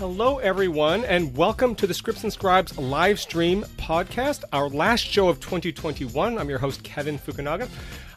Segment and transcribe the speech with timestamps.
[0.00, 5.28] Hello, everyone, and welcome to the Scripts and Scribes live stream podcast, our last show
[5.28, 6.38] of 2021.
[6.38, 7.68] I'm your host, Kevin Fukunaga.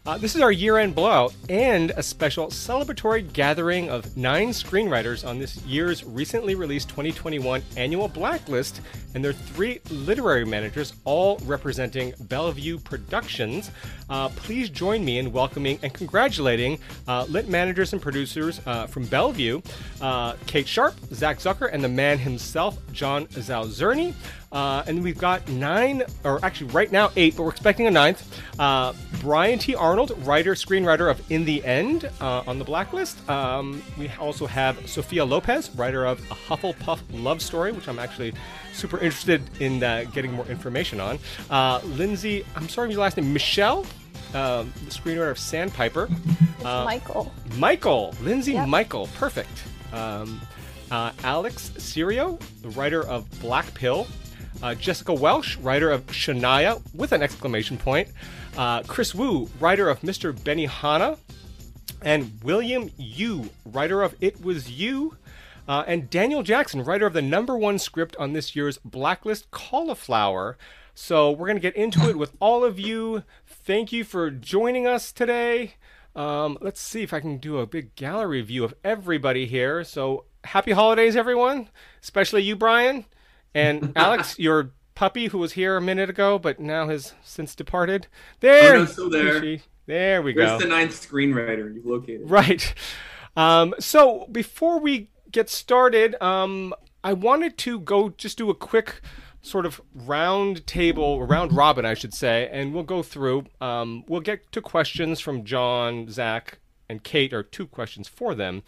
[0.06, 5.26] Uh, this is our year end blowout and a special celebratory gathering of nine screenwriters
[5.26, 8.82] on this year's recently released 2021 annual blacklist
[9.16, 13.72] and their three literary managers, all representing Bellevue Productions.
[14.10, 19.06] Uh, please join me in welcoming and congratulating uh, lit managers and producers uh, from
[19.06, 19.62] Bellevue
[20.02, 24.14] uh, Kate Sharp, Zach Zucker, and the man himself, John Zaozirny.
[24.54, 28.40] Uh, and we've got nine, or actually right now eight, but we're expecting a ninth.
[28.60, 29.74] Uh, Brian T.
[29.74, 33.28] Arnold, writer, screenwriter of In the End uh, on the blacklist.
[33.28, 38.34] Um, we also have Sophia Lopez, writer of A Hufflepuff Love Story, which I'm actually
[38.74, 41.18] super interested in uh, getting more information on.
[41.50, 43.86] Uh, Lindsay, I'm sorry, your last name, Michelle.
[44.36, 46.10] Um, the screenwriter of Sandpiper.
[46.64, 47.34] Uh, Michael.
[47.58, 48.14] Michael.
[48.22, 48.68] Lindsay yep.
[48.68, 49.08] Michael.
[49.16, 49.64] Perfect.
[49.92, 50.40] Um,
[50.92, 54.06] Alex Sirio, the writer of Black Pill,
[54.64, 58.08] uh, Jessica Welsh, writer of Shania, with an exclamation point.
[58.58, 60.34] Uh, Chris Wu, writer of Mr.
[60.34, 61.18] Benihana.
[62.02, 65.18] And William Yu, writer of It Was You.
[65.68, 70.58] Uh, and Daniel Jackson, writer of the number one script on this year's Blacklist Cauliflower.
[70.96, 73.24] So we're going to get into it with all of you.
[73.46, 75.76] Thank you for joining us today.
[76.16, 79.84] Um, let's see if I can do a big gallery view of everybody here.
[79.84, 81.70] So happy holidays, everyone,
[82.02, 83.06] especially you, Brian.
[83.54, 88.08] And Alex, your puppy who was here a minute ago, but now has since departed.
[88.40, 89.60] There, oh, no, still there.
[89.86, 90.46] There we go.
[90.46, 92.30] There's the ninth screenwriter you've located?
[92.30, 92.74] Right.
[93.36, 99.02] Um, so before we get started, um, I wanted to go just do a quick
[99.42, 103.46] sort of round table, round robin, I should say, and we'll go through.
[103.60, 108.64] Um, we'll get to questions from John, Zach, and Kate, or two questions for them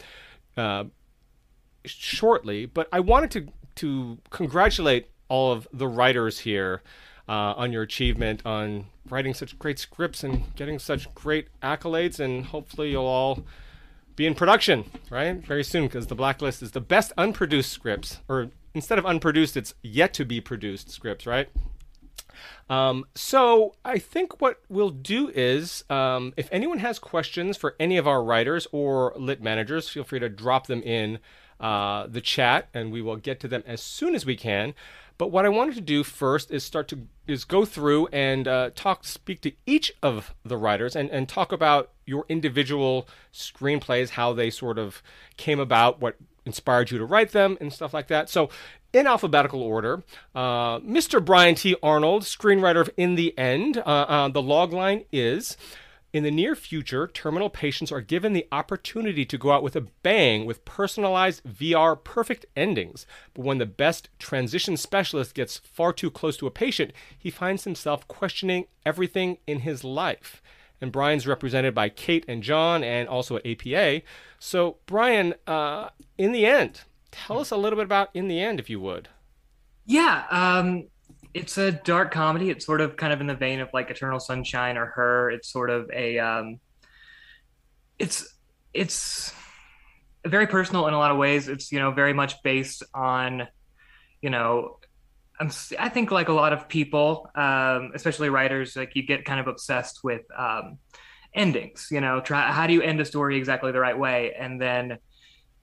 [0.58, 0.86] uh,
[1.86, 2.66] shortly.
[2.66, 6.82] But I wanted to to congratulate all of the writers here
[7.28, 12.46] uh, on your achievement on writing such great scripts and getting such great accolades, and
[12.46, 13.44] hopefully you'll all
[14.16, 18.50] be in production right very soon because the blacklist is the best unproduced scripts, or
[18.74, 21.50] instead of unproduced, it's yet to be produced scripts, right?
[22.70, 27.98] Um, so I think what we'll do is, um, if anyone has questions for any
[27.98, 31.20] of our writers or lit managers, feel free to drop them in
[31.60, 34.74] uh, the chat, and we will get to them as soon as we can.
[35.18, 38.70] But what I wanted to do first is start to is go through and uh,
[38.76, 44.34] talk, speak to each of the writers, and and talk about your individual screenplays, how
[44.34, 45.02] they sort of
[45.38, 48.30] came about, what inspired you to write them, and stuff like that.
[48.30, 48.50] So,
[48.92, 50.04] in alphabetical order,
[50.36, 51.24] uh, Mr.
[51.24, 51.76] Brian T.
[51.82, 53.78] Arnold, screenwriter of In the End.
[53.78, 55.56] Uh, uh the log line is.
[56.16, 59.88] In the near future, terminal patients are given the opportunity to go out with a
[60.02, 63.06] bang with personalized VR perfect endings.
[63.34, 67.66] But when the best transition specialist gets far too close to a patient, he finds
[67.66, 70.42] himself questioning everything in his life.
[70.80, 74.02] And Brian's represented by Kate and John and also at APA.
[74.40, 78.62] So, Brian, uh, in the end, tell us a little bit about In the End,
[78.62, 79.10] if you would.
[79.86, 80.24] Yeah.
[80.32, 80.88] Um,
[81.36, 82.50] it's a dark comedy.
[82.50, 85.30] It's sort of kind of in the vein of like Eternal Sunshine or Her.
[85.30, 86.62] It's sort of a um,
[88.00, 88.26] it's
[88.74, 89.34] it's
[90.26, 91.50] very personal in a lot of ways.
[91.50, 93.50] It's you know very much based on
[94.22, 94.80] you know
[95.38, 99.42] I'm, I think like a lot of people, um, especially writers, like you get kind
[99.42, 100.78] of obsessed with um,
[101.34, 101.90] endings.
[101.92, 105.00] You know, try how do you end a story exactly the right way, and then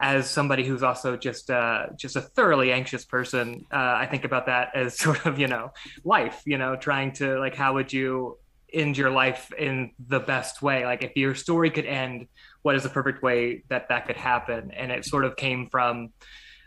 [0.03, 4.47] as somebody who's also just uh, just a thoroughly anxious person, uh, I think about
[4.47, 5.71] that as sort of you know
[6.05, 6.43] life.
[6.45, 8.37] You know, trying to like how would you
[8.73, 10.85] end your life in the best way?
[10.85, 12.27] Like if your story could end,
[12.63, 14.73] what is the perfect way that that could happen?
[14.73, 16.11] And it sort of came from.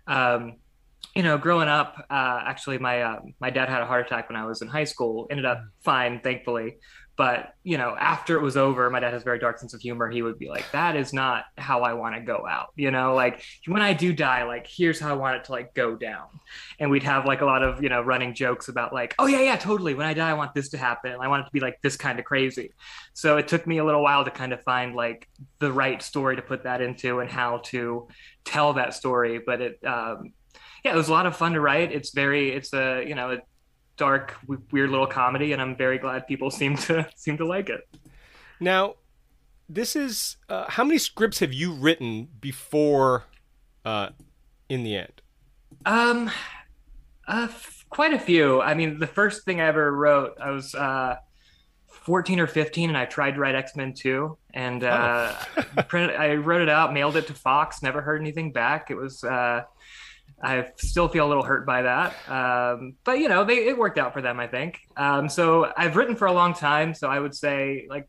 [0.07, 0.57] Um,
[1.15, 4.35] you know, growing up, uh, actually, my uh, my dad had a heart attack when
[4.35, 5.27] I was in high school.
[5.31, 6.77] Ended up fine, thankfully.
[7.17, 9.79] But you know after it was over my dad has a very dark sense of
[9.79, 10.09] humor.
[10.09, 13.15] He would be like that is not how i want to go out you know?
[13.15, 16.27] Like when i do die like here's how i want it to like go down.
[16.77, 19.39] And we'd have like a lot of you know running jokes about like oh yeah
[19.39, 19.94] yeah totally.
[19.94, 21.15] When i die i want this to happen.
[21.21, 22.73] I want it to be like this kind of crazy.
[23.13, 25.29] So it took me a little while to kind of find like
[25.59, 28.09] the right story to put that into and how to
[28.44, 29.39] tell that story.
[29.39, 30.33] But it um
[30.85, 33.31] yeah it was a lot of fun to write it's very it's a you know
[33.31, 33.37] a
[33.97, 34.35] dark,
[34.71, 37.87] weird little comedy, and I'm very glad people seem to seem to like it.
[38.59, 38.95] Now,
[39.67, 43.25] this is uh, how many scripts have you written before?
[43.83, 44.09] Uh,
[44.67, 45.21] in the end,
[45.85, 46.31] um,
[47.27, 48.61] uh, f- quite a few.
[48.61, 51.17] I mean, the first thing I ever wrote, I was uh,
[51.87, 55.81] 14 or 15, and I tried to write X Men 2, and uh, oh.
[55.87, 58.89] printed, I wrote it out, mailed it to Fox, never heard anything back.
[58.89, 59.65] It was uh,
[60.41, 62.13] I still feel a little hurt by that.
[62.29, 64.79] Um, but you know, they, it worked out for them, I think.
[64.97, 66.93] Um, so I've written for a long time.
[66.93, 68.07] So I would say like,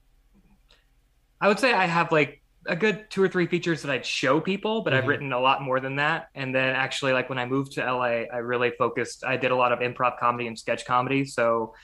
[1.41, 4.41] I would say I have like a good two or three features that I'd show
[4.41, 5.03] people, but mm-hmm.
[5.03, 6.29] I've written a lot more than that.
[6.35, 9.25] And then actually, like when I moved to LA, I really focused.
[9.25, 11.25] I did a lot of improv comedy and sketch comedy.
[11.25, 11.75] So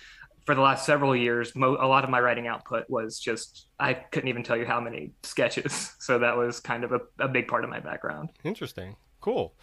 [0.44, 3.94] for the last several years, mo- a lot of my writing output was just I
[3.94, 5.92] couldn't even tell you how many sketches.
[6.02, 8.30] So that was kind of a, a big part of my background.
[8.42, 9.54] Interesting, cool.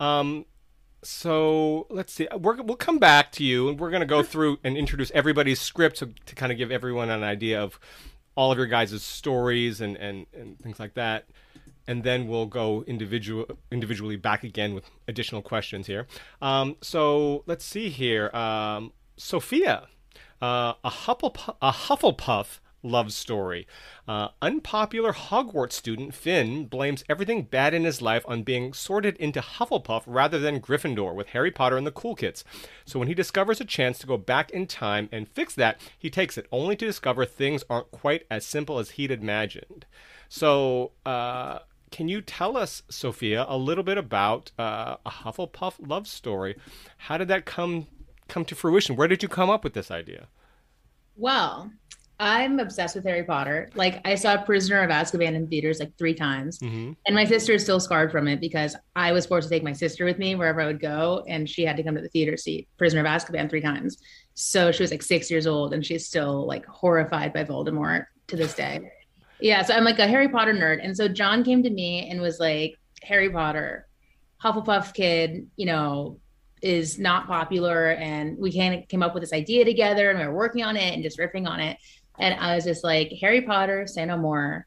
[0.00, 0.44] Um,
[1.02, 2.28] so let's see.
[2.38, 5.60] we will come back to you, and we're going to go through and introduce everybody's
[5.60, 7.78] script to, to kind of give everyone an idea of
[8.34, 11.26] all of your guys' stories and, and, and things like that.
[11.86, 16.06] And then we'll go individual individually back again with additional questions here.
[16.42, 18.28] Um, so let's see here.
[18.36, 19.88] Um, Sophia,
[20.42, 23.66] uh, a, Hufflepuff, a Hufflepuff love story.
[24.06, 29.40] Uh, unpopular Hogwarts student Finn blames everything bad in his life on being sorted into
[29.40, 32.44] Hufflepuff rather than Gryffindor with Harry Potter and the Cool Kids.
[32.84, 36.10] So when he discovers a chance to go back in time and fix that, he
[36.10, 39.86] takes it, only to discover things aren't quite as simple as he'd imagined.
[40.28, 46.06] So, uh, can you tell us, Sophia, a little bit about uh, a Hufflepuff love
[46.06, 46.56] story?
[46.98, 47.86] How did that come
[48.28, 48.94] come to fruition?
[48.94, 50.28] Where did you come up with this idea?
[51.16, 51.72] Well,
[52.20, 53.70] I'm obsessed with Harry Potter.
[53.74, 56.92] Like I saw Prisoner of Azkaban in theaters like three times, mm-hmm.
[57.06, 59.72] and my sister is still scarred from it because I was forced to take my
[59.72, 62.36] sister with me wherever I would go, and she had to come to the theater
[62.36, 63.98] see Prisoner of Azkaban three times.
[64.34, 68.36] So she was like six years old, and she's still like horrified by Voldemort to
[68.36, 68.90] this day.
[69.40, 72.20] Yeah, so I'm like a Harry Potter nerd, and so John came to me and
[72.20, 72.74] was like,
[73.04, 73.86] "Harry Potter,
[74.42, 76.18] Hufflepuff kid, you know,
[76.62, 80.34] is not popular and we came, came up with this idea together and we were
[80.34, 81.78] working on it and just riffing on it
[82.18, 84.66] and I was just like, Harry Potter, say no more.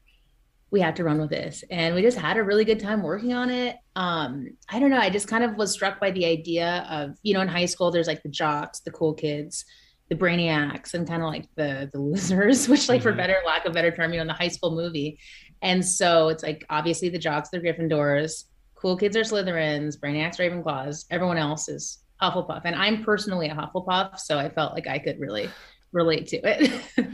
[0.70, 1.64] We have to run with this.
[1.70, 3.76] And we just had a really good time working on it.
[3.94, 4.98] Um, I don't know.
[4.98, 7.90] I just kind of was struck by the idea of, you know, in high school,
[7.90, 9.66] there's like the jocks, the cool kids,
[10.08, 13.10] the brainiacs, and kind of like the the losers, which like mm-hmm.
[13.10, 15.18] for better lack of better term, you know, in the high school movie.
[15.60, 18.44] And so it's like obviously the jocks, are Gryffindors,
[18.74, 22.62] cool kids are Slytherins, brainiacs, Ravenclaws, everyone else is Hufflepuff.
[22.64, 25.48] And I'm personally a Hufflepuff, so I felt like I could really
[25.92, 26.70] relate to it.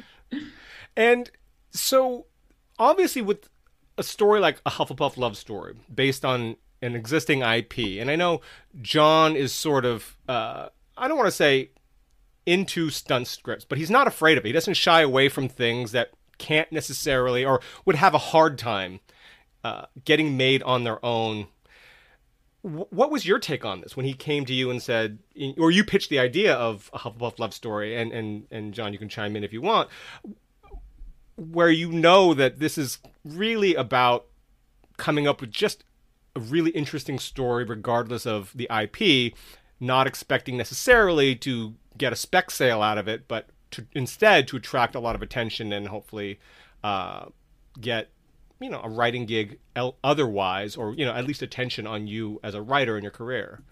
[0.97, 1.31] And
[1.71, 2.27] so,
[2.79, 3.49] obviously, with
[3.97, 8.41] a story like a Hufflepuff love story based on an existing IP, and I know
[8.81, 11.71] John is sort of, uh, I don't want to say
[12.47, 14.49] into stunt scripts, but he's not afraid of it.
[14.49, 19.01] He doesn't shy away from things that can't necessarily or would have a hard time
[19.65, 21.49] uh, getting made on their own.
[22.63, 25.19] What was your take on this when he came to you and said,
[25.57, 27.97] or you pitched the idea of a Hufflepuff love story?
[27.97, 29.89] And and and John, you can chime in if you want
[31.39, 34.27] where you know that this is really about
[34.97, 35.85] coming up with just
[36.35, 39.33] a really interesting story, regardless of the IP,
[39.79, 44.57] not expecting necessarily to get a spec sale out of it, but to, instead to
[44.57, 46.41] attract a lot of attention and hopefully
[46.83, 47.27] uh,
[47.81, 48.09] get
[48.61, 49.59] you know a writing gig
[50.05, 53.63] otherwise, or you know at least attention on you as a writer in your career.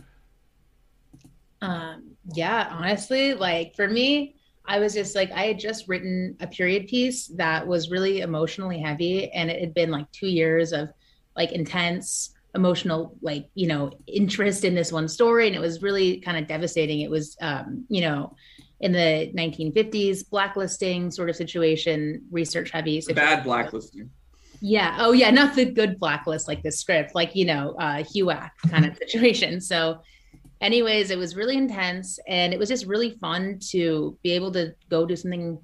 [1.63, 4.37] Um, yeah, honestly, like for me,
[4.69, 8.81] I was just like, I had just written a period piece that was really emotionally
[8.81, 9.31] heavy.
[9.33, 10.91] And it had been like two years of
[11.37, 15.47] like intense emotional, like, you know, interest in this one story.
[15.47, 17.01] And it was really kind of devastating.
[17.01, 18.35] It was, um, you know,
[18.81, 23.01] in the 1950s, blacklisting sort of situation, research heavy.
[23.15, 24.11] Bad blacklisting.
[24.61, 24.97] Yeah.
[24.99, 25.31] Oh, yeah.
[25.31, 29.61] Not the good blacklist like this script, like, you know, uh, HUAC kind of situation.
[29.67, 30.01] So,
[30.61, 34.75] anyways, it was really intense and it was just really fun to be able to
[34.89, 35.59] go do something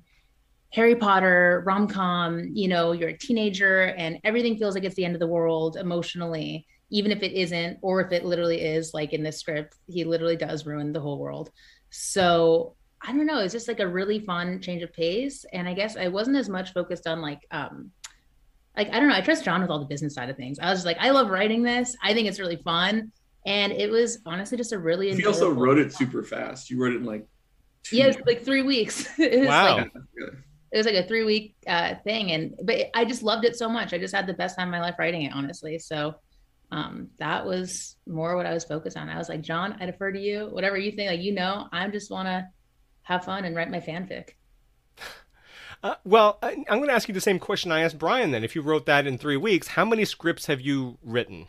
[0.73, 5.05] Harry Potter, rom com, you know, you're a teenager and everything feels like it's the
[5.05, 9.13] end of the world emotionally, even if it isn't, or if it literally is, like
[9.13, 11.51] in this script, he literally does ruin the whole world.
[11.91, 15.45] So I don't know, it's just like a really fun change of pace.
[15.53, 17.91] And I guess I wasn't as much focused on like um
[18.77, 20.59] like I don't know, I trust John with all the business side of things.
[20.59, 21.97] I was just like, I love writing this.
[22.03, 23.13] I think it's really fun
[23.45, 25.15] and it was honestly just a really.
[25.15, 26.71] He also wrote it super fast.
[26.71, 27.27] You wrote it in like.
[27.91, 29.09] Yeah, it like three weeks.
[29.19, 29.79] it wow.
[29.79, 29.93] Like,
[30.73, 33.69] it was like a three week uh, thing, and but I just loved it so
[33.69, 33.93] much.
[33.93, 35.79] I just had the best time of my life writing it, honestly.
[35.79, 36.15] So
[36.71, 39.09] um, that was more what I was focused on.
[39.09, 40.49] I was like, John, I defer to you.
[40.53, 42.47] Whatever you think, like you know, I just want to
[43.03, 44.31] have fun and write my fanfic.
[45.83, 48.31] Uh, well, I'm going to ask you the same question I asked Brian.
[48.31, 51.49] Then, if you wrote that in three weeks, how many scripts have you written?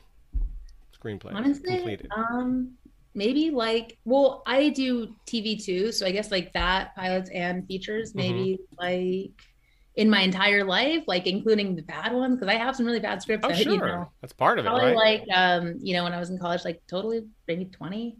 [1.03, 2.09] screenplay honestly completed?
[2.15, 2.71] um
[3.13, 8.09] maybe like well i do tv too so i guess like that pilots and features
[8.09, 8.19] mm-hmm.
[8.19, 9.25] maybe mm-hmm.
[9.25, 9.31] like
[9.95, 13.21] in my entire life, like including the bad ones, because I have some really bad
[13.21, 13.45] scripts.
[13.45, 13.73] Oh, that, sure.
[13.73, 14.95] You know, That's part of it, probably right?
[14.95, 18.17] like um, you know, when I was in college, like totally maybe 20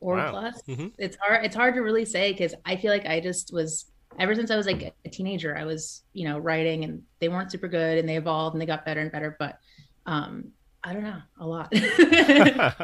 [0.00, 0.30] or Wow.
[0.30, 0.62] plus.
[0.62, 0.92] Mhm.
[0.98, 4.34] It's hard it's hard to really say because I feel like I just was ever
[4.34, 7.68] since I was like a teenager, I was, you know, writing and they weren't super
[7.68, 9.36] good and they evolved and they got better and better.
[9.38, 9.58] But
[10.06, 10.52] um,
[10.84, 11.72] I don't know, a lot.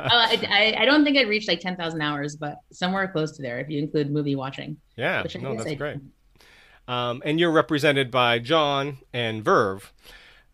[0.08, 3.58] Uh, I, I, don't think I'd reach like 10,000 hours, but somewhere close to there
[3.58, 4.76] if you include movie watching.
[4.96, 5.98] yeah, Which I no, that's I great.
[6.86, 9.92] Um, and you're represented by John and Verve.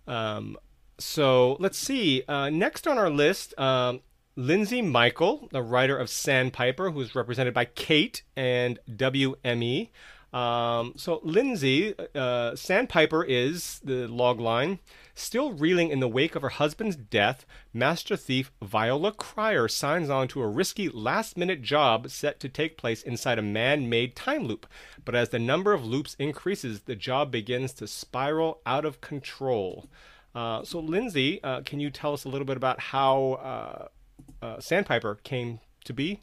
[0.07, 0.57] Um,
[0.99, 2.25] so let's see.
[2.27, 4.01] Uh, next on our list, um,
[4.37, 9.91] Lindsay Michael, the writer of Sandpiper, who is represented by Kate and WME.
[10.35, 14.81] Um, so Lindsay, uh, Sandpiper is the log line.
[15.15, 20.27] Still reeling in the wake of her husband's death, master thief Viola Cryer signs on
[20.29, 24.43] to a risky last minute job set to take place inside a man made time
[24.43, 24.67] loop.
[25.05, 29.89] But as the number of loops increases, the job begins to spiral out of control.
[30.35, 34.59] Uh, so, Lindsay, uh, can you tell us a little bit about how uh, uh,
[34.59, 36.23] Sandpiper came to be?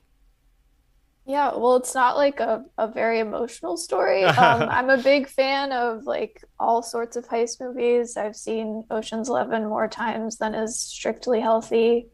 [1.31, 4.23] Yeah, well, it's not like a, a very emotional story.
[4.45, 8.17] Um, I'm a big fan of like all sorts of heist movies.
[8.17, 12.07] I've seen Ocean's Eleven more times than is strictly healthy.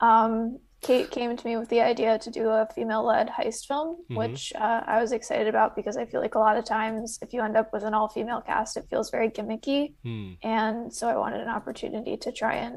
[0.00, 4.16] Um, Kate came to me with the idea to do a female-led heist film, Mhm.
[4.20, 7.32] which uh, I was excited about because I feel like a lot of times if
[7.32, 9.94] you end up with an all-female cast, it feels very gimmicky.
[10.04, 10.32] Hmm.
[10.42, 12.76] And so I wanted an opportunity to try and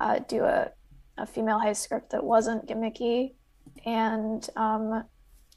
[0.00, 0.70] uh, do a,
[1.16, 3.34] a female heist script that wasn't gimmicky.
[3.84, 5.04] And um,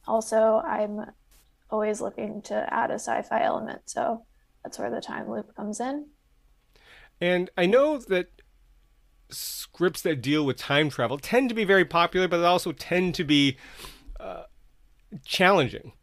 [0.08, 1.06] also, I'm
[1.70, 3.82] always looking to add a sci fi element.
[3.86, 4.24] So
[4.64, 6.08] that's where the time loop comes in.
[7.20, 8.28] And I know that
[9.30, 13.16] scripts that deal with time travel tend to be very popular, but they also tend
[13.16, 13.58] to be
[14.20, 14.44] uh,
[15.26, 15.94] challenging,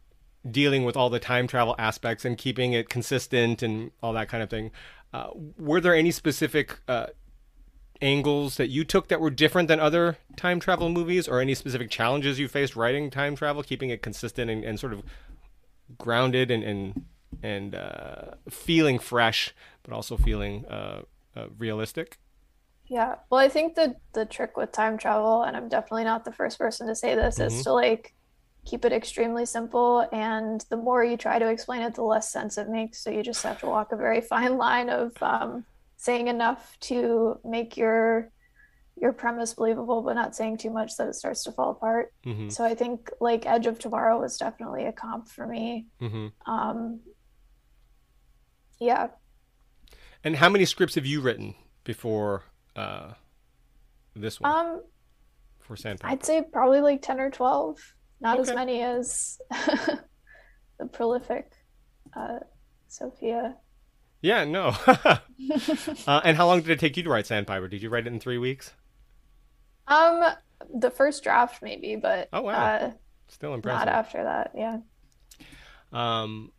[0.49, 4.43] dealing with all the time travel aspects and keeping it consistent and all that kind
[4.43, 4.71] of thing.
[5.13, 7.07] Uh, were there any specific uh,
[8.01, 11.89] angles that you took that were different than other time travel movies, or any specific
[11.89, 15.03] challenges you faced writing time travel, keeping it consistent and, and sort of
[15.97, 17.05] grounded and and
[17.43, 21.01] and uh, feeling fresh, but also feeling uh,
[21.35, 22.17] uh, realistic?
[22.87, 23.15] Yeah.
[23.29, 26.59] Well, I think the the trick with time travel, and I'm definitely not the first
[26.59, 27.47] person to say this, Mhm.
[27.57, 28.13] is to like
[28.65, 30.07] keep it extremely simple.
[30.11, 33.03] And the more you try to explain it, the less sense it makes.
[33.03, 35.65] So you just have to walk a very fine line of um,
[35.97, 38.29] saying enough to make your
[38.97, 42.13] your premise believable, but not saying too much that it starts to fall apart.
[42.23, 45.87] hmm So I think like Edge of Tomorrow was definitely a comp for me.
[45.99, 47.01] hmm Um,
[48.79, 49.07] yeah,
[50.23, 52.43] And how many scripts have you written before
[52.75, 53.13] uh,
[54.15, 54.81] this one um,
[55.59, 56.11] for Sandpiper?
[56.11, 57.77] I'd say probably like 10 or 12.
[58.21, 59.37] Not as many as
[60.79, 61.51] the prolific
[62.15, 62.39] uh,
[62.87, 63.55] Sophia.
[64.25, 64.75] Yeah, no.
[64.87, 67.67] uh, and how long did it take you to write Sandpiper?
[67.67, 68.73] Did you write it in three weeks?
[69.87, 70.23] Um,
[70.73, 72.53] the first draft maybe, but Oh, wow.
[72.53, 72.91] uh,
[73.27, 74.51] Still not after that.
[74.55, 74.79] Yeah.
[75.93, 76.51] Um,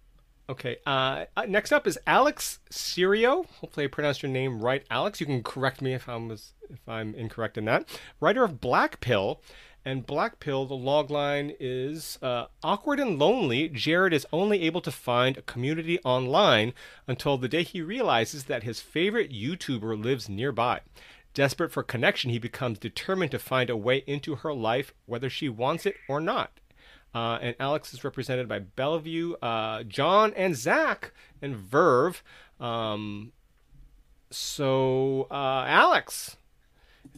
[0.49, 0.77] okay.
[0.87, 3.47] Uh, uh, next up is Alex Sirio.
[3.61, 5.19] Hopefully, I pronounced your name right, Alex.
[5.19, 7.89] You can correct me if I'm was if I'm incorrect in that.
[8.21, 9.41] Writer of Black Pill.
[9.87, 13.69] And Black Pill, the log line is uh, awkward and lonely.
[13.69, 16.75] Jared is only able to find a community online
[17.07, 20.81] until the day he realizes that his favorite YouTuber lives nearby.
[21.35, 25.49] Desperate for connection, he becomes determined to find a way into her life, whether she
[25.49, 26.59] wants it or not.
[27.15, 32.25] Uh, and Alex is represented by Bellevue, uh, John, and Zach, and Verve.
[32.59, 33.31] Um,
[34.33, 36.39] so, uh, Alex,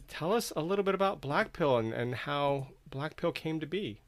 [0.09, 3.65] tell us a little bit about Black Pill and, and how Black Pill came to
[3.67, 4.01] be.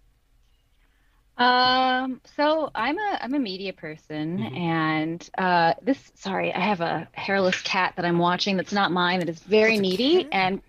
[1.38, 4.58] Um, so I'm a I'm a media person Mhm.
[4.60, 9.20] and uh this sorry, I have a hairless cat that I'm watching that's not mine
[9.20, 10.62] that is very That's needy and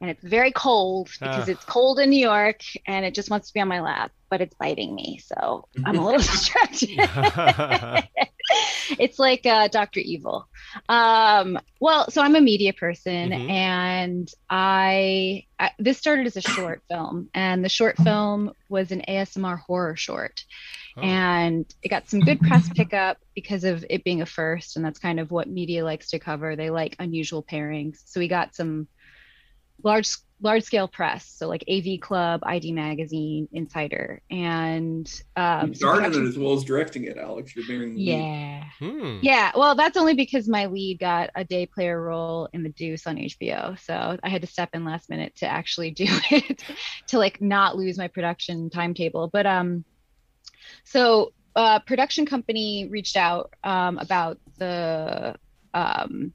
[0.00, 1.52] and it's very cold because Ah.
[1.52, 4.40] it's cold in New York and it just wants to be on my lap, but
[4.40, 6.90] it's biting me, so I'm a little distracted.
[8.98, 10.00] it's like uh, Dr.
[10.00, 10.48] Evil.
[10.88, 13.50] Um, well, so I'm a media person, Mhm.
[13.50, 19.02] and I, I this started as a short film, and the short film was an
[19.08, 20.44] ASMR horror short,
[20.96, 21.02] Oh.
[21.02, 24.98] and it got some good press pickup because of it being a first, and that's
[24.98, 26.56] kind of what media likes to cover.
[26.56, 28.88] They like unusual pairings, so we got some
[29.82, 30.06] large
[30.42, 36.14] large scale press so like av club id magazine insider and um you some starred
[36.14, 37.56] in it as well as directing it, Alex.
[37.56, 38.18] You're bearing the lead.
[38.18, 39.20] yeah Hmm.
[39.22, 43.06] yeah, well, that's only because my lead got a day player role in The Deuce
[43.06, 43.78] on HBO.
[43.80, 46.62] So I had to step in last minute to actually do it
[47.08, 49.28] to like not lose my production timetable.
[49.28, 49.84] But um
[50.84, 55.36] so uh, production company reached out um, about the
[55.72, 56.34] um,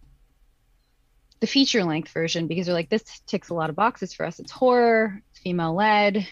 [1.41, 4.39] the feature length version because they're like, this ticks a lot of boxes for us.
[4.39, 6.27] It's horror, it's female led,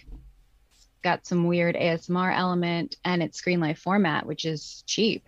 [1.03, 5.27] got some weird ASMR element, and it's screen life format, which is cheap.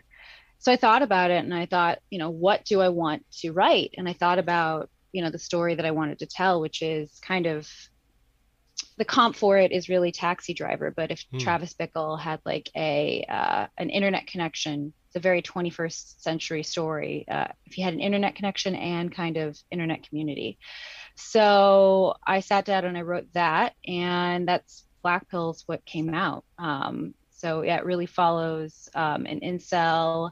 [0.60, 3.52] So I thought about it and I thought, you know, what do I want to
[3.52, 3.96] write?
[3.98, 7.20] And I thought about, you know, the story that I wanted to tell, which is
[7.24, 7.68] kind of
[8.98, 10.94] the comp for it is really Taxi Driver.
[10.96, 11.40] But if hmm.
[11.40, 17.26] Travis Bickle had like a uh, an internet connection, it's a very 21st century story.
[17.28, 20.58] Uh, if you had an internet connection and kind of internet community,
[21.16, 26.46] so I sat down and I wrote that, and that's Black Pills what came out.
[26.58, 30.32] Um, so yeah, it really follows um, an incel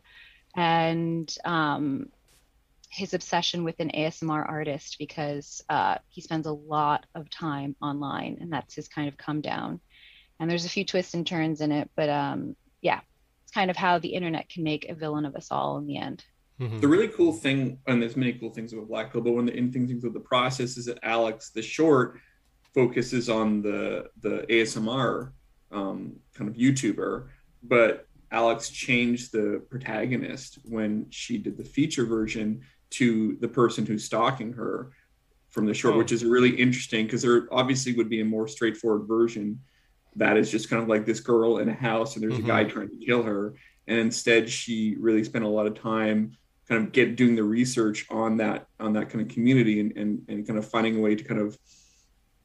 [0.55, 2.07] and um,
[2.89, 8.37] his obsession with an ASMR artist because uh, he spends a lot of time online,
[8.39, 9.81] and that's his kind of come down.
[10.39, 13.01] And there's a few twists and turns in it, but um, yeah,
[13.49, 15.97] it's kind of how the internet can make a villain of us all in the
[15.97, 16.23] end.
[16.61, 16.81] Mm-hmm.
[16.81, 19.53] The really cool thing, and there's many cool things about Black Pill, but one of
[19.53, 22.19] the interesting things with the process is that Alex, the short,
[22.75, 25.31] focuses on the the ASMR
[25.71, 27.29] um, kind of YouTuber,
[27.63, 34.05] but Alex changed the protagonist when she did the feature version to the person who's
[34.05, 34.91] stalking her
[35.49, 35.97] from the short, oh.
[35.97, 39.59] which is really interesting because there obviously would be a more straightforward version
[40.15, 42.45] that is just kind of like this girl in a house and there's mm-hmm.
[42.45, 42.73] a guy mm-hmm.
[42.73, 43.55] trying to kill her.
[43.87, 46.37] And instead, she really spent a lot of time
[46.67, 50.21] kind of get doing the research on that on that kind of community and, and,
[50.27, 51.57] and kind of finding a way to kind of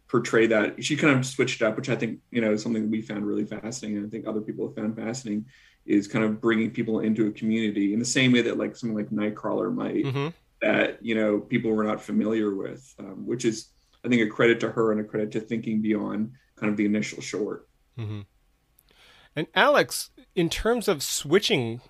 [0.09, 0.83] portray that.
[0.83, 3.27] She kind of switched up, which I think you know is something that we found
[3.27, 5.45] really fascinating, and I think other people have found fascinating
[5.85, 8.97] is kind of bringing people into a community in the same way that like something
[8.97, 10.29] like Nightcrawler might mm-hmm.
[10.63, 13.69] that you know people were not familiar with, um, which is
[14.05, 16.85] I think a credit to her and a credit to thinking beyond kind of the
[16.85, 17.69] initial short.
[17.99, 18.21] Mm-hmm.
[19.37, 21.81] And Alex, in terms of switching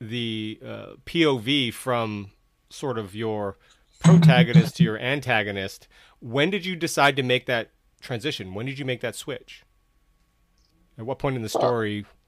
[0.00, 2.30] the uh, POV from
[2.70, 3.58] sort of your
[4.00, 5.88] protagonist to your antagonist,
[6.20, 7.70] when did you decide to make that
[8.00, 8.54] transition?
[8.54, 9.64] When did you make that switch?
[10.96, 12.21] At what point in the story Process.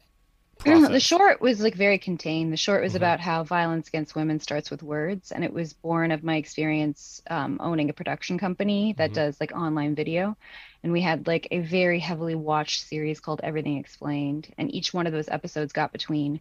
[0.65, 2.53] The short was like very contained.
[2.53, 2.99] The short was mm-hmm.
[2.99, 7.23] about how violence against women starts with words, and it was born of my experience
[7.29, 9.15] um, owning a production company that mm-hmm.
[9.15, 10.37] does like online video.
[10.83, 15.07] And we had like a very heavily watched series called Everything Explained, and each one
[15.07, 16.41] of those episodes got between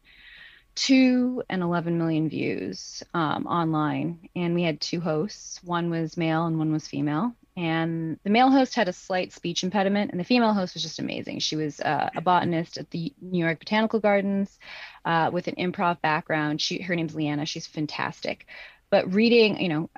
[0.76, 4.30] two and 11 million views um, online.
[4.36, 5.64] And we had two hosts.
[5.64, 9.64] One was male and one was female and the male host had a slight speech
[9.64, 11.40] impediment and the female host was just amazing.
[11.40, 14.58] She was uh, a botanist at the new york botanical gardens
[15.06, 16.62] uh, with an improv background.
[16.62, 17.46] She her name's leanna.
[17.46, 18.48] She's fantastic.
[18.90, 19.90] But reading you know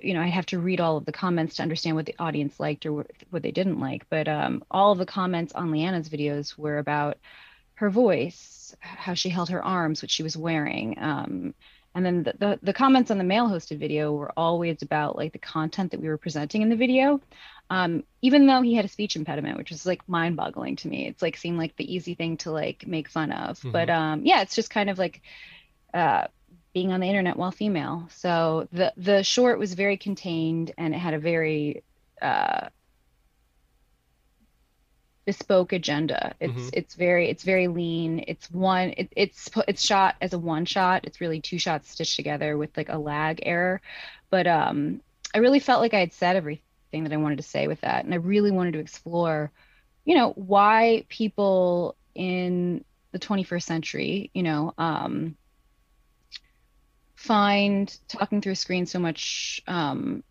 [0.00, 2.60] you know I'd have to read all of the comments to understand what the audience
[2.60, 4.08] liked or what they didn't like.
[4.08, 7.18] But um, all of the comments on leanna's videos were about
[7.74, 11.54] her voice how she held her arms what she was wearing um,
[11.94, 15.32] and then the, the, the, comments on the male hosted video were always about like
[15.32, 17.20] the content that we were presenting in the video.
[17.70, 21.06] Um, even though he had a speech impediment which was like mind boggling to me.
[21.06, 23.58] It's like seemed like the easy thing to like make fun of.
[23.58, 23.70] Mm-hmm.
[23.72, 25.22] but um, yeah it's just kind of like
[25.94, 26.26] uh,
[26.72, 28.08] being on the internet while female.
[28.10, 31.82] So the the short was very contained and it had a very
[32.20, 32.68] uh,
[35.24, 36.34] bespoke agenda.
[36.40, 36.68] It's mm-hmm.
[36.72, 38.24] it's very it's very lean.
[38.26, 41.04] It's one it, it's it's shot as a one shot.
[41.04, 43.80] It's really two shots stitched together with like a lag error.
[44.30, 45.00] But um
[45.34, 48.04] I really felt like I had said everything that I wanted to say with that
[48.04, 49.50] and I really wanted to explore
[50.04, 55.36] you know why people in the 21st century, you know, um
[57.14, 60.24] find talking through a screen so much um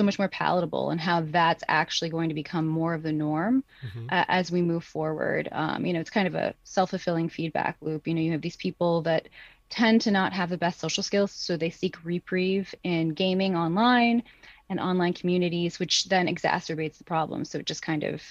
[0.00, 3.62] so much more palatable and how that's actually going to become more of the norm
[3.84, 4.06] mm-hmm.
[4.08, 5.46] uh, as we move forward.
[5.52, 8.06] Um, you know, it's kind of a self fulfilling feedback loop.
[8.06, 9.28] You know, you have these people that
[9.68, 14.22] tend to not have the best social skills, so they seek reprieve in gaming online
[14.70, 17.44] and online communities, which then exacerbates the problem.
[17.44, 18.22] So it just kind of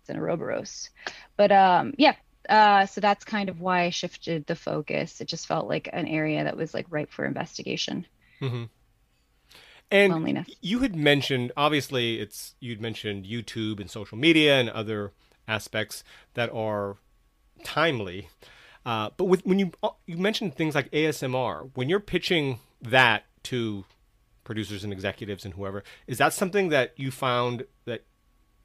[0.00, 0.88] it's an Ouroboros.
[1.36, 2.14] But um, yeah,
[2.48, 5.20] uh, so that's kind of why I shifted the focus.
[5.20, 8.06] It just felt like an area that was like ripe for investigation.
[8.40, 8.64] Mm-hmm.
[9.92, 10.48] And loneliness.
[10.62, 15.12] you had mentioned, obviously, it's you'd mentioned YouTube and social media and other
[15.46, 16.02] aspects
[16.32, 16.96] that are
[17.62, 18.28] timely.
[18.86, 23.24] Uh, but with when you uh, you mentioned things like ASMR, when you're pitching that
[23.44, 23.84] to
[24.44, 28.02] producers and executives and whoever, is that something that you found that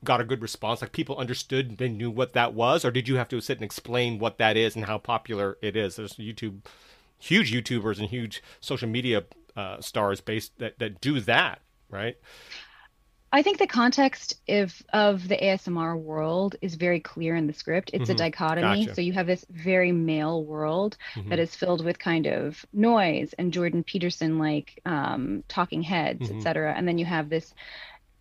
[0.05, 0.81] got a good response?
[0.81, 3.65] Like people understood, they knew what that was, or did you have to sit and
[3.65, 5.97] explain what that is and how popular it is?
[5.97, 6.65] There's YouTube,
[7.19, 9.23] huge YouTubers and huge social media
[9.57, 12.15] uh, stars based that that do that, right?
[13.29, 17.89] I think the context of of the ASMR world is very clear in the script.
[17.93, 18.13] It's Mhm.
[18.13, 18.85] a dichotomy.
[18.85, 18.95] Gotcha.
[18.95, 21.29] So you have this very male world Mhm.
[21.29, 26.37] that is filled with kind of noise and Jordan Peterson like um, talking heads, Mhm.
[26.37, 26.73] etc.
[26.77, 27.53] And then you have this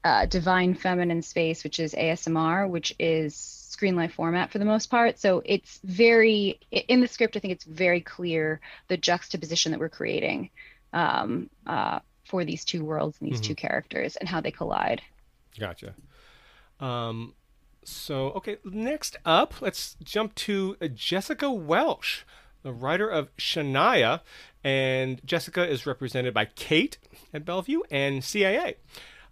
[0.05, 4.87] uh, divine feminine space, which is ASMR, which is screen life format for the most
[4.89, 5.19] part.
[5.19, 7.37] So it's very in the script.
[7.37, 10.51] I think it's very clear the juxtaposition that we're creating
[10.97, 13.45] um, uh, for these two worlds and these Mhm.
[13.45, 15.03] two characters and how they collide.
[15.59, 15.95] Gotcha.
[16.81, 17.35] Um,
[17.85, 22.23] so, okay, next up, let's jump to uh, Jessica Welsh,
[22.63, 24.21] the writer of Shania.
[24.65, 26.99] And Jessica is represented by Kate
[27.33, 28.75] at Bellevue and CAA.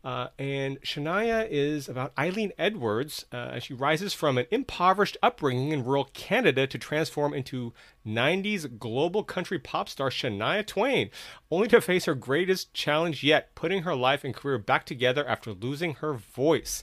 [0.04, 5.72] Uh, and Shania is about Eileen Edwards uh, as she rises from an impoverished upbringing
[5.72, 7.72] in rural Canada to transform into
[8.06, 11.08] 90s global country pop star Shania Twain,
[11.50, 15.52] only to face her greatest challenge yet, putting her life and career back together after
[15.52, 16.82] losing her voice.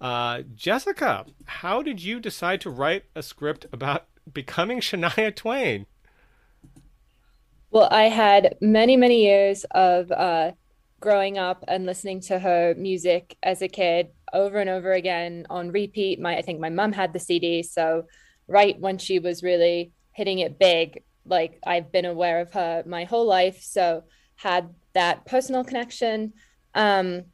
[0.00, 5.84] Uh, Jessica, how did you decide to write a script about becoming Shania Twain?
[7.70, 10.52] Well, I had many, many years of uh,
[11.02, 15.70] growing up and listening to her music as a kid over and over again on
[15.70, 16.18] repeat.
[16.18, 18.06] My, I think my mom had the CD, so
[18.46, 23.04] right when she was really hitting it big, like I've been aware of her my
[23.04, 24.04] whole life, so
[24.36, 26.32] had that personal connection.
[26.74, 27.24] Um,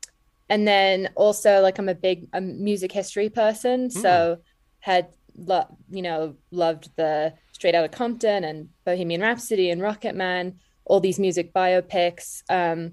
[0.48, 4.38] and then also, like I'm a big a music history person, so
[4.80, 10.58] had lo- you know loved the Straight Outta Compton and Bohemian Rhapsody and Rocket Man,
[10.84, 12.92] all these music biopics, um,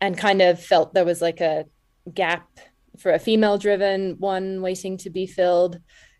[0.00, 1.64] and kind of felt there was like a
[2.12, 2.48] gap
[2.98, 5.78] for a female driven one waiting to be filled.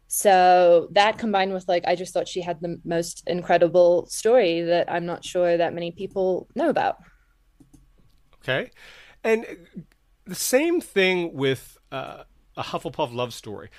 [0.08, 4.90] So that combined with like, I just thought she had the most incredible story that
[4.90, 6.98] I'm not sure that many people know about.
[8.42, 8.70] Okay.
[9.24, 9.44] And
[10.24, 12.22] the same thing with uh,
[12.56, 13.70] a Hufflepuff love story.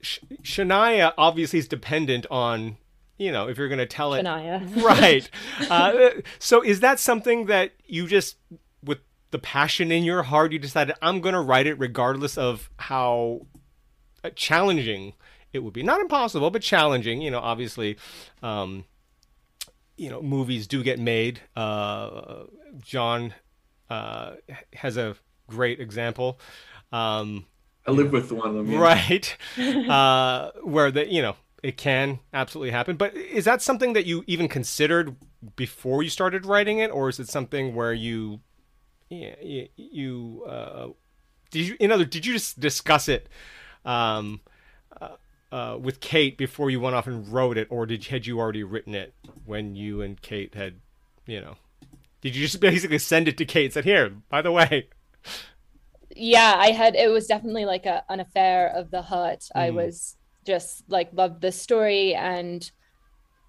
[0.00, 2.78] Sh- Shania obviously is dependent on,
[3.16, 4.24] you know, if you're going to tell it.
[4.24, 4.82] Shania.
[4.82, 5.30] right.
[5.70, 8.36] Uh, so is that something that you just,
[8.82, 8.98] with
[9.36, 13.42] the passion in your heart, you decided, I'm going to write it regardless of how
[14.24, 15.12] uh, challenging
[15.52, 15.82] it would be?
[15.82, 17.20] Not impossible, but challenging.
[17.20, 17.96] You know, obviously.
[18.42, 18.84] Um,
[19.98, 21.40] you know, movies do get made.
[21.54, 22.44] Uh,
[22.80, 23.32] John
[23.88, 24.32] uh,
[24.74, 25.16] has a
[25.48, 26.38] great example.
[26.92, 27.46] Um,
[27.86, 28.72] I live with one of them.
[28.72, 28.78] yeah.
[28.78, 29.36] right
[29.88, 34.24] uh, where the you know it can absolutely happen but is that something that you
[34.26, 35.16] even considered
[35.54, 38.40] before you started writing it or is it something where you
[39.08, 40.88] yeah, you, you uh,
[41.50, 43.28] did you in other did you just discuss it
[43.84, 44.40] um,
[45.00, 45.08] uh,
[45.52, 48.64] uh, with Kate before you went off and wrote it or did had you already
[48.64, 49.14] written it
[49.44, 50.76] when you and Kate had
[51.26, 51.56] you know
[52.20, 54.88] did you just basically send it to Kate and said here by the way
[56.14, 59.74] yeah i had it was definitely like a, an affair of the heart i Mm.
[59.74, 60.16] was
[60.46, 62.70] just like loved the story and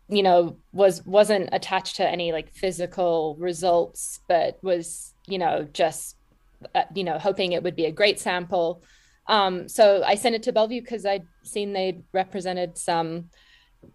[0.10, 6.16] you know was wasn't attached to any like physical results but was you know just
[6.74, 8.82] uh, you know hoping it would be a great sample.
[9.28, 13.30] Um so i sent it to bellevue because i'd seen they'd represented some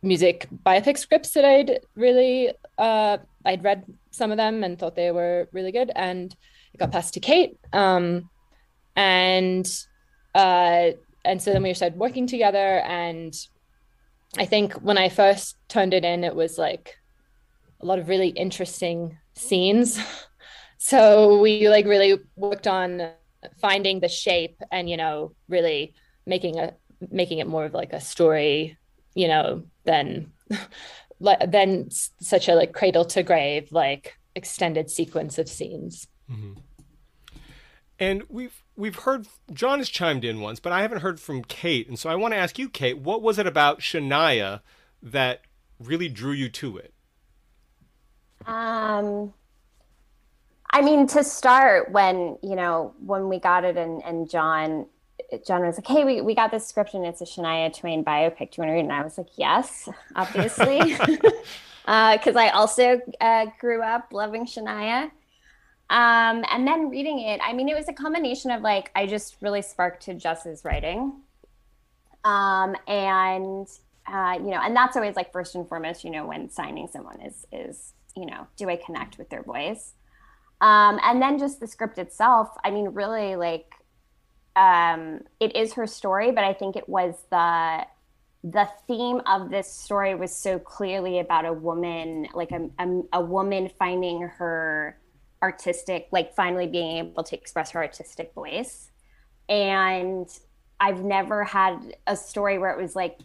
[0.02, 3.16] music biopic scripts that i'd really uh
[3.46, 6.36] i'd read some of them and thought they were really good and
[6.74, 7.58] it got passed to kate.
[7.72, 8.28] Um
[8.94, 9.66] and
[10.34, 10.90] uh
[11.24, 13.34] and so then we started working together and
[14.38, 16.96] i think when i first turned it in it was like
[17.80, 19.98] a lot of really interesting scenes
[20.82, 23.08] so we like really worked on
[23.60, 25.94] finding the shape and you know really
[26.26, 26.74] making a
[27.10, 28.76] making it more of like a story
[29.14, 30.32] you know than
[31.20, 36.08] le- than such a like cradle to grave like extended sequence of scenes.
[37.98, 41.88] And we've we've heard John has chimed in once, but I haven't heard from Kate,
[41.88, 44.62] and so I want to ask you, Kate, what was it about Shania
[45.00, 45.42] that
[45.78, 46.92] really drew you to it?
[48.46, 49.32] Um,
[50.72, 54.86] I mean, to start, when you know when we got it, and and John,
[55.46, 58.52] John was like, "Hey, we, we got this script, and it's a Shania Twain biopic.
[58.52, 60.94] Do you want to read?" it?" And I was like, "Yes, obviously,"
[61.84, 65.10] because I also uh, grew up loving Shania.
[65.90, 69.36] Um, and then reading it, I mean, it was a combination of like I just
[69.42, 71.20] really sparked to Jess's writing,
[72.24, 73.68] um, and
[74.06, 77.20] uh, you know, and that's always like first and foremost, you know, when signing someone
[77.20, 79.92] is is you know, do I connect with their voice?
[80.62, 82.48] Um, and then just the script itself.
[82.64, 83.74] I mean, really, like,
[84.56, 87.86] um, it is her story, but I think it was the
[88.44, 93.20] the theme of this story was so clearly about a woman, like a, a, a
[93.22, 94.98] woman finding her
[95.42, 98.90] artistic, like finally being able to express her artistic voice.
[99.48, 100.28] and
[100.80, 103.20] I've never had a story where it was like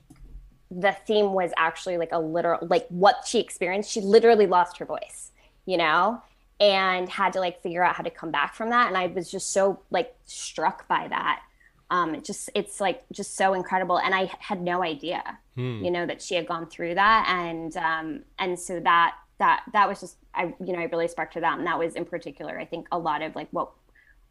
[0.70, 3.92] the theme was actually like a literal like what she experienced.
[3.92, 5.32] She literally lost her voice,
[5.66, 6.22] you know,
[6.60, 8.88] and had to like figure out how to come back from that.
[8.88, 11.42] And I was just so like struck by that.
[11.90, 15.84] Um, it just it's like just so incredible, and I had no idea, Hmm.
[15.84, 19.88] you know, that she had gone through that, and um, and so that that that
[19.88, 22.60] was just I you know I really sparked to that, and that was in particular
[22.60, 23.72] I think a lot of like what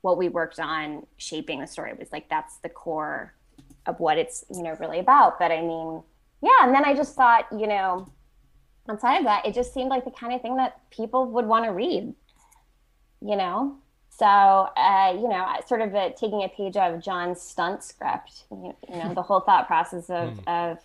[0.02, 3.32] what we worked on shaping the story was like that's the core
[3.86, 5.38] of what it's you know really about.
[5.38, 6.02] But I mean,
[6.42, 8.06] yeah, and then I just thought you know
[8.88, 11.64] outside of that, it just seemed like the kind of thing that people would want
[11.64, 12.14] to read,
[13.20, 13.76] you know.
[14.10, 18.44] So uh, you know, sort of a, taking a page out of John's stunt script,
[18.50, 20.78] you, you know, the whole thought process of of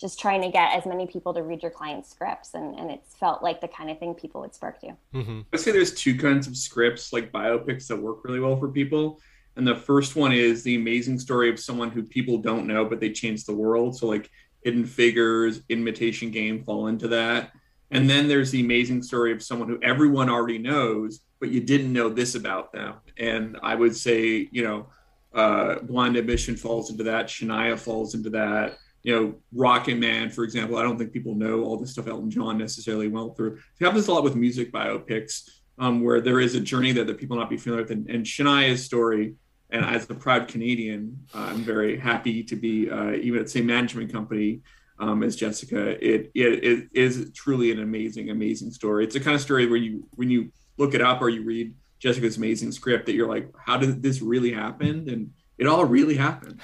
[0.00, 3.14] just trying to get as many people to read your client's scripts, and and it's
[3.16, 4.96] felt like the kind of thing people would spark to.
[5.14, 5.40] Mm-hmm.
[5.52, 9.20] I'd say there's two kinds of scripts, like biopics, that work really well for people.
[9.56, 13.00] And the first one is the amazing story of someone who people don't know, but
[13.00, 13.98] they changed the world.
[13.98, 14.30] So, like
[14.62, 17.52] Hidden Figures, Imitation Game fall into that.
[17.90, 21.92] And then there's the amazing story of someone who everyone already knows, but you didn't
[21.92, 22.94] know this about them.
[23.16, 24.88] And I would say, you know,
[25.34, 27.26] uh, Blond Ambition falls into that.
[27.26, 28.78] Shania falls into that.
[29.02, 30.76] You know, Rocket Man, for example.
[30.76, 33.58] I don't think people know all the stuff Elton John necessarily went through.
[33.80, 37.18] It happens a lot with music biopics, um, where there is a journey that, that
[37.18, 37.92] people not be familiar with.
[37.92, 39.34] And, and Shania's story,
[39.70, 43.50] and as a proud Canadian, uh, I'm very happy to be uh, even at the
[43.50, 44.60] same management company
[44.98, 45.90] um, as Jessica.
[46.04, 49.04] It, it it is truly an amazing, amazing story.
[49.04, 51.74] It's the kind of story where you when you look it up or you read
[51.98, 55.08] Jessica's amazing script that you're like, how did this really happen?
[55.08, 56.60] And it all really happened.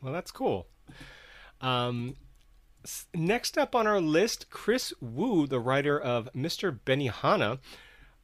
[0.00, 0.66] Well, that's cool.
[1.60, 2.16] Um,
[3.14, 6.78] next up on our list, Chris Wu, the writer of Mr.
[6.86, 7.58] Benihana.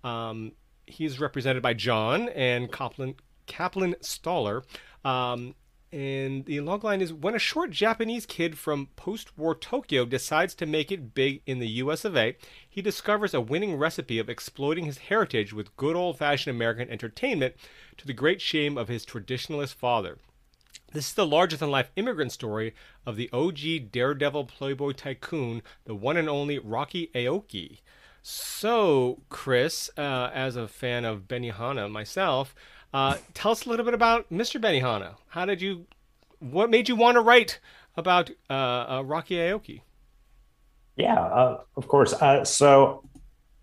[0.05, 0.53] Um,
[0.87, 3.17] he's represented by John and Kaplan,
[3.47, 4.63] Kaplan Stahler.
[5.05, 5.55] Um,
[5.93, 10.67] and the logline is when a short Japanese kid from post war Tokyo decides to
[10.67, 12.37] make it big in the US of A,
[12.69, 17.55] he discovers a winning recipe of exploiting his heritage with good old fashioned American entertainment
[17.97, 20.19] to the great shame of his traditionalist father.
[20.93, 25.95] This is the larger than life immigrant story of the OG daredevil playboy tycoon, the
[25.95, 27.79] one and only Rocky Aoki.
[28.23, 32.55] So, Chris, uh, as a fan of Benihana myself,
[32.93, 34.61] uh, tell us a little bit about Mr.
[34.61, 35.17] Benihana.
[35.29, 35.87] How did you,
[36.39, 37.61] what made you want to write
[37.97, 39.83] about uh, uh, Rocky Aoki?
[40.97, 42.15] Yeah, uh, of course.
[42.15, 43.05] Uh, so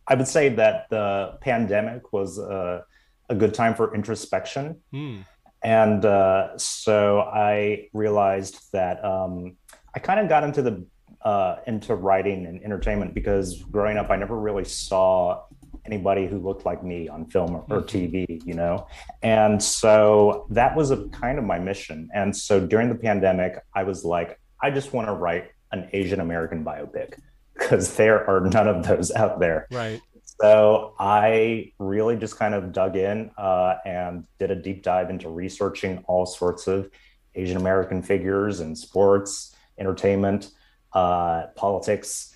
[0.07, 2.81] I would say that the pandemic was uh,
[3.29, 4.81] a good time for introspection.
[4.91, 5.21] Hmm.
[5.63, 9.55] And uh, so I realized that um,
[9.95, 10.85] I kind of got into the
[11.23, 15.43] uh, into writing and entertainment because growing up, I never really saw
[15.85, 18.87] anybody who looked like me on film or, or TV, you know.
[19.21, 22.09] And so that was a kind of my mission.
[22.13, 26.19] And so during the pandemic, I was like, I just want to write an Asian
[26.19, 27.17] American biopic
[27.53, 29.67] because there are none of those out there.
[29.71, 30.01] Right.
[30.41, 35.29] So I really just kind of dug in uh, and did a deep dive into
[35.29, 36.89] researching all sorts of
[37.35, 40.51] Asian American figures in sports, entertainment,
[40.93, 42.33] uh, politics,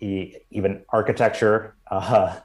[0.00, 2.38] e- even architecture, uh,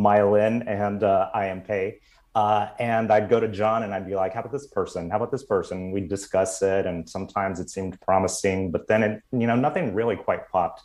[0.00, 1.62] Maya Lin, and uh, I.M.
[1.62, 2.00] Pei.
[2.34, 5.10] Uh, and I'd go to John and I'd be like, "How about this person?
[5.10, 9.22] How about this person?" We'd discuss it, and sometimes it seemed promising, but then it,
[9.32, 10.82] you know, nothing really quite popped.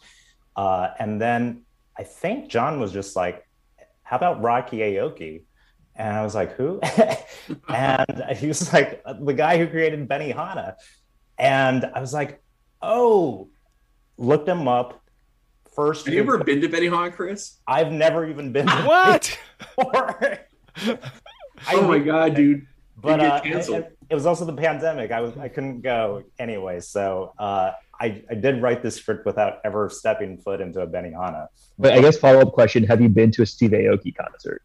[0.56, 1.66] Uh, and then
[1.98, 3.48] I think John was just like,
[4.04, 5.44] how about Rocky Aoki?
[5.96, 6.80] And I was like, who?
[7.70, 10.76] and he was like, the guy who created Benny Benihana.
[11.38, 12.42] And I was like,
[12.82, 13.50] oh,
[14.18, 15.02] looked him up.
[15.76, 17.58] First, Have you ever been to Benihana, Chris?
[17.68, 18.66] I've never even been.
[18.66, 19.38] To What?
[19.58, 20.40] before.
[21.74, 22.66] oh my god, dude!
[22.98, 23.80] But uh, canceled.
[23.80, 25.12] it, it was also the pandemic.
[25.12, 29.60] I was I couldn't go anyway, so uh, I I did write this script without
[29.66, 31.48] ever stepping foot into a Benihana.
[31.78, 34.62] But I guess follow up question: Have you been to a Steve Aoki concert?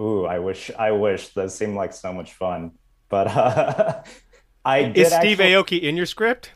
[0.00, 2.72] Ooh, I wish I wish those seemed like so much fun.
[3.10, 4.02] But uh,
[4.64, 6.52] I did Is Steve actually, Aoki in your script?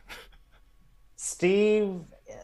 [1.16, 2.00] Steve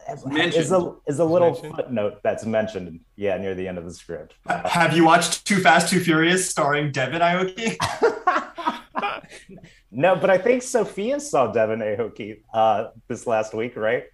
[0.09, 1.75] is a is a little Mentioned.
[1.75, 2.99] footnote that's mentioned.
[3.15, 4.35] Yeah, near the end of the script.
[4.47, 7.77] Have you watched Too Fast, Too Furious starring Devon Aoki?
[9.91, 14.05] no, but I think Sophia saw Devon Aoki uh, this last week, right?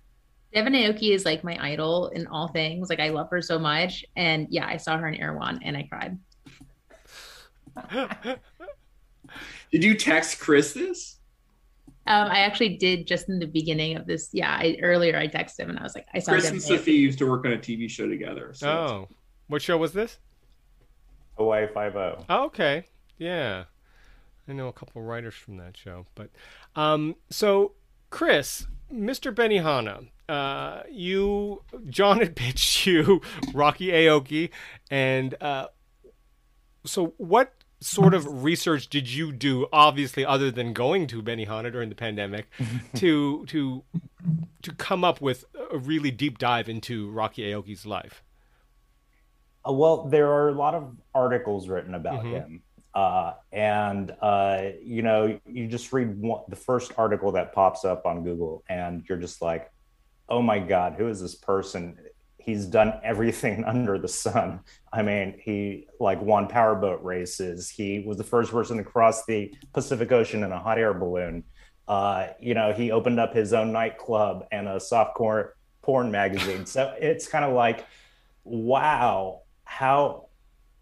[0.54, 2.89] Devon Aoki is like my idol in all things.
[2.89, 4.04] Like I love her so much.
[4.15, 6.17] And yeah, I saw her in Erewhon and I cried.
[9.71, 11.19] Did you text Chris this?
[12.10, 14.30] Um, I actually did just in the beginning of this.
[14.34, 16.62] Yeah, I, earlier I texted him and I was like, I saw Chris and Aoki.
[16.63, 18.52] Sophie used to work on a TV show together.
[18.54, 19.08] So Oh,
[19.48, 20.17] what show was this?
[21.38, 22.26] Hawaii Five O.
[22.28, 22.86] Oh, okay.
[23.19, 23.65] Yeah.
[24.48, 26.08] I know a couple writers from that show.
[26.15, 26.32] But
[26.76, 27.74] um, so,
[28.10, 29.34] Chris, Mr.
[29.34, 33.22] Benihana, uh, you, John had pitched you
[33.54, 34.50] Rocky Aoki,
[34.89, 35.67] and uh,
[36.86, 39.68] so what sort of research did you do?
[39.72, 42.48] Obviously, other than going to Benihana during the pandemic,
[42.96, 43.84] to to
[44.62, 48.24] to come up with a really deep dive into Rocky Aoki's life.
[49.68, 52.32] Uh, well, there are a lot of articles written about Mhm.
[52.32, 52.63] him.
[52.96, 58.06] Uh, and, uh, you know, you just read one, the first article that pops up
[58.06, 59.72] on Google, and you're just like,
[60.28, 61.98] oh my God, who is this person?
[62.50, 64.62] He's done everything under the sun.
[64.92, 67.70] I mean, he like won powerboat races.
[67.70, 71.44] He was the first person to cross the Pacific Ocean in a hot air balloon.
[71.88, 76.66] Uh, you know, he opened up his own nightclub and a softcore porn magazine.
[76.66, 77.86] So it's kind of like,
[78.44, 80.26] wow, how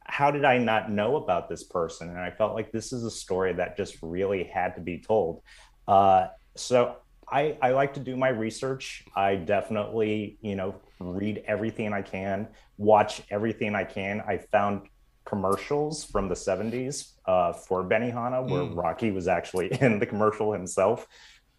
[0.09, 2.07] how did I not know about this person?
[2.09, 5.41] And I felt like this is a story that just really had to be told.
[5.85, 6.95] Uh, so
[7.29, 9.03] I, I like to do my research.
[9.15, 14.21] I definitely, you know, read everything I can, watch everything I can.
[14.21, 14.87] I found
[15.25, 18.77] commercials from the 70s uh, for Benihana where Mm.
[18.77, 21.05] Rocky was actually in the commercial himself.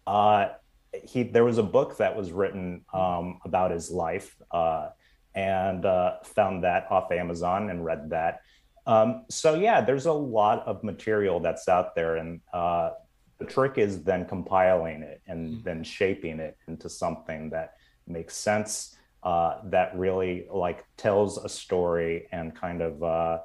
[0.07, 0.49] Uh,
[1.03, 4.89] he there was a book that was written um, about his life uh,
[5.35, 8.41] and uh, found that off Amazon and read that.
[8.87, 12.91] Um, so yeah, there's a lot of material that's out there, and uh,
[13.39, 17.75] the trick is then compiling it and then shaping it into something that
[18.05, 23.39] makes sense, uh, that really like tells a story and kind of uh,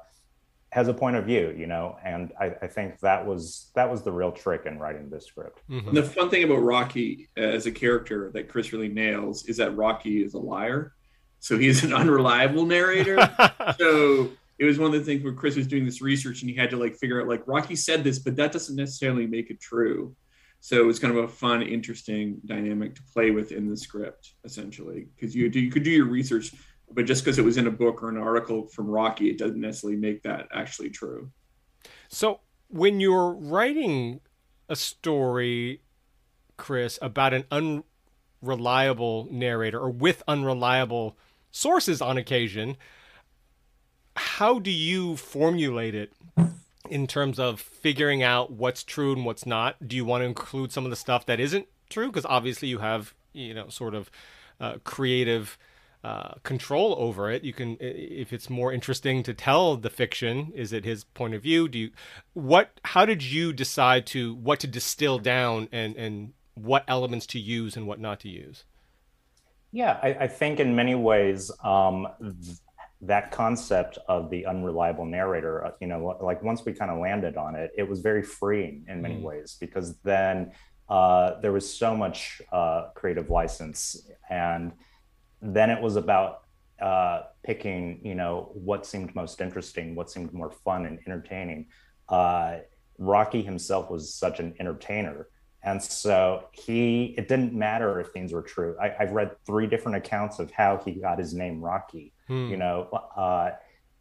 [0.69, 1.97] has a point of view, you know.
[2.03, 5.61] And I, I think that was that was the real trick in writing this script.
[5.87, 9.57] And the fun thing about Rocky uh, as a character that Chris really nails is
[9.57, 10.93] that Rocky is a liar.
[11.39, 13.17] So he's an unreliable narrator.
[13.77, 16.55] so it was one of the things where Chris was doing this research and he
[16.55, 19.59] had to like figure out like Rocky said this, but that doesn't necessarily make it
[19.59, 20.15] true.
[20.61, 24.33] So it was kind of a fun, interesting dynamic to play with in the script,
[24.43, 26.53] essentially, because you you could do your research,
[26.91, 29.59] but just because it was in a book or an article from Rocky, it doesn't
[29.59, 31.29] necessarily make that actually true.
[32.07, 34.21] So when you're writing
[34.69, 35.81] a story,
[36.57, 37.73] Chris, about an
[38.41, 41.17] unreliable narrator or with unreliable
[41.51, 42.77] sources on occasion,
[44.15, 46.13] how do you formulate it
[46.89, 49.87] in terms of figuring out what's true and what's not?
[49.87, 52.07] Do you want to include some of the stuff that isn't true?
[52.07, 54.09] Because obviously you have, you know, sort of
[54.59, 55.57] uh, creative
[56.03, 57.43] uh, control over it.
[57.43, 61.41] You can, if it's more interesting to tell the fiction, is it his point of
[61.41, 61.67] view?
[61.67, 61.91] Do you,
[62.33, 67.39] what, how did you decide to, what to distill down and, and what elements to
[67.39, 68.65] use and what not to use?
[69.71, 72.07] Yeah, I, I think in many ways, um,
[73.01, 77.37] that concept of the unreliable narrator, uh, you know, like once we kind of landed
[77.37, 79.23] on it, it was very freeing in many Mm.
[79.23, 80.51] ways because then
[80.89, 84.09] uh, there was so much uh, creative license.
[84.29, 84.71] And
[85.41, 86.43] then it was about
[86.81, 91.67] uh, picking, you know, what seemed most interesting, what seemed more fun and entertaining.
[92.09, 92.57] Uh,
[92.97, 95.27] Rocky himself was such an entertainer.
[95.63, 98.77] And so he, it didn't matter if things were true.
[98.79, 102.47] I, I've read three different accounts of how he got his name Rocky, Hmm.
[102.49, 102.89] you know,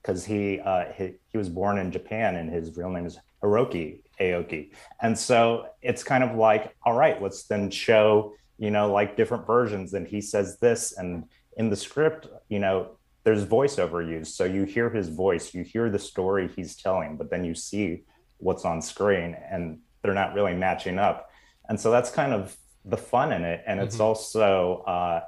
[0.03, 4.01] because he, uh, he, he was born in Japan and his real name is Hiroki
[4.21, 4.73] Aoki.
[5.03, 9.47] And so it's kind of like, all right, let's then show, you know, like different
[9.47, 9.93] versions.
[9.95, 11.25] And he says this, and
[11.57, 14.35] in the script, you know, there's voiceover used.
[14.35, 18.05] So you hear his voice, you hear the story he's telling, but then you see
[18.39, 21.31] what's on screen and they're not really matching up.
[21.69, 23.63] And so that's kind of the fun in it.
[23.67, 24.01] And it's Mhm.
[24.01, 25.21] also, uh,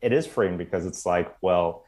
[0.00, 1.84] it is freeing because it's like, well,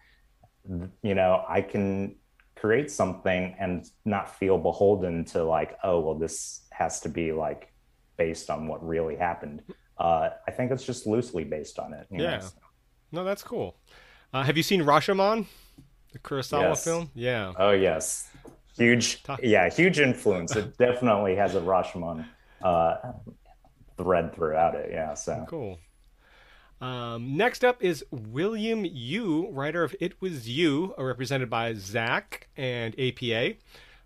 [1.02, 2.16] you know, I can
[2.56, 7.72] create something and not feel beholden to like, oh, well, this has to be like
[8.16, 9.62] based on what really happened.
[9.98, 12.06] Uh, I think it's just loosely based on it.
[12.10, 12.38] you know, Yeah.
[12.40, 12.56] so-
[13.12, 13.76] No, that's cool.
[14.32, 15.46] Uh, have you seen Rashomon,
[16.12, 16.84] the Kurosawa Yes.
[16.84, 17.10] film?
[17.14, 17.52] Yeah.
[17.56, 18.28] Oh yes,
[18.76, 19.22] huge.
[19.42, 20.56] Yeah, huge influence.
[20.56, 22.26] It definitely has a Rashomon
[22.62, 22.96] uh,
[23.96, 24.90] thread throughout it.
[24.90, 25.14] Yeah.
[25.14, 25.78] So Cool.
[26.84, 32.48] Um, next up is William Yu, writer of It Was You, uh, represented by Zach
[32.58, 33.54] and APA.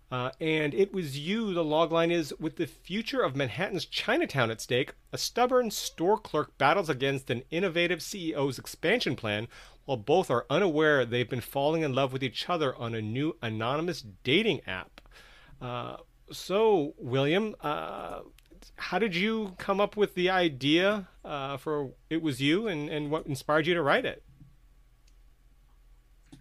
[0.09, 4.61] Uh, and It Was You, the logline is With the future of Manhattan's Chinatown at
[4.61, 9.49] stake, a stubborn store clerk battles against an innovative CEO's expansion plan
[9.83, 13.35] while both are unaware they've been falling in love with each other on a new
[13.41, 15.01] anonymous dating app.
[15.61, 15.97] Uh,
[16.31, 18.21] so, William, uh,
[18.75, 23.11] how did you come up with the idea uh, for It Was You and, and
[23.11, 24.23] what inspired you to write it?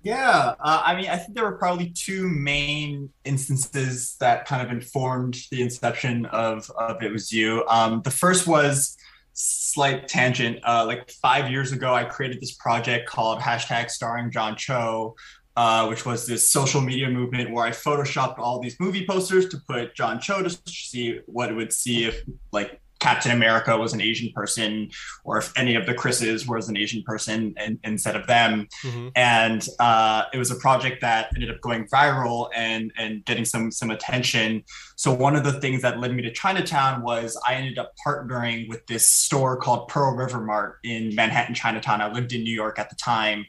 [0.03, 4.71] Yeah, uh, I mean, I think there were probably two main instances that kind of
[4.71, 7.65] informed the inception of, of It Was You.
[7.69, 8.97] Um, the first was
[9.33, 10.61] slight tangent.
[10.67, 15.15] Uh, like five years ago, I created this project called hashtag starring John Cho,
[15.59, 19.59] uh, which was this social media movement where I photoshopped all these movie posters to
[19.69, 24.01] put John Cho to see what it would see if like Captain America was an
[24.01, 24.91] Asian person,
[25.25, 28.69] or if any of the Chris's was an Asian person and, instead of them.
[28.85, 29.09] Mm-hmm.
[29.17, 33.73] And uh, it was a project that ended up going viral and and getting some
[33.73, 34.63] some attention.
[34.95, 38.69] So one of the things that led me to Chinatown was I ended up partnering
[38.69, 42.01] with this store called Pearl River Mart in Manhattan, Chinatown.
[42.01, 43.47] I lived in New York at the time.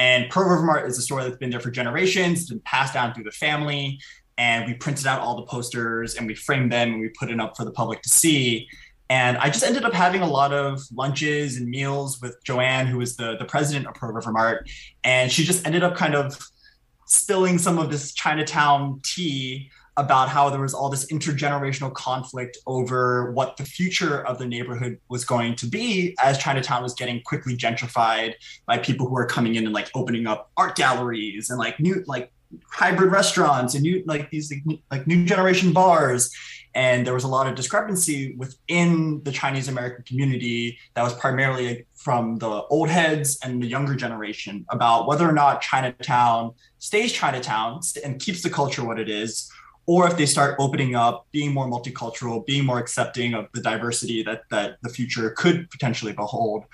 [0.00, 2.94] And Pearl River Mart is a store that's been there for generations, it's been passed
[2.94, 4.00] down through the family.
[4.38, 7.38] And we printed out all the posters and we framed them and we put it
[7.38, 8.66] up for the public to see.
[9.10, 12.96] And I just ended up having a lot of lunches and meals with Joanne, who
[12.96, 14.70] was the, the president of Pearl River Mart.
[15.04, 16.38] And she just ended up kind of
[17.04, 19.70] spilling some of this Chinatown tea
[20.00, 24.98] about how there was all this intergenerational conflict over what the future of the neighborhood
[25.10, 28.32] was going to be as Chinatown was getting quickly gentrified
[28.64, 32.02] by people who are coming in and like opening up art galleries and like new
[32.06, 32.32] like
[32.70, 34.50] hybrid restaurants and new like these
[34.90, 36.34] like new generation bars.
[36.74, 41.84] And there was a lot of discrepancy within the Chinese American community that was primarily
[41.94, 47.80] from the old heads and the younger generation about whether or not Chinatown stays Chinatown
[48.02, 49.50] and keeps the culture what it is,
[49.86, 54.22] or if they start opening up, being more multicultural, being more accepting of the diversity
[54.22, 56.64] that, that the future could potentially behold.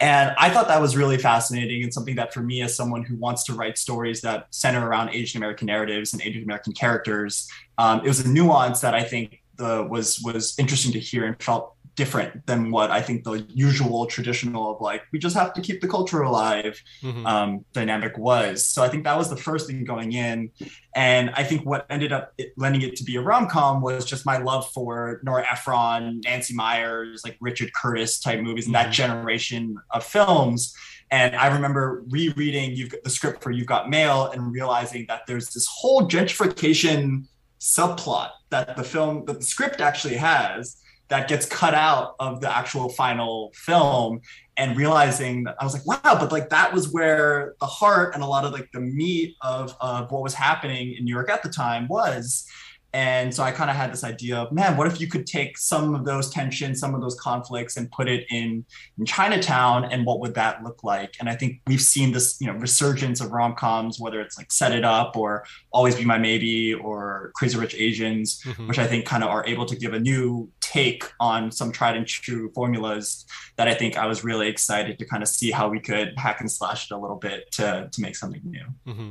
[0.00, 3.16] And I thought that was really fascinating and something that for me, as someone who
[3.16, 8.00] wants to write stories that center around Asian American narratives and Asian American characters, um,
[8.00, 11.74] it was a nuance that I think the, was was interesting to hear and felt
[12.00, 15.82] different than what I think the usual traditional of like we just have to keep
[15.82, 17.26] the culture alive mm-hmm.
[17.26, 18.66] um, dynamic was.
[18.66, 20.50] So I think that was the first thing going in,
[20.96, 24.24] and I think what ended up lending it to be a rom com was just
[24.24, 28.88] my love for Nora Ephron, Nancy Meyers, like Richard Curtis type movies, and mm-hmm.
[28.88, 30.74] that generation of films.
[31.10, 35.26] And I remember rereading you've got the script for You've Got Mail and realizing that
[35.26, 37.26] there's this whole gentrification
[37.60, 40.80] subplot that the film that the script actually has
[41.10, 44.20] that gets cut out of the actual final film
[44.56, 48.22] and realizing that I was like, wow, but like that was where the heart and
[48.22, 51.42] a lot of like the meat of, of what was happening in New York at
[51.42, 52.46] the time was.
[52.92, 55.56] And so I kind of had this idea of, man, what if you could take
[55.56, 58.64] some of those tensions, some of those conflicts, and put it in,
[58.98, 61.14] in Chinatown, and what would that look like?
[61.20, 64.50] And I think we've seen this, you know, resurgence of rom coms, whether it's like
[64.50, 68.66] Set It Up or Always Be My Maybe or Crazy Rich Asians, mm-hmm.
[68.66, 71.96] which I think kind of are able to give a new take on some tried
[71.96, 73.24] and true formulas
[73.56, 76.40] that I think I was really excited to kind of see how we could hack
[76.40, 78.66] and slash it a little bit to to make something new.
[78.86, 79.10] Mm-hmm.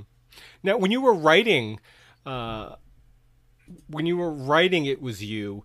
[0.64, 1.80] Now, when you were writing.
[2.26, 2.76] Uh
[3.88, 5.64] when you were writing it was you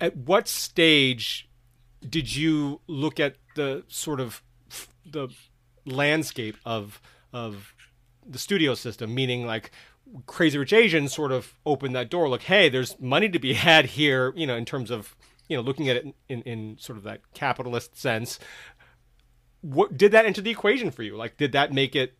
[0.00, 1.48] at what stage
[2.08, 4.42] did you look at the sort of
[5.04, 5.28] the
[5.84, 7.00] landscape of
[7.32, 7.74] of
[8.26, 9.14] the studio system?
[9.14, 9.70] Meaning like
[10.26, 13.84] crazy rich asians sort of opened that door like hey there's money to be had
[13.84, 15.14] here you know in terms of
[15.48, 18.38] you know looking at it in, in sort of that capitalist sense.
[19.60, 21.16] What did that enter the equation for you?
[21.16, 22.16] Like did that make it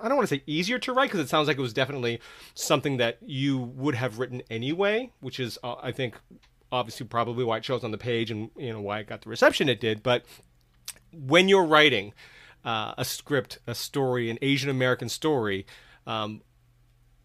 [0.00, 2.20] I don't want to say easier to write because it sounds like it was definitely
[2.54, 6.18] something that you would have written anyway, which is uh, I think
[6.70, 9.30] obviously probably why it shows on the page and you know why it got the
[9.30, 10.02] reception it did.
[10.02, 10.24] But
[11.12, 12.14] when you're writing
[12.64, 15.66] uh, a script, a story, an Asian American story,
[16.06, 16.42] um,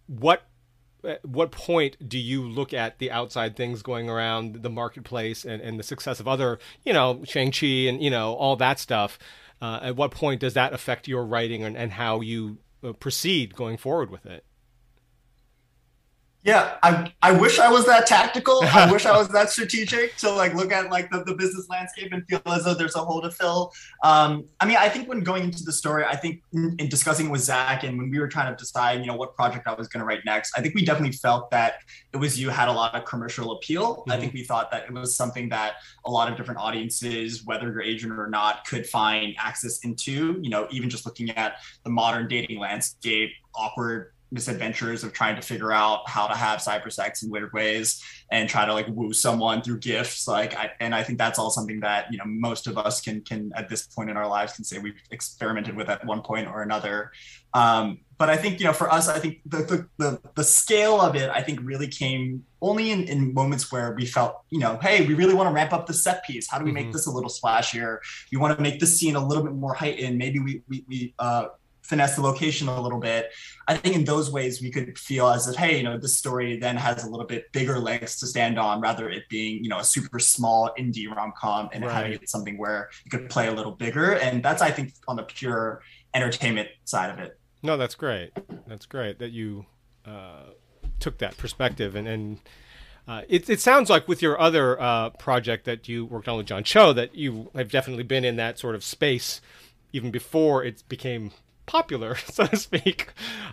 [0.07, 0.47] what
[1.03, 5.61] at what point do you look at the outside things going around the marketplace and,
[5.61, 9.17] and the success of other, you know, Shang-Chi and, you know, all that stuff?
[9.61, 13.55] Uh, at what point does that affect your writing and, and how you uh, proceed
[13.55, 14.45] going forward with it?
[16.43, 18.61] Yeah, I, I wish I was that tactical.
[18.63, 22.13] I wish I was that strategic to like look at like the, the business landscape
[22.13, 23.73] and feel as though there's a hole to fill.
[24.03, 27.29] Um, I mean, I think when going into the story, I think in, in discussing
[27.29, 29.89] with Zach and when we were trying to decide, you know, what project I was
[29.89, 31.79] going to write next, I think we definitely felt that
[32.13, 33.97] it was you had a lot of commercial appeal.
[33.97, 34.11] Mm-hmm.
[34.11, 35.73] I think we thought that it was something that
[36.05, 40.39] a lot of different audiences, whether you're Asian or not, could find access into.
[40.41, 45.41] You know, even just looking at the modern dating landscape, awkward misadventures of trying to
[45.41, 49.13] figure out how to have cyber sex in weird ways and try to like woo
[49.13, 52.67] someone through gifts like I, and i think that's all something that you know most
[52.67, 55.89] of us can can at this point in our lives can say we've experimented with
[55.89, 57.11] at one point or another.
[57.53, 60.99] Um, but i think you know for us i think the, the the, the scale
[60.99, 64.77] of it i think really came only in, in moments where we felt you know
[64.81, 66.49] hey we really want to ramp up the set piece.
[66.49, 66.93] How do we make mm-hmm.
[66.93, 67.97] this a little splashier?
[68.31, 70.17] We want to make this scene a little bit more heightened.
[70.17, 71.47] Maybe we we, we uh,
[71.87, 73.31] finesse the location a little bit.
[73.67, 76.57] I think in those ways we could feel as if, hey, you know, this story
[76.57, 79.79] then has a little bit bigger legs to stand on, rather it being, you know,
[79.79, 81.93] a super small indie rom com and Right.
[81.93, 84.13] having it something where you could play a little bigger.
[84.13, 85.81] And that's I think on the pure
[86.13, 87.39] entertainment side of it.
[87.63, 88.31] No, that's great.
[88.67, 89.65] That's great that you
[90.05, 90.51] uh,
[90.99, 92.39] took that perspective and and.
[93.09, 96.45] Uh, it, it sounds like with your other uh, project that you worked on with
[96.45, 99.39] John Cho that you have definitely been in that sort of space
[99.93, 101.31] even before it became
[101.67, 103.09] popular, so to speak,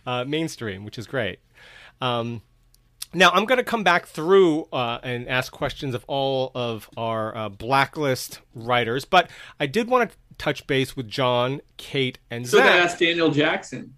[0.07, 1.41] uh, mainstream, which is great.
[2.01, 2.41] Um,
[3.13, 7.37] now I'm going to come back through uh, and ask questions of all of our
[7.37, 12.57] uh, blacklist writers, but I did want to touch base with John, Kate, and So
[12.59, 12.67] Zach.
[12.73, 13.95] they asked Daniel Jackson.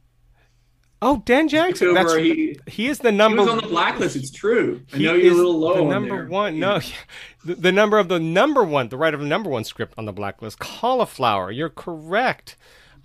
[1.02, 1.92] Oh, Dan Jackson.
[1.94, 3.42] That's he- he is the number.
[3.42, 4.16] He was on the blacklist.
[4.16, 4.80] It's true.
[4.94, 6.26] I know you're a little low The on number there.
[6.26, 6.58] one.
[6.58, 6.80] No,
[7.44, 10.06] the, the number of the number one, the writer of the number one script on
[10.06, 11.50] the blacklist, cauliflower.
[11.50, 12.56] You're correct.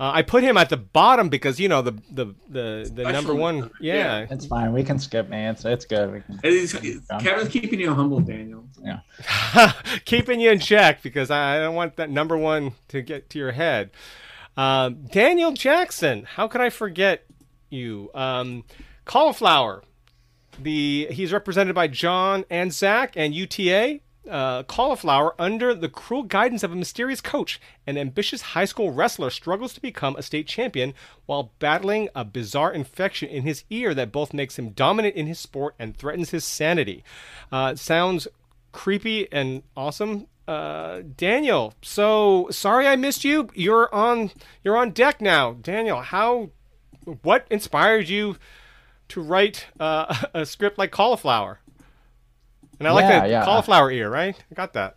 [0.02, 3.36] Uh, I put him at the bottom because you know the the the, the number
[3.36, 3.70] one.
[3.80, 4.26] Yeah.
[4.32, 4.74] It's fine.
[4.74, 5.46] We can skip me.
[5.46, 6.12] It's it's good.
[6.12, 6.74] We can, It's-
[7.22, 8.64] Kevin's keeping you humble, Daniel.
[8.82, 9.74] Yeah.
[10.06, 13.38] keeping you in check because I I don't want that number one to get to
[13.38, 13.92] your head.
[14.58, 17.26] Um, Daniel Jackson, how could I forget
[17.70, 18.10] you?
[18.16, 18.64] Um,
[19.06, 19.84] cauliflower.
[20.60, 24.00] The he's represented by John and Zach and UTA.
[24.30, 29.32] Uh, cauliflower, under the cruel guidance of a mysterious coach, an ambitious high school wrestler
[29.32, 30.94] struggles to become a state champion
[31.26, 35.40] while battling a bizarre infection in his ear that both makes him dominant in his
[35.40, 37.04] sport and threatens his sanity.
[37.52, 38.28] Uh, sounds
[38.72, 40.28] creepy and awesome.
[40.48, 43.50] Uh, Daniel, so sorry I missed you.
[43.54, 44.32] You're on
[44.64, 45.54] you're on deck now.
[45.54, 46.52] Daniel, how
[47.22, 48.38] what inspired you
[49.10, 51.60] to write uh, a script like Cauliflower?
[52.82, 53.46] And I like Yeah, the yeah.
[53.46, 54.36] cauliflower ear, right?
[54.52, 54.96] I got that.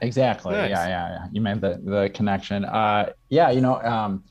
[0.00, 0.54] Exactly.
[0.54, 0.70] Nice.
[0.70, 1.26] Yeah, yeah, yeah.
[1.30, 2.64] You made the the connection.
[2.64, 4.24] Uh, yeah, you know, um,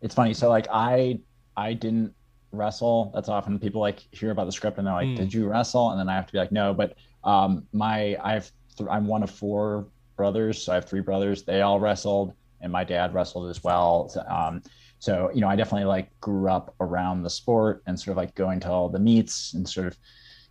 [0.00, 0.32] it's funny.
[0.32, 1.18] So like, I
[1.56, 2.14] I didn't
[2.52, 3.10] wrestle.
[3.12, 5.16] That's often people like hear about the script and they're like, Mm.
[5.16, 6.94] "Did you wrestle?" And then I have to be like, "No." But
[7.24, 11.42] um, my I've th- I'm one of four brothers, so I have three brothers.
[11.42, 14.08] They all wrestled, and my dad wrestled as well.
[14.08, 14.62] So, um,
[15.00, 18.36] so you know, I definitely like grew up around the sport and sort of like
[18.36, 19.98] going to all the meets and sort of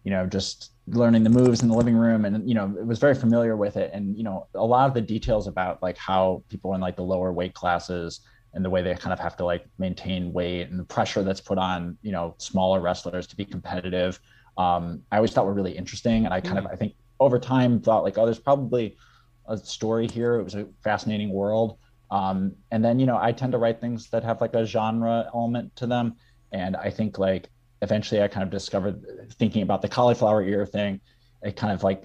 [0.03, 2.99] you know just learning the moves in the living room and you know it was
[2.99, 3.91] very familiar with it.
[3.93, 7.03] And you know a lot of the details about like how people in like the
[7.03, 8.21] lower weight classes
[8.53, 11.41] and the way they kind of have to like maintain weight and the pressure that's
[11.41, 14.19] put on you know smaller wrestlers to be competitive
[14.57, 16.25] um, i always thought were really interesting.
[16.25, 18.95] And i kind of i think over time thought like oh there's probably
[19.47, 20.35] a story here.
[20.39, 21.77] It was a fascinating world.
[22.09, 25.29] Um, and then you know i tend to write things that have like a genre
[25.33, 26.15] element to them.
[26.51, 27.49] And i think like
[27.85, 28.95] eventually i kind of discovered
[29.39, 30.93] thinking about the cauliflower ear thing
[31.47, 32.01] it kind of like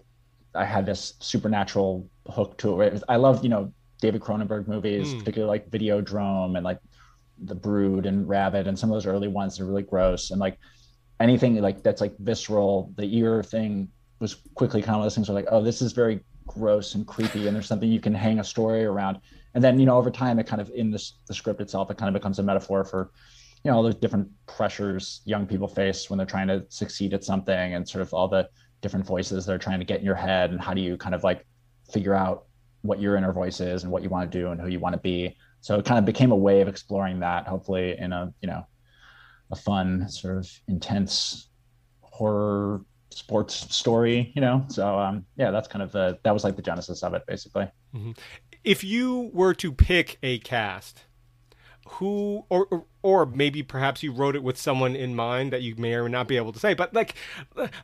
[0.55, 1.91] i had this supernatural
[2.37, 3.63] hook to it i love you know
[4.05, 5.19] david cronenberg movies Mm.
[5.21, 6.81] particularly like videodrome and like
[7.51, 10.39] the brood and Rabid and some of those early ones that are really gross and
[10.47, 10.57] like
[11.19, 13.89] anything like that's like visceral the ear thing
[14.21, 16.17] was quickly kind of those things where like oh this is very
[16.47, 19.15] gross and creepy and there's something you can hang a story around
[19.55, 21.97] and then you know over time it kind of in this the script itself it
[21.97, 23.11] kind of becomes a metaphor for
[23.65, 27.25] you know all the different pressures young people face when they're trying to succeed at
[27.25, 28.49] something and sort of all the
[28.81, 31.23] different voices they're trying to get in your head and how do you kind of
[31.23, 31.45] like
[31.93, 32.47] figure out
[32.83, 34.95] what your inner voice is and what you want to do and who you want
[34.95, 35.37] to be.
[35.61, 38.67] So it kind of became a way of exploring that hopefully in a you know
[39.51, 41.51] a fun sort of intense
[42.01, 44.65] horror sports story you know?
[44.69, 47.69] So um yeah that's kind of the that was like the genesis of it basically.
[47.95, 48.17] Mhm.
[48.65, 51.05] If you were to pick a cast,
[51.95, 55.75] who or, or or maybe perhaps you wrote it with someone in mind that you
[55.77, 57.15] may or may not be able to say, but like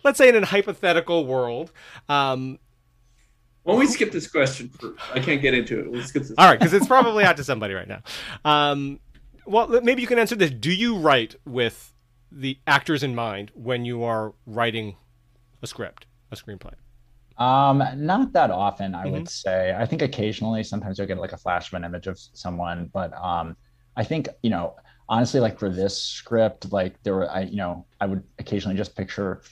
[0.04, 1.72] let's say in a hypothetical world,
[2.08, 2.58] um,
[3.64, 4.68] Why don't we skip this question?
[4.68, 5.92] For, I can't get into it.
[5.92, 6.34] Let's skip this.
[6.38, 8.02] all right, because it's probably out to somebody right now.
[8.44, 9.00] Um,
[9.46, 10.50] well, maybe you can answer this.
[10.50, 11.92] Do you write with
[12.30, 14.96] the actors in mind when you are writing
[15.62, 16.74] a script, a screenplay?
[17.38, 19.12] Um, not that often, I Mhm.
[19.12, 19.74] would say.
[19.76, 23.12] I think occasionally, sometimes you'll get like a flash of an image of someone, but
[23.14, 23.56] um,
[23.96, 24.76] I think you know,
[25.08, 28.96] honestly, like for this script, like there were, I you know, I would occasionally just
[28.96, 29.42] picture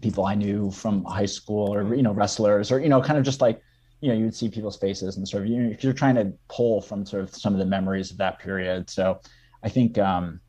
[0.00, 3.24] people I knew from high school, or you know, wrestlers, or you know, kind of
[3.24, 3.60] just like
[4.00, 6.32] you know, you would see people's faces and sort of you know, you're trying to
[6.48, 8.88] pull from sort of some of the memories of that period.
[8.88, 9.20] So
[9.62, 10.40] I think um,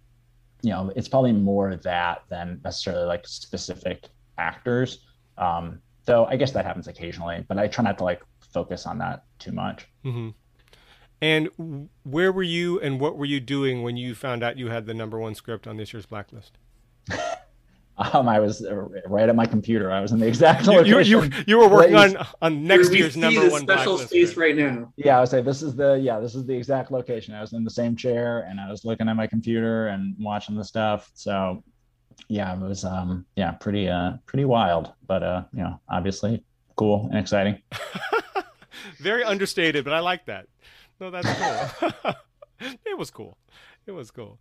[0.61, 4.07] you know, it's probably more that than necessarily like specific
[4.37, 5.05] actors.
[5.37, 8.21] Um, though I guess that happens occasionally, but I try not to like
[8.53, 9.87] focus on that too much.
[10.03, 10.29] hmm
[11.21, 14.85] And where were you and what were you doing when you found out you had
[14.85, 16.57] the number one script on this year's Blacklist?
[18.13, 18.73] Um, I was uh,
[19.07, 19.91] right at my computer.
[19.91, 21.33] I was in the exact You, you, location.
[21.33, 24.09] you, you were working on on next year's see number the one special blacklist.
[24.09, 24.93] space right now.
[24.95, 27.33] Yeah, I would say this is the yeah, this is the exact location.
[27.33, 30.55] I was in the same chair and I was looking at my computer and watching
[30.55, 31.11] the stuff.
[31.13, 31.61] So
[32.29, 36.41] yeah, it was um yeah, pretty uh pretty wild, but uh you know, obviously
[36.77, 37.61] cool and exciting.
[38.99, 40.47] Very understated, but I like that.
[40.99, 41.27] No, that's
[41.81, 42.13] cool.
[42.85, 43.37] it was cool.
[43.85, 44.39] It was cool.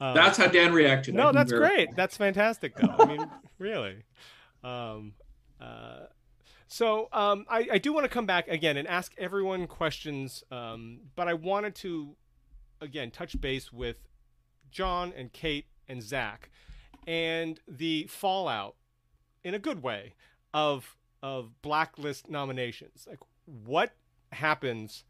[0.00, 1.14] Uh, That's how Dan reacted.
[1.14, 1.94] No, that's great.
[1.94, 2.94] That's fantastic, though.
[2.98, 3.96] I mean, really.
[4.64, 5.12] Um,
[5.60, 6.06] uh,
[6.66, 11.00] so um, I, I do want to come back again and ask everyone questions, um,
[11.16, 12.16] but I wanted to
[12.80, 13.96] again touch base with
[14.70, 16.48] John and Kate and Zach
[17.06, 18.76] and the fallout
[19.44, 20.14] in a good way
[20.54, 23.06] of of blacklist nominations.
[23.08, 23.92] Like, what
[24.32, 25.04] happens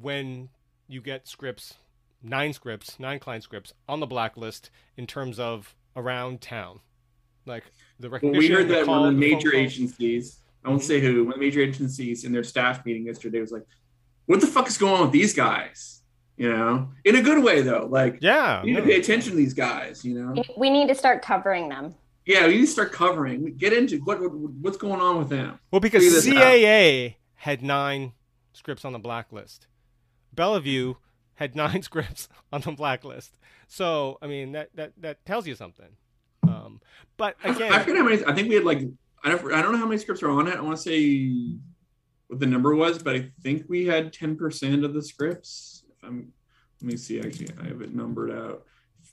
[0.00, 0.48] when
[0.88, 1.74] you get scripts,
[2.22, 6.80] nine scripts, nine client scripts on the blacklist in terms of around town,
[7.46, 7.64] like
[7.98, 11.00] the Well, we heard that call, one of the the major agencies, I won't say
[11.00, 13.64] who, one of the major agencies in their staff meeting yesterday was like,
[14.26, 16.02] what the fuck is going on with these guys?
[16.36, 17.86] You know, in a good way though.
[17.90, 20.04] Like, yeah, you need to pay attention to these guys.
[20.04, 21.94] You know, We need to start covering them.
[22.26, 23.56] yeah, we need to start covering.
[23.56, 25.58] Get into what, what what's going on with them.
[25.70, 26.34] Well, because Figure this out.
[26.52, 28.12] CAA had nine
[28.52, 29.66] scripts on the blacklist.
[30.36, 30.94] Bellevue
[31.36, 33.38] had nine scripts on the blacklist.
[33.66, 35.96] So, I mean, that that that tells you something.
[36.46, 36.80] Um,
[37.16, 38.24] but again, I forget how many.
[38.24, 38.82] I think we had like
[39.24, 40.56] I don't I don't know how many scripts are on it.
[40.56, 41.58] I want to say
[42.28, 45.84] what the number was, but I think we had ten percent of the scripts.
[45.90, 46.32] If I'm,
[46.80, 47.20] let me see.
[47.20, 48.64] Actually, I have it numbered out.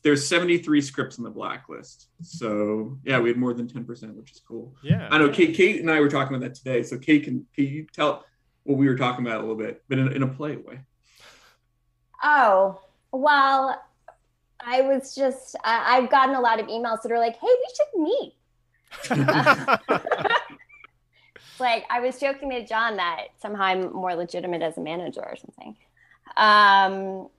[0.03, 2.09] There's 73 scripts on the blacklist.
[2.21, 4.75] So yeah, we had more than 10 percent, which is cool.
[4.83, 5.07] Yeah.
[5.09, 5.29] I know.
[5.29, 6.83] Kate, Kate and I were talking about that today.
[6.83, 8.25] So Kate, can can you tell
[8.63, 10.81] what we were talking about a little bit, but in, in a play way?
[12.23, 12.79] Oh,
[13.11, 13.79] well,
[14.65, 17.67] I was just, I, I've gotten a lot of emails that are like, hey, we
[17.75, 18.33] should meet.
[21.59, 25.35] like, I was joking to John that somehow I'm more legitimate as a manager or
[25.35, 25.75] something.
[26.37, 27.29] Um,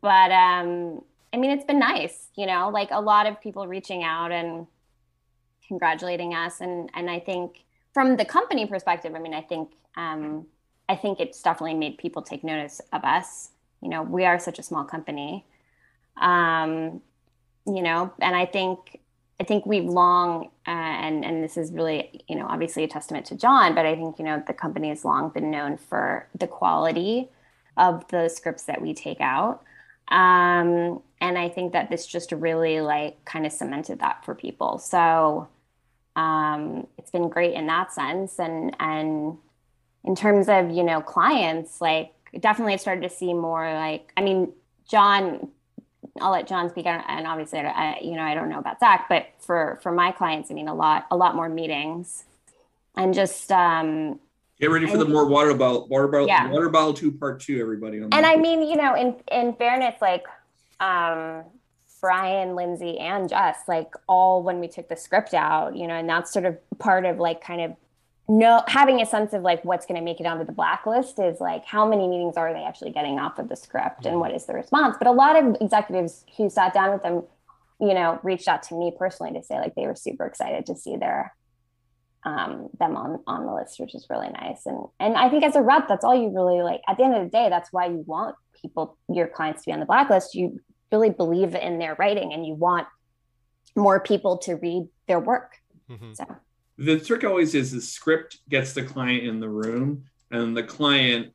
[0.00, 1.02] but um,
[1.32, 4.66] I mean, it's been nice, you know, like a lot of people reaching out and
[5.66, 6.60] congratulating us.
[6.60, 10.46] And, and I think from the company perspective, I mean, I think, um,
[10.88, 13.50] I think it's definitely made people take notice of us.
[13.82, 15.44] You know, we are such a small company.
[16.16, 17.00] Um,
[17.66, 19.00] you know, and I think
[19.40, 23.26] I think we've long uh, and and this is really you know obviously a testament
[23.26, 26.46] to John, but I think you know the company has long been known for the
[26.46, 27.28] quality
[27.76, 29.62] of the scripts that we take out.
[30.08, 34.78] Um, and I think that this just really like kind of cemented that for people.
[34.78, 35.48] So
[36.16, 38.38] um, it's been great in that sense.
[38.38, 39.38] And and
[40.04, 44.22] in terms of you know clients, like definitely I've started to see more like I
[44.22, 44.52] mean
[44.88, 45.48] John.
[46.20, 49.28] I'll let John speak, and obviously, I, you know, I don't know about Zach, but
[49.38, 52.24] for for my clients, I mean, a lot, a lot more meetings,
[52.96, 54.20] and just um,
[54.60, 56.50] Get ready for And- the more water bottle, water bottle, Yeah.
[56.50, 57.58] water bottle two, part two.
[57.60, 58.26] Everybody on and.
[58.26, 60.26] I mean, you know, in in fairness, like
[60.80, 61.44] um,
[62.02, 66.08] Brian, Lindsay, and Jess, like all when we took the script out, you know, and
[66.08, 67.72] that's sort of part of like kind of
[68.32, 71.38] no having a sense of like what's going to make it onto the blacklist is
[71.38, 74.46] like how many meetings are they actually getting off of the script and what is
[74.46, 74.96] the response.
[74.98, 77.24] But a lot of executives who sat down with them,
[77.78, 80.74] you know, reached out to me personally to say like they were super excited to
[80.74, 81.34] see their
[82.24, 84.64] um, them on on the list, which is really nice.
[84.64, 86.80] And and I think as a rep, that's all you really like.
[86.88, 89.72] At the end of the day, that's why you want people, your clients, to be
[89.72, 90.34] on the blacklist.
[90.34, 90.58] You
[90.90, 92.86] really believe in their writing, and you want
[93.76, 95.56] more people to read their work.
[95.90, 96.16] Mhm.
[96.16, 96.24] So
[96.78, 101.32] the trick always is the script gets the client in the room and the client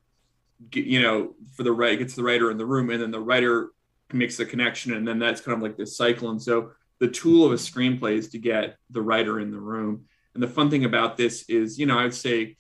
[0.73, 3.71] you know for the right gets the writer in the room and then the writer
[4.13, 6.29] makes the connection and then that's kind of like this cycle.
[6.29, 10.05] And so the tool of a screenplay is to get the writer in the room.
[10.33, 12.57] And the fun thing about this is you know i would say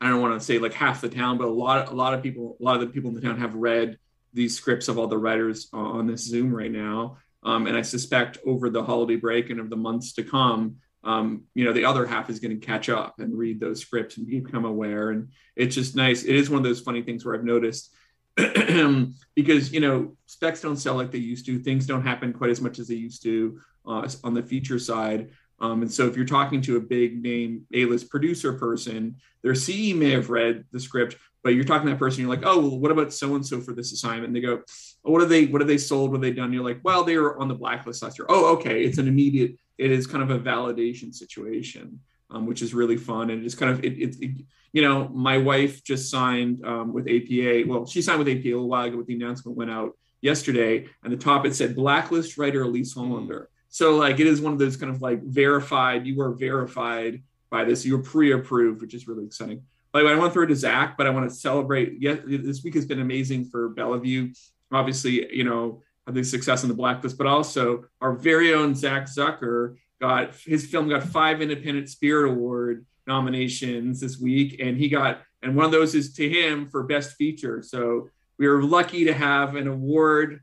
[0.00, 2.22] i don't want to say like half the town but a lot a lot of
[2.22, 3.98] people a lot of the people in the town have read
[4.32, 7.18] these scripts of all the writers on this zoom right now.
[7.44, 11.44] Um, and i suspect over the holiday break and of the months to come um,
[11.54, 14.26] you know, the other half is going to catch up and read those scripts and
[14.26, 15.10] become aware.
[15.10, 16.24] And it's just nice.
[16.24, 17.94] It is one of those funny things where I've noticed
[18.36, 21.58] because, you know, specs don't sell like they used to.
[21.58, 25.30] Things don't happen quite as much as they used to uh, on the feature side.
[25.60, 29.94] Um, and so if you're talking to a big name A-list producer person, their CE
[29.94, 32.78] may have read the script, but you're talking to that person, you're like, oh, well,
[32.78, 34.28] what about so-and-so for this assignment?
[34.28, 34.62] And they go,
[35.04, 36.10] oh, what have they, what have they sold?
[36.10, 36.54] What have they done?
[36.54, 38.26] You're like, well, they were on the blacklist last year.
[38.30, 38.82] Oh, okay.
[38.82, 43.28] It's an immediate, it is kind of a validation situation, um, which is really fun.
[43.28, 44.30] And it's kind of, it, it, it
[44.72, 47.64] you know, my wife just signed um, with APA.
[47.68, 50.86] Well, she signed with APA a little while ago, but the announcement went out yesterday.
[51.02, 53.50] And the top, it said blacklist writer Elise Hollander.
[53.68, 56.06] So like it is one of those kind of like verified.
[56.06, 57.84] You are verified by this.
[57.84, 59.62] You're pre-approved, which is really exciting.
[59.94, 62.00] Way, I to throw it to Zach, but I want to celebrate.
[62.00, 64.32] Yeah, this week has been amazing for Bellevue.
[64.72, 69.76] Obviously, you know, the success in the blacklist, but also our very own Zach Zucker
[70.00, 75.54] got his film got five Independent Spirit Award nominations this week, and he got and
[75.54, 77.62] one of those is to him for best feature.
[77.62, 80.40] So we are lucky to have an award,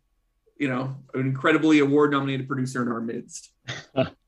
[0.58, 3.52] you know, an incredibly award nominated producer in our midst.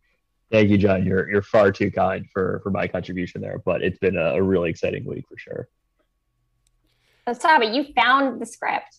[0.54, 1.04] Thank you, John.
[1.04, 4.42] You're you're far too kind for for my contribution there, but it's been a, a
[4.42, 5.68] really exciting week for sure.
[7.28, 8.98] So, Tommy, you found the script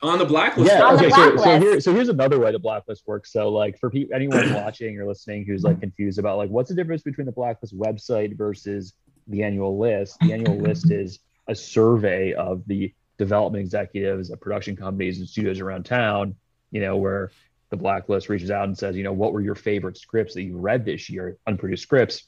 [0.00, 0.70] on the blacklist.
[0.70, 0.92] Yeah.
[0.92, 1.08] Okay.
[1.08, 3.32] the So, so here, so here's another way the blacklist works.
[3.32, 6.76] So, like for pe- anyone watching or listening who's like confused about like what's the
[6.76, 8.92] difference between the blacklist website versus
[9.26, 10.16] the annual list?
[10.20, 11.18] The annual list is
[11.48, 16.36] a survey of the development executives at production companies and studios around town.
[16.70, 17.32] You know where
[17.70, 20.56] the blacklist reaches out and says, you know, what were your favorite scripts that you
[20.56, 22.24] read this year, unproduced scripts,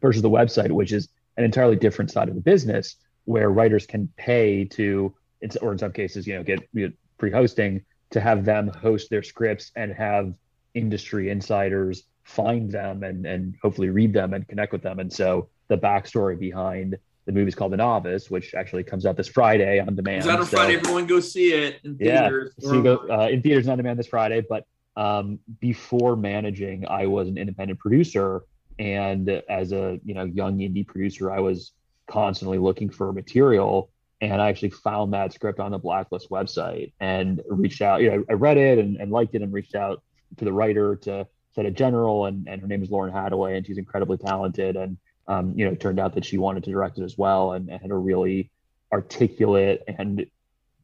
[0.00, 4.08] versus the website, which is an entirely different side of the business where writers can
[4.16, 5.14] pay to,
[5.60, 9.08] or in some cases, you know, get you know, free hosting to have them host
[9.10, 10.34] their scripts and have
[10.74, 14.98] industry insiders find them and, and hopefully read them and connect with them.
[14.98, 16.96] And so the backstory behind
[17.26, 20.18] the movie is called The Novice, which actually comes out this Friday on demand.
[20.18, 20.76] It's out on So- Friday.
[20.76, 22.54] Everyone go see it in yeah, theaters.
[22.58, 24.44] so you go uh, in theaters on demand this Friday.
[24.48, 24.64] But
[24.96, 28.42] um, before managing, I was an independent producer,
[28.78, 31.72] and as a you know young indie producer, I was
[32.06, 33.90] constantly looking for material,
[34.20, 38.02] and I actually found that script on the Blacklist website and reached out.
[38.02, 40.02] You know, I read it and, and liked it, and reached out
[40.38, 43.66] to the writer to set a general, and, and her name is Lauren Hadaway, and
[43.66, 44.96] she's incredibly talented, and
[45.28, 47.68] um, you know, it turned out that she wanted to direct it as well, and,
[47.68, 48.50] and had a really
[48.92, 50.26] articulate and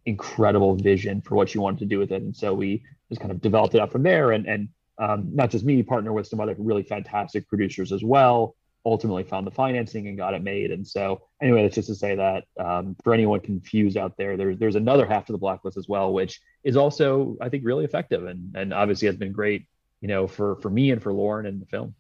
[0.05, 2.23] incredible vision for what she wanted to do with it.
[2.23, 4.33] And so we just kind of developed it up from there.
[4.33, 4.69] And, and
[4.99, 8.55] um, not just me, partner with some other really fantastic producers as well.
[8.85, 10.71] Ultimately found the financing and got it made.
[10.71, 14.59] And so anyway, that's just to say that um, for anyone confused out there, there's
[14.59, 18.27] there's another half to the blacklist as well, which is also I think really effective
[18.27, 19.67] and and obviously has been great,
[20.01, 21.97] you know, for for me and for Lauren and the film.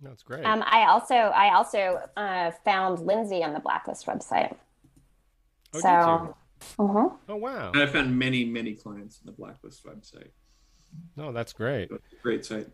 [0.00, 0.44] That's great.
[0.44, 4.54] Um, I also I also uh, found Lindsay on the Blacklist website.
[5.72, 6.36] Oh, did so,
[6.78, 7.16] mhm.
[7.28, 7.70] Oh wow.
[7.72, 10.30] And I found many, many clients on the Blacklist website.
[11.16, 11.90] No, that's great.
[12.22, 12.68] Great site.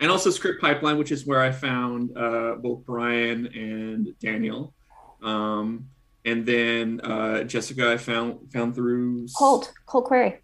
[0.00, 4.74] And also Script Pipeline, which is where I found uh, both Brian and Daniel.
[5.22, 5.88] Um,
[6.24, 9.28] and then uh, Jessica, I found found through.
[9.36, 10.40] Colt Colt Query.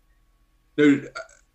[0.76, 1.02] No,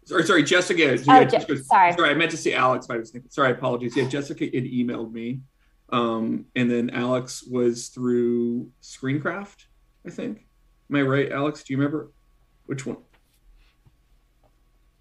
[0.06, 0.84] sorry, sorry, Jessica.
[0.91, 1.93] Oh, yeah, Je- Jessica- sorry.
[1.93, 2.88] sorry, I meant to say Alex.
[2.88, 3.95] But I was thinking, sorry, apologies.
[3.95, 5.41] Yeah, Jessica had emailed me,
[5.89, 9.66] um, and then Alex was through Screencraft.
[10.06, 10.45] I think.
[10.89, 11.64] Am I right, Alex?
[11.64, 12.12] Do you remember
[12.68, 12.97] which one?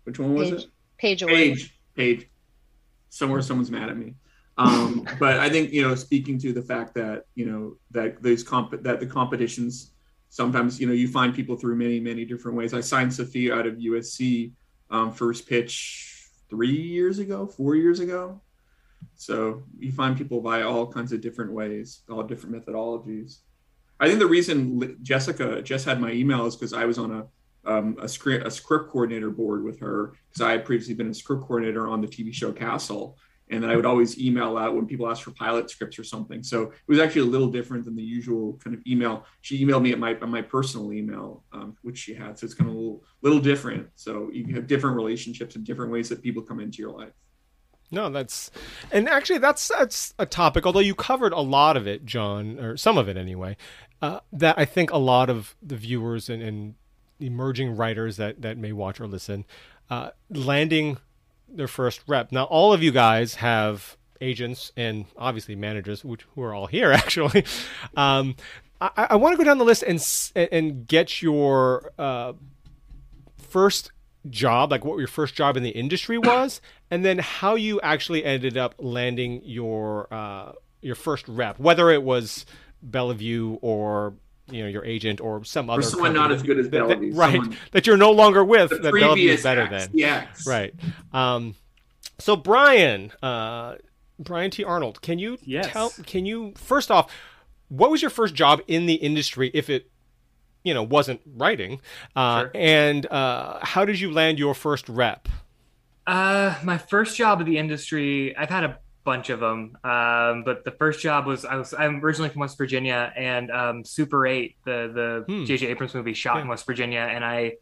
[0.05, 0.71] Which one was Page, it?
[0.99, 1.33] page away.
[1.51, 2.31] Page, page.
[3.11, 4.15] Somewhere someone's mad at me.
[4.59, 8.43] Um, but I think you know, speaking to the fact that you know that those
[8.43, 9.91] comp that the competitions
[10.31, 12.75] sometimes you know you find people through many many different ways.
[12.75, 14.53] I signed Sophia out of USC
[14.91, 18.41] um, first pitch three years ago, four years ago.
[19.17, 23.39] So you find people by all kinds of different ways, all different methodologies.
[24.01, 27.27] I think the reason Jessica just had my email is because I was on a
[27.67, 31.15] um, a script a script coordinator board with her because I had previously been a
[31.15, 33.17] script coordinator on the TV show Castle,
[33.51, 36.43] and then I would always email out when people asked for pilot scripts or something.
[36.43, 39.27] So it was actually a little different than the usual kind of email.
[39.43, 42.71] She emailed me at my my personal email, um, which she had, so it's kind
[42.71, 43.89] of a little little different.
[43.97, 47.13] So you have different relationships and different ways that people come into your life.
[47.91, 48.51] No, that's
[48.91, 50.67] and actually that's that's a topic.
[50.67, 53.57] Although you covered a lot of it, John, or some of it anyway.
[54.03, 56.75] Uh, that I think a lot of the viewers and, and
[57.21, 59.45] emerging writers that that may watch or listen,
[59.89, 60.99] uh, landing
[61.57, 62.33] their first rep.
[62.33, 66.93] Now, all of you guys have agents and obviously managers, which who are all here
[67.03, 67.45] actually.
[67.97, 68.37] Um,
[68.81, 70.03] I, I want to go down the list and
[70.53, 72.35] and get your uh,
[73.39, 73.93] first
[74.31, 78.25] job, like what your first job in the industry was, and then how you actually
[78.25, 82.45] ended up landing your uh, your first rep, whether it was
[82.83, 84.15] Bellevue or
[84.51, 86.89] you know your agent or some Or other someone company not as good as that-
[86.89, 87.33] that- right?
[87.35, 88.71] someone- That you're no longer with.
[88.71, 89.93] The that Bellevue previous is better ex, than.
[89.97, 90.47] the ex.
[90.47, 90.75] Right.
[91.13, 91.55] Um,
[92.19, 93.77] so Brian, uh,
[94.19, 94.63] Brian T.
[94.65, 95.69] Arnold, can you Yes.
[95.73, 95.91] tell?
[96.07, 97.11] Can you first off,
[97.69, 99.91] what was your first job in the industry, if it,
[100.63, 101.81] you know, wasn't writing?
[102.15, 105.29] Uh, And uh, how did you land your first rep?
[106.07, 109.77] Uh, my first job in the industry, I've had a bunch of them.
[109.85, 113.85] Um, but the first job was I was I'm originally from West Virginia, and um,
[113.85, 115.45] Super Eight, the the Hmm.
[115.45, 115.67] J.J.
[115.69, 117.55] Abrams movie, shot in West Virginia, and I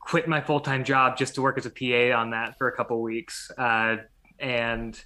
[0.00, 2.72] quit my full time job just to work as a PA on that for a
[2.76, 3.50] couple weeks.
[3.56, 3.96] Uh,
[4.38, 5.02] and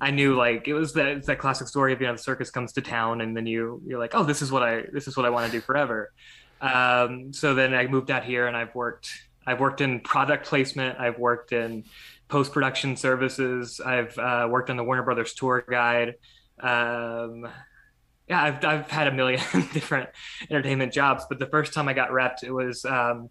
[0.00, 2.50] I knew like it was that it's that classic story of you know the circus
[2.50, 5.16] comes to town and then you you're like oh this is what I this is
[5.16, 6.12] what I want to do forever.
[6.60, 9.10] Um, so then I moved out here and I've worked
[9.46, 10.98] I've worked in product placement.
[11.00, 11.84] I've worked in
[12.30, 13.80] post production services.
[13.84, 16.14] I've uh, worked on the Warner Brothers tour guide.
[16.60, 17.48] Um,
[18.28, 19.40] yeah, I've I've had a million
[19.72, 20.08] different
[20.48, 23.28] entertainment jobs, but the first time I got repped, it was um,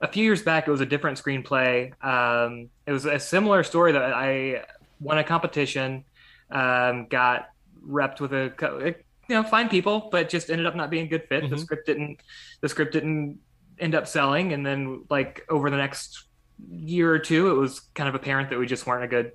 [0.00, 0.66] a few years back.
[0.66, 1.92] It was a different screenplay.
[2.02, 4.64] Um, it was a similar story that I
[5.00, 6.04] won a competition,
[6.50, 7.50] um, got
[7.86, 8.94] repped with a
[9.28, 11.44] you know fine people, but just ended up not being a good fit.
[11.44, 11.54] Mm-hmm.
[11.54, 12.20] The script didn't
[12.62, 13.40] the script didn't
[13.78, 16.27] end up selling, and then like over the next
[16.70, 19.32] year or two, it was kind of apparent that we just weren't a good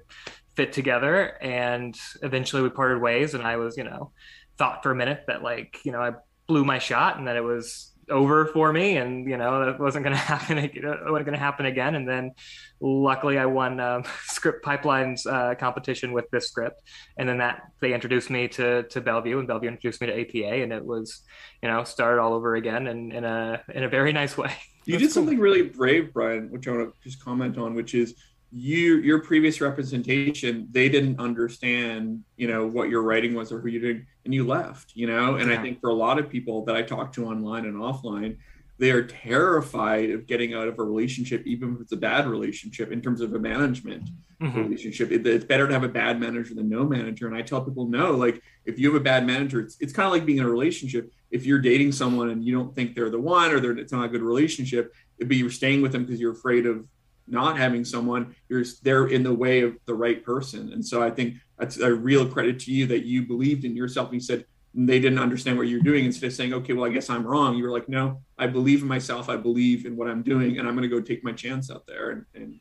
[0.55, 3.33] fit together, and eventually we parted ways.
[3.33, 4.11] And I was you know
[4.57, 6.11] thought for a minute that like you know I
[6.47, 10.03] blew my shot and that it was over for me and you know it wasn't
[10.03, 11.95] going to happen it wasn't going to happen again.
[11.95, 12.31] And then
[12.79, 16.81] luckily i won um, script pipelines uh, competition with this script.
[17.17, 20.63] And then that they introduced me to to bellevue and bellevue introduced me to apa
[20.63, 21.21] and it was
[21.61, 24.53] you know started all over again and in a in a very nice way.
[24.85, 28.15] You did something really brave brian which i want to just comment on which is
[28.55, 33.67] you your previous representation they didn't understand you know what your writing was or who
[33.67, 35.57] you did and you left you know and yeah.
[35.57, 38.37] i think for a lot of people that i talk to online and offline
[38.77, 42.91] they are terrified of getting out of a relationship even if it's a bad relationship
[42.91, 44.07] in terms of a management
[44.39, 44.61] mm-hmm.
[44.61, 47.65] relationship it, it's better to have a bad manager than no manager and i tell
[47.65, 50.37] people no like if you have a bad manager it's, it's kind of like being
[50.37, 53.59] in a relationship if you're dating someone and you don't think they're the one or
[53.59, 56.67] they're, it's not a good relationship it'd be you're staying with them because you're afraid
[56.67, 56.85] of
[57.27, 60.73] not having someone you're they're in the way of the right person.
[60.73, 64.07] And so i think that's a real credit to you that you believed in yourself
[64.07, 64.45] and you said
[64.75, 66.05] they didn't understand what you're doing.
[66.05, 68.81] Instead of saying okay well i guess i'm wrong you were like no i believe
[68.81, 71.31] in myself i believe in what i'm doing and i'm going to go take my
[71.31, 72.11] chance out there.
[72.11, 72.59] And, and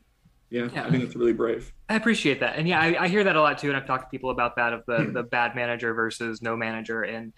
[0.53, 1.73] yeah, yeah, I think that's really brave.
[1.89, 3.69] I appreciate that, and yeah, I, I, hear that a lot too.
[3.69, 5.13] And I've talked to people about that of the hmm.
[5.13, 7.33] the bad manager versus no manager, and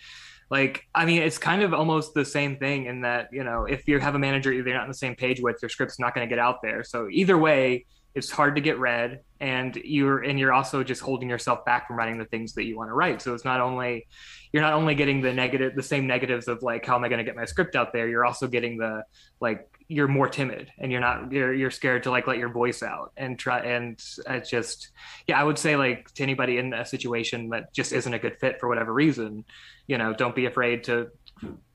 [0.50, 3.88] like i mean it's kind of almost the same thing in that you know if
[3.88, 6.28] you have a manager you're not on the same page with your script's not going
[6.28, 6.84] to get out there.
[6.84, 11.30] So either way it's hard to get read and you're and you're also just holding
[11.30, 13.22] yourself back from writing the things that you want to write.
[13.22, 14.08] So it's not only
[14.54, 17.18] you're not only getting the negative the same negatives of like how am i going
[17.18, 19.04] to get my script out there you're also getting the
[19.42, 22.82] like you're more timid and you're not you're you're scared to like let your voice
[22.82, 24.92] out and try and it's just
[25.28, 28.38] yeah i would say like to anybody in a situation that just isn't a good
[28.40, 29.44] fit for whatever reason
[29.88, 31.12] you know don't be afraid to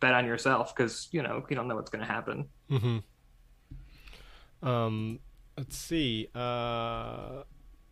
[0.01, 2.49] bet on yourself because you know you don't know what's going to happen.
[2.71, 4.69] Mm-hmm.
[4.69, 5.19] um
[5.57, 7.43] let's see uh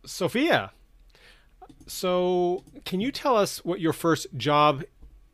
[0.05, 0.71] sophia.
[1.85, 4.83] So can you tell us what your first job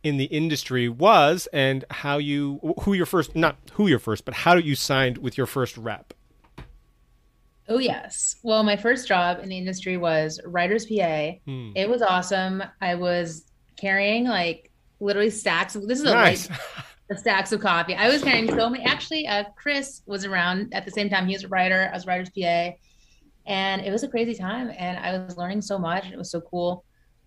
[0.03, 4.33] in the industry was and how you who your first not who your first but
[4.33, 6.13] how you signed with your first rep?
[7.67, 8.35] Oh yes.
[8.43, 11.71] Well my first job in the industry was writer's pa hmm.
[11.75, 12.61] it was awesome.
[12.81, 13.45] I was
[13.77, 16.49] carrying like literally stacks of this is a nice.
[17.09, 20.85] the stacks of coffee i was carrying so many actually uh, chris was around at
[20.85, 22.71] the same time he was a writer i was writer's pa
[23.45, 26.31] and it was a crazy time and i was learning so much and it was
[26.31, 26.83] so cool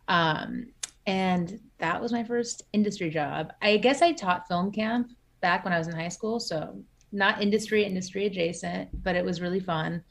[0.08, 0.66] um,
[1.06, 3.52] and that was my first industry job.
[3.62, 7.40] I guess I taught film camp back when I was in high school, so not
[7.40, 10.02] industry, industry adjacent, but it was really fun.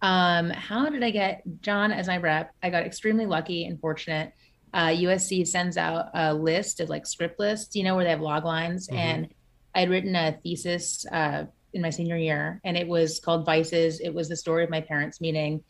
[0.00, 2.52] Um, how did I get John as my rep?
[2.62, 4.32] I got extremely lucky and fortunate.
[4.72, 8.20] Uh, USC sends out a list of like script lists, you know, where they have
[8.20, 8.88] log lines.
[8.88, 8.98] Mm-hmm.
[8.98, 9.34] And
[9.74, 14.00] I'd written a thesis uh, in my senior year, and it was called Vices.
[14.00, 15.62] It was the story of my parents' meeting.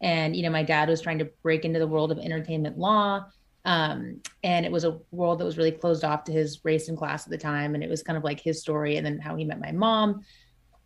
[0.00, 3.24] And, you know, my dad was trying to break into the world of entertainment law
[3.68, 6.96] um, and it was a world that was really closed off to his race and
[6.96, 7.74] class at the time.
[7.74, 10.22] And it was kind of like his story and then how he met my mom,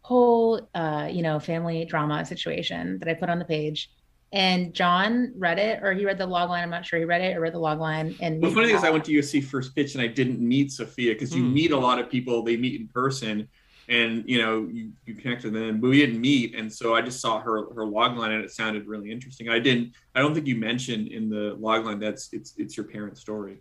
[0.01, 3.89] whole, uh, you know, family drama situation that I put on the page.
[4.33, 6.63] And John read it, or he read the log line.
[6.63, 8.17] I'm not sure he read it or read the log line.
[8.21, 10.73] And the funny thing is, I went to USC first pitch and I didn't meet
[10.73, 11.53] Sophia because you mm.
[11.53, 12.43] meet a lot of people.
[12.43, 13.49] They meet in person,
[13.89, 17.03] and you know you, you connect with them but we didn't meet and so i
[17.03, 20.35] just saw her her log line and it sounded really interesting i didn't i don't
[20.35, 23.61] think you mentioned in the log line that's it's it's your parents story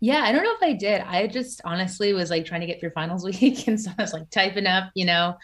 [0.00, 2.80] yeah i don't know if i did i just honestly was like trying to get
[2.80, 5.36] through finals week and so i was like typing up you know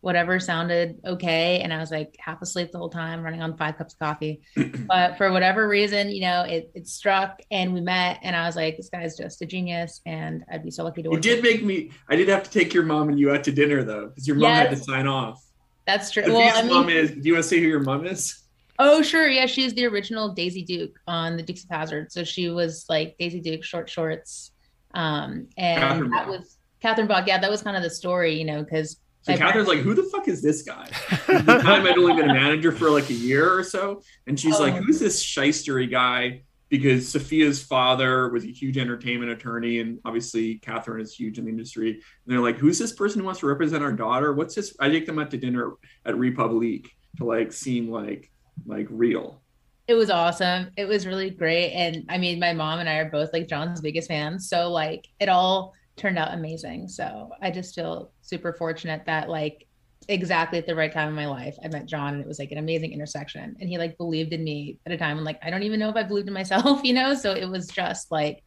[0.00, 1.60] whatever sounded okay.
[1.60, 4.40] And I was like half asleep the whole time, running on five cups of coffee.
[4.86, 8.20] but for whatever reason, you know, it, it struck and we met.
[8.22, 10.00] And I was like, this guy's just a genius.
[10.06, 11.24] And I'd be so lucky to work.
[11.24, 13.52] You did make me, I did have to take your mom and you out to
[13.52, 15.42] dinner though, because your mom yes, had to sign off.
[15.86, 16.24] That's true.
[16.26, 18.42] well, I mean, mom is, do you want to say who your mom is?
[18.78, 19.26] Oh, sure.
[19.26, 19.46] Yeah.
[19.46, 22.12] She's the original Daisy Duke on the Dukes of Hazzard.
[22.12, 24.52] So she was like Daisy Duke, short shorts.
[24.94, 27.26] Um, and Catherine that was Catherine Bach.
[27.26, 27.38] Yeah.
[27.38, 30.04] That was kind of the story, you know, because So My Catherine's like, "Who the
[30.04, 30.88] fuck is this guy?"
[31.28, 34.38] At the time I'd only been a manager for like a year or so, and
[34.38, 34.76] she's like, Oh.
[34.76, 41.00] "Who's this shystery guy?" Because Sophia's father was a huge entertainment attorney, and obviously Catherine
[41.00, 41.90] is huge in the industry.
[41.90, 44.32] And they're like, "Who's this person who wants to represent our daughter?
[44.32, 45.72] What's this?" I take them out to dinner
[46.04, 48.30] at Republique to like seem like
[48.64, 49.42] like real.
[49.88, 50.70] It was awesome.
[50.76, 51.72] It was really great.
[51.72, 54.48] And I mean, my mom and I are both like John's biggest fans.
[54.48, 56.88] So like it all turned out amazing.
[56.88, 59.66] So I just feel super fortunate that like
[60.08, 62.52] exactly at the right time in my life, I met John and it was like
[62.52, 63.56] an amazing intersection.
[63.60, 65.88] And he like believed in me at a time when like I don't even know
[65.88, 67.14] if I believed in myself, you know?
[67.14, 68.42] So it was just like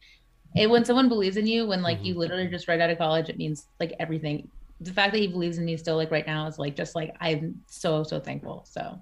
[0.56, 3.28] it when someone believes in you, when like you literally just right out of college,
[3.28, 4.48] it means like everything.
[4.80, 7.14] The fact that he believes in me still like right now is like just like
[7.20, 8.64] I'm so, so thankful.
[8.68, 9.00] So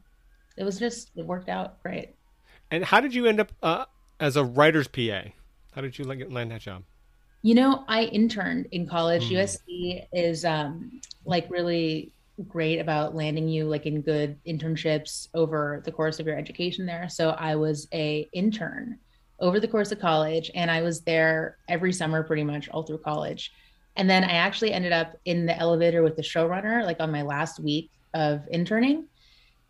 [0.57, 2.15] it was just it worked out great.
[2.71, 3.85] And how did you end up uh,
[4.21, 5.31] as a writer's PA?
[5.73, 6.83] How did you like, land that job?
[7.43, 9.31] You know, I interned in college.
[9.31, 9.37] Mm.
[9.37, 12.13] USC is um, like really
[12.47, 17.09] great about landing you like in good internships over the course of your education there.
[17.09, 18.99] So I was a intern
[19.41, 22.99] over the course of college, and I was there every summer pretty much all through
[22.99, 23.53] college.
[23.97, 27.23] And then I actually ended up in the elevator with the showrunner like on my
[27.23, 29.07] last week of interning.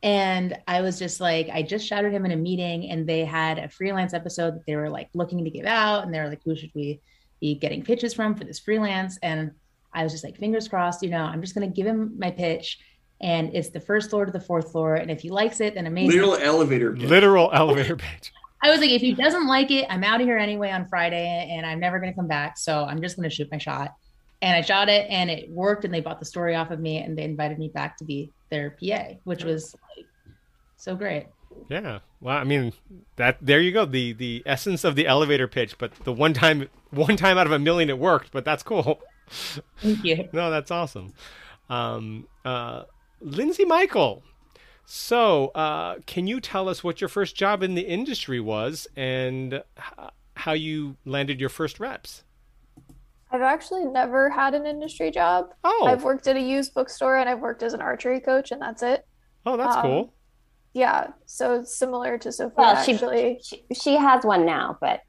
[0.02, 3.58] And I was just like, I just shouted him in a meeting, and they had
[3.58, 6.42] a freelance episode that they were like looking to give out, and they were like,
[6.44, 7.00] "Who should we
[7.40, 9.52] be getting pitches from for this freelance?" And
[9.92, 12.78] I was just like, fingers crossed, you know, I'm just gonna give him my pitch,
[13.20, 15.86] and it's the first floor to the fourth floor, and if he likes it, then
[15.86, 16.20] amazing.
[16.20, 16.92] Literal elevator.
[16.92, 17.02] pitch.
[17.08, 18.32] Literal elevator pitch.
[18.62, 21.48] I was like, if he doesn't like it, I'm out of here anyway on Friday,
[21.50, 22.58] and I'm never gonna come back.
[22.58, 23.94] So I'm just gonna shoot my shot.
[24.40, 26.98] And I shot it, and it worked, and they bought the story off of me,
[26.98, 30.06] and they invited me back to be their PA, which was like
[30.76, 31.26] so great.
[31.68, 31.98] Yeah.
[32.20, 32.72] Well, I mean,
[33.16, 33.84] that there you go.
[33.84, 37.52] The the essence of the elevator pitch, but the one time one time out of
[37.52, 39.00] a million it worked, but that's cool.
[39.80, 40.28] Thank you.
[40.32, 41.12] No, that's awesome.
[41.68, 42.84] Um, uh,
[43.20, 44.22] Lindsay Michael.
[44.90, 49.52] So, uh, can you tell us what your first job in the industry was and
[49.52, 52.24] h- how you landed your first reps?
[53.30, 55.52] I've actually never had an industry job.
[55.62, 55.84] Oh.
[55.86, 58.82] I've worked at a used bookstore and I've worked as an archery coach, and that's
[58.82, 59.06] it.
[59.44, 60.14] Oh, that's Um, cool.
[60.78, 62.54] Yeah, so similar to Sophia.
[62.56, 65.00] Well, she, actually, she she has one now, but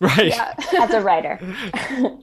[0.00, 0.28] Right.
[0.28, 0.54] yeah.
[0.80, 1.38] as a writer.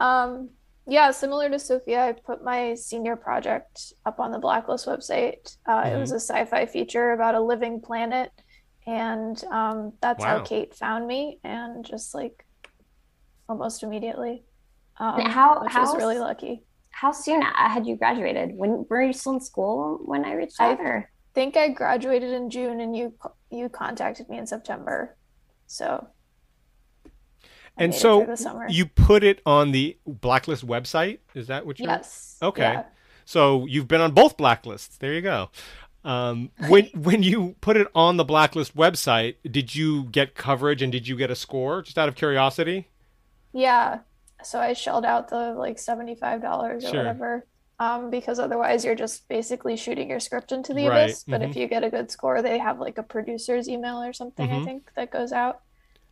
[0.00, 0.50] Um,
[0.86, 5.56] yeah, similar to Sophia, I put my senior project up on the Blacklist website.
[5.66, 8.30] Uh, It was a sci-fi feature about a living planet,
[8.86, 10.38] and um, that's Wow.
[10.38, 12.44] how Kate found me, and just like
[13.48, 14.44] almost immediately,
[14.98, 16.64] um, how which how was really lucky.
[16.90, 18.56] How soon had you graduated?
[18.56, 20.80] When were you still in school when I reached out?
[20.80, 21.10] I or?
[21.38, 23.14] Think I graduated in June, and you
[23.48, 25.16] you contacted me in September,
[25.68, 26.08] so
[27.06, 28.66] I And so through the summer.
[28.68, 31.20] you put it on the Blacklist website.
[31.36, 31.86] Is that what you?
[31.86, 32.38] Yes.
[32.42, 32.62] Okay.
[32.62, 32.84] Yeah.
[33.24, 34.98] So you've been on both blacklists.
[34.98, 35.50] There you go.
[36.02, 40.90] Um, when when you put it on the blacklist website, did you get coverage and
[40.90, 41.82] did you get a score?
[41.82, 42.88] Just out of curiosity.
[43.52, 44.00] Yeah.
[44.42, 46.42] So I shelled out the like $75
[46.76, 46.94] or Sure.
[46.96, 47.46] whatever.
[47.80, 51.24] Um, because otherwise you're just basically shooting your script into the Right, abyss.
[51.24, 51.56] But if mhm.
[51.60, 54.62] you get a good score, they have like a producer's email or something, Mhm.
[54.62, 55.60] I think, that goes out.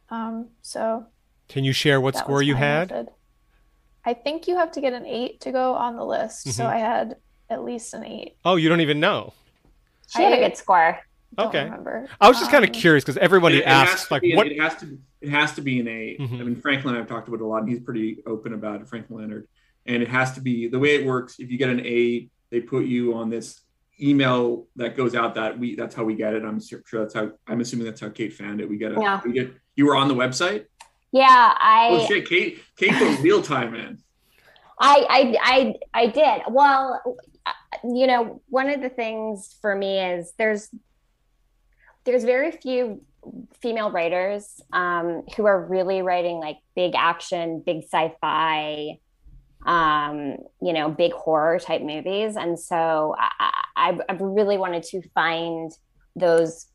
[0.09, 1.07] Um, so
[1.49, 2.91] Can you share what score you had?
[2.91, 3.09] method.
[4.05, 6.53] I think you have to get an eight to go on the list.
[6.53, 6.67] So Mhm.
[6.69, 7.17] I had
[7.51, 8.37] at least an eight.
[8.45, 9.33] Oh, you don't even know.
[10.09, 11.01] She had a good score.
[11.37, 11.65] don't Okay.
[11.65, 12.07] remember.
[12.21, 14.31] I was just kind of Um, curious because everybody It- it asks to like be
[14.33, 14.47] an- what.
[14.47, 16.41] it has to it has to be an 8 Mhm.
[16.41, 18.81] I mean, Franklin and I've talked about it a lot, and he's pretty open about
[18.81, 18.89] it.
[18.89, 19.49] Franklin Leonard,
[19.89, 21.39] and it has to be the way it works.
[21.39, 23.61] If you get an A, they put you on this
[24.01, 26.45] email that goes out that we that's how we get it.
[26.45, 28.69] I'm sure that's how I'm assuming that's how Kate found it.
[28.69, 28.99] We get it.
[29.01, 29.21] Yeah.
[29.25, 30.67] We get you were on the website.
[31.13, 32.63] Yeah, I oh shit, Kate!
[32.77, 33.99] Kate goes real time, man.
[34.79, 35.37] I, I,
[35.95, 36.43] I, I did.
[36.51, 37.01] Well,
[37.85, 40.69] you know, one of the things for me is there's
[42.05, 43.03] there's very few
[43.61, 48.99] female writers um, who are really writing like big action, big sci-fi,
[49.67, 55.03] um, you know, big horror type movies, and so I, I, I really wanted to
[55.15, 55.71] find
[56.15, 56.67] those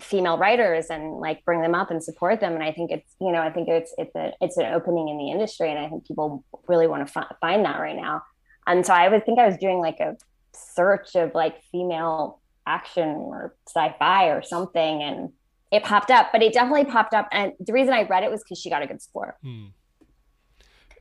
[0.00, 2.52] female writers and like bring them up and support them.
[2.54, 5.16] And i think it's you know i think it's it's a it's an opening in
[5.16, 5.70] the industry.
[5.70, 8.22] And i think people really want to fi- find that right now.
[8.66, 10.16] And so i would think i was doing like a
[10.52, 15.02] search of like female action or sci-fi or something.
[15.02, 15.32] And
[15.72, 17.28] it popped up but it definitely popped up.
[17.32, 19.36] And the reason i read it was because she got a good score.
[19.42, 19.66] Hmm.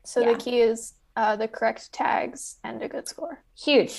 [0.06, 0.34] So Yeah.
[0.34, 3.44] the key is uh, the correct tags and a good score.
[3.58, 3.94] huge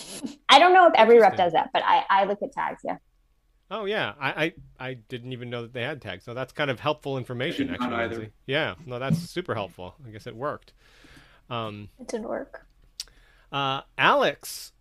[0.49, 2.97] i don't know if every rep does that but i i look at tags yeah
[3.71, 4.45] Oh yeah, I,
[4.79, 6.23] I I didn't even know that they had tags.
[6.25, 7.97] So that's kind of helpful information, Not actually.
[7.97, 8.31] either.
[8.47, 9.95] Yeah, no, that's super helpful.
[10.07, 10.75] I guess it worked.
[11.49, 12.67] Um, It didn't work.
[13.51, 14.73] Uh, Alex,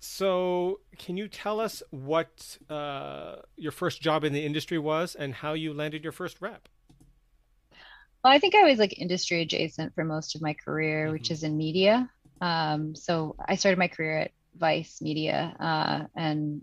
[0.00, 5.34] so can you tell us what uh, your first job in the industry was and
[5.34, 6.68] how you landed your first rep?
[8.24, 11.12] Well, I think I was like industry adjacent for most of my career, Mm-hmm.
[11.12, 12.10] which is in media.
[12.40, 16.62] Um, so I started my career at Vice Media, uh, and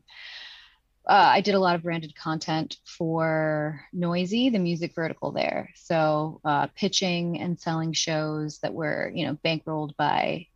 [1.07, 5.69] uh, I did a lot of branded content for Noisey, the music vertical there.
[5.75, 10.47] So uh, pitching and selling shows that were, you know, bankrolled by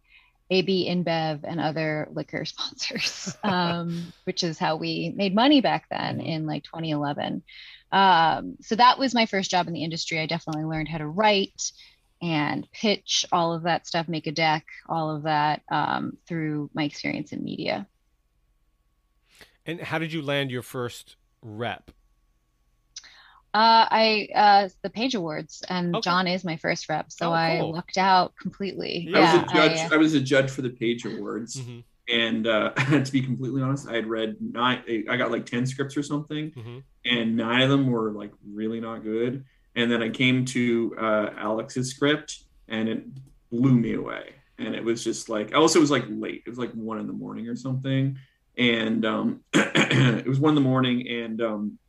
[0.52, 6.20] AB InBev and other liquor sponsors, um, which is how we made money back then
[6.22, 7.44] in like 2011.
[7.94, 10.20] Um, so that was my first job in the industry.
[10.20, 11.72] I definitely learned how to write
[12.22, 16.84] and pitch all of that stuff, make a deck, all of that um, through my
[16.84, 17.88] experience in media.
[19.66, 21.92] And how did you land your first rep?
[23.54, 26.02] Uh, I uh, the Page Awards, and Okay.
[26.02, 27.72] John is my first rep, so Oh, I cool.
[27.74, 29.12] lucked out completely.
[29.14, 29.86] I was Yeah, a judge.
[29.86, 31.80] I, I, uh, was a judge for the Page Awards, Mm-hmm.
[32.10, 32.70] And uh,
[33.04, 34.84] to be completely honest, I had read nine.
[35.10, 36.80] I got like ten scripts or something, Mm-hmm.
[37.06, 39.46] and nine of them were like really not good.
[39.76, 43.04] And then I came to uh, Alex's script, and it
[43.50, 44.34] blew me away.
[44.60, 46.44] And it was just like, I also it was like late.
[46.46, 48.18] It was like one in the morning or something,
[48.58, 51.80] and um, it was one in the morning, and um,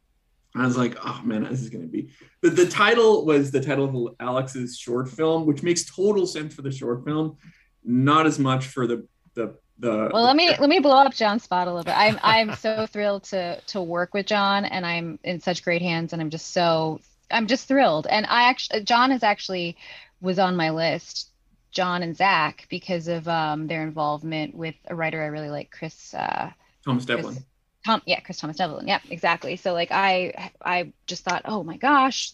[0.57, 2.09] I was like, oh man, this is gonna be.
[2.41, 6.63] The, the title was the title of Alex's short film, which makes total sense for
[6.63, 7.37] the short film,
[7.85, 10.11] not as much for the the the.
[10.13, 11.97] well, let me let me blow up John's spot a little bit.
[11.97, 16.13] I'm I'm so thrilled to to work with John, and I'm in such great hands,
[16.13, 17.01] and I'm just so
[17.31, 18.07] I'm just thrilled.
[18.07, 19.77] And I actually John is actually
[20.21, 21.31] was on my list,
[21.71, 26.15] John and Zach, because of um, their involvement with a writer I really like, Chris.
[26.15, 26.51] Uh,
[26.85, 27.35] Thomas Devlin.
[27.35, 27.45] Chris-
[27.85, 28.89] Tom, yeah, Chris Thomas Devlin.
[28.89, 29.57] Yeah, exactly.
[29.57, 32.33] So like I I just thought, oh my gosh,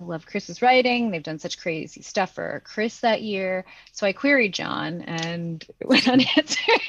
[0.00, 1.10] I love Chris's writing.
[1.10, 3.64] They've done such crazy stuff for Chris that year.
[3.92, 6.80] So I queried John and it went unanswered.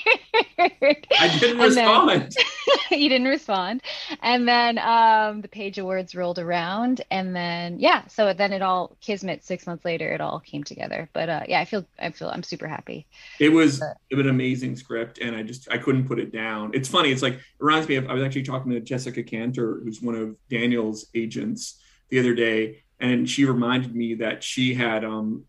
[0.58, 2.36] I didn't then- respond.
[2.90, 3.82] he didn't respond.
[4.22, 8.98] And then um the page awards rolled around and then yeah, so then it all
[9.02, 11.08] kismet six months later it all came together.
[11.14, 13.06] But uh yeah, I feel I feel I'm super happy.
[13.40, 16.72] It was it was an amazing script, and I just I couldn't put it down.
[16.74, 17.12] It's funny.
[17.12, 20.16] It's like it reminds me of I was actually talking to Jessica Cantor, who's one
[20.16, 21.80] of Daniel's agents,
[22.10, 25.46] the other day, and she reminded me that she had um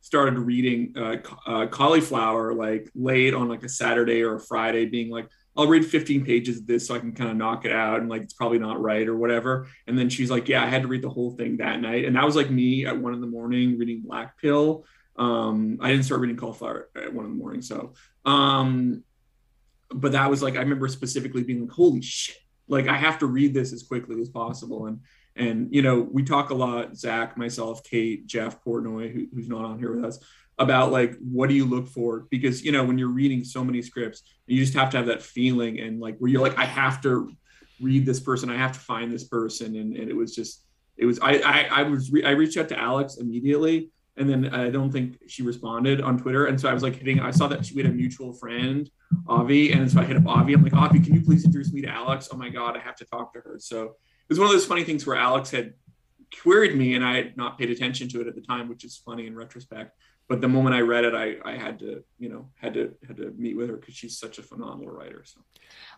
[0.00, 5.10] started reading uh, uh, cauliflower like late on like a Saturday or a Friday, being
[5.10, 5.28] like.
[5.56, 8.08] I'll read 15 pages of this so I can kind of knock it out and
[8.08, 9.66] like it's probably not right or whatever.
[9.88, 12.04] And then she's like, Yeah, I had to read the whole thing that night.
[12.04, 14.84] And that was like me at one in the morning reading Black Pill.
[15.16, 17.60] Um, I didn't start reading Cauliflower at one in the morning.
[17.60, 17.94] So
[18.24, 19.02] um,
[19.90, 22.36] but that was like I remember specifically being like, "Holy shit!"
[22.68, 24.86] Like I have to read this as quickly as possible.
[24.86, 25.00] And
[25.38, 29.64] and you know we talk a lot, Zach, myself, Kate, Jeff Portnoy, who, who's not
[29.64, 30.18] on here with us,
[30.58, 32.26] about like what do you look for?
[32.30, 35.22] Because you know when you're reading so many scripts, you just have to have that
[35.22, 37.32] feeling and like where you're like, I have to
[37.80, 40.64] read this person, I have to find this person, and, and it was just
[40.96, 44.52] it was I I, I was re- I reached out to Alex immediately and then
[44.52, 46.46] I don't think she responded on Twitter.
[46.46, 48.90] And so I was like hitting, I saw that she had a mutual friend,
[49.28, 49.72] Avi.
[49.72, 50.54] And so I hit up Avi.
[50.54, 52.28] I'm like, Avi, can you please introduce me to Alex?
[52.32, 53.56] Oh my God, I have to talk to her.
[53.60, 53.94] So
[54.28, 55.74] was one of those funny things where Alex had
[56.42, 58.96] queried me and I had not paid attention to it at the time, which is
[58.96, 59.96] funny in retrospect.
[60.28, 63.16] But the moment I read it, I, I had to, you know, had to had
[63.18, 65.22] to meet with her because she's such a phenomenal writer.
[65.24, 65.40] So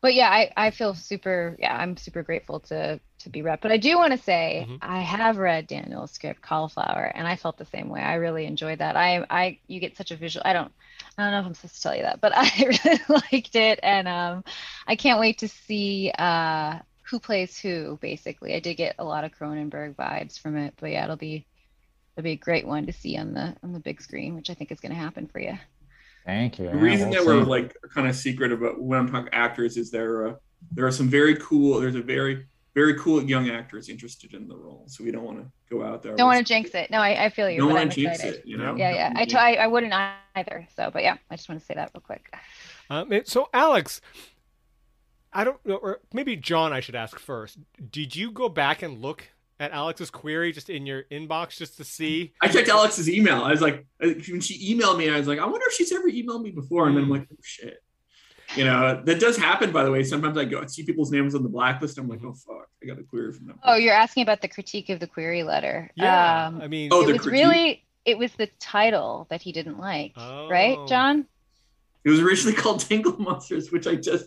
[0.02, 3.60] But yeah, I, I feel super yeah, I'm super grateful to to be rep.
[3.60, 4.76] But I do want to say Mm-hmm.
[4.80, 8.00] I have read Daniel's script Cauliflower and I felt the same way.
[8.00, 8.96] I really enjoyed that.
[8.96, 10.72] I I you get such a visual I don't
[11.18, 12.50] I don't know if I'm supposed to tell you that, but I
[12.84, 14.44] really liked it and um
[14.86, 16.78] I can't wait to see uh
[17.10, 18.54] who plays who basically.
[18.54, 21.46] I did get a lot of Cronenberg vibes from it, but yeah, it'll be
[22.16, 24.54] it'll be a great one to see on the on the big screen, which I
[24.54, 25.58] think is going to happen for you.
[26.24, 26.66] Thank you.
[26.66, 29.76] The Yeah, reason we'll that we're like kind of secret about when I'm talking actors
[29.76, 30.34] is there uh,
[30.72, 31.80] there are some very cool.
[31.80, 35.38] There's a very very cool young actors interested in the role, so we don't want
[35.38, 36.14] to go out there.
[36.14, 36.90] Don't want to jinx it.
[36.90, 37.58] No, I, I feel you.
[37.58, 38.40] Don't wanna jinx excited.
[38.40, 38.76] it, you know?
[38.76, 39.12] Yeah, yeah.
[39.16, 39.92] I, t- I, I wouldn't
[40.36, 40.68] either.
[40.76, 42.32] So, but yeah, I just want to say that real quick.
[42.88, 44.00] Um, so, Alex,
[45.32, 47.58] I don't know, or maybe John, I should ask first.
[47.90, 49.24] Did you go back and look
[49.60, 52.32] at Alex's query just in your inbox just to see?
[52.40, 53.42] I checked Alex's email.
[53.42, 56.08] I was like, when she emailed me, I was like, I wonder if she's ever
[56.10, 56.88] emailed me before.
[56.88, 57.82] And then I'm like, oh shit.
[58.56, 60.02] You know, that does happen, by the way.
[60.02, 61.98] Sometimes I go see people's names on the blacklist.
[61.98, 63.60] I'm like, oh fuck, I got a query from them.
[63.62, 65.88] Oh, you're asking about the critique of the query letter.
[65.94, 67.32] Yeah, Um, I mean, Oh, it the was critique?
[67.44, 70.86] really, it was the title that he didn't like, right, Oh.
[70.88, 71.26] John?
[72.02, 74.24] It was originally called Tingle Monsters, which I just,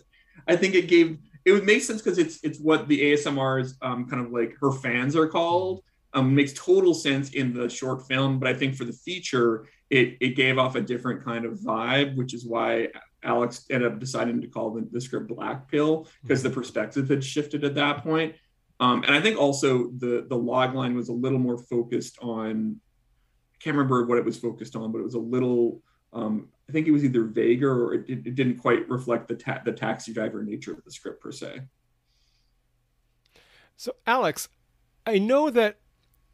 [0.48, 4.08] I think it gave, it would make sense because it's it's what the ASMR's um,
[4.08, 5.82] kind of like her fans are called.
[6.12, 10.16] Um, makes total sense in the short film, but I think for the feature, it
[10.20, 12.88] it gave off a different kind of vibe, which is why
[13.24, 17.24] Alex ended up deciding to call the, the script Black Pill because the perspective had
[17.24, 18.34] shifted at that point.
[18.80, 22.80] Um, and I think also the the log line was a little more focused on.
[23.52, 25.82] I can't remember what it was focused on, but it was a little.
[26.12, 29.62] Um, I think it was either vaguer or it, it didn't quite reflect the ta-
[29.64, 31.62] the taxi driver nature of the script per se.
[33.76, 34.48] So, Alex,
[35.06, 35.78] I know that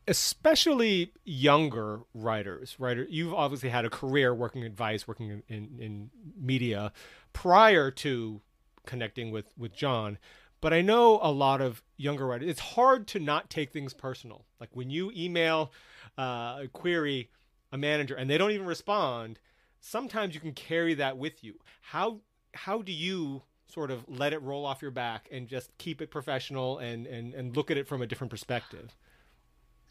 [0.07, 5.79] especially younger writers, writer, you've obviously had a career working in Vice, working in, in,
[5.79, 6.93] in media
[7.33, 8.41] prior to
[8.87, 10.19] connecting with with John.
[10.61, 12.51] But I know a lot of younger writers.
[12.51, 14.45] It's hard to not take things personal.
[14.61, 15.73] Like when you email
[16.19, 17.31] uh, a query
[17.73, 19.39] a manager and they don't even respond,
[19.81, 21.55] sometimes you can carry that with you.
[21.83, 22.21] How
[22.55, 26.11] how do you sort of let it roll off your back and just keep it
[26.11, 28.95] professional and and, and look at it from a different perspective?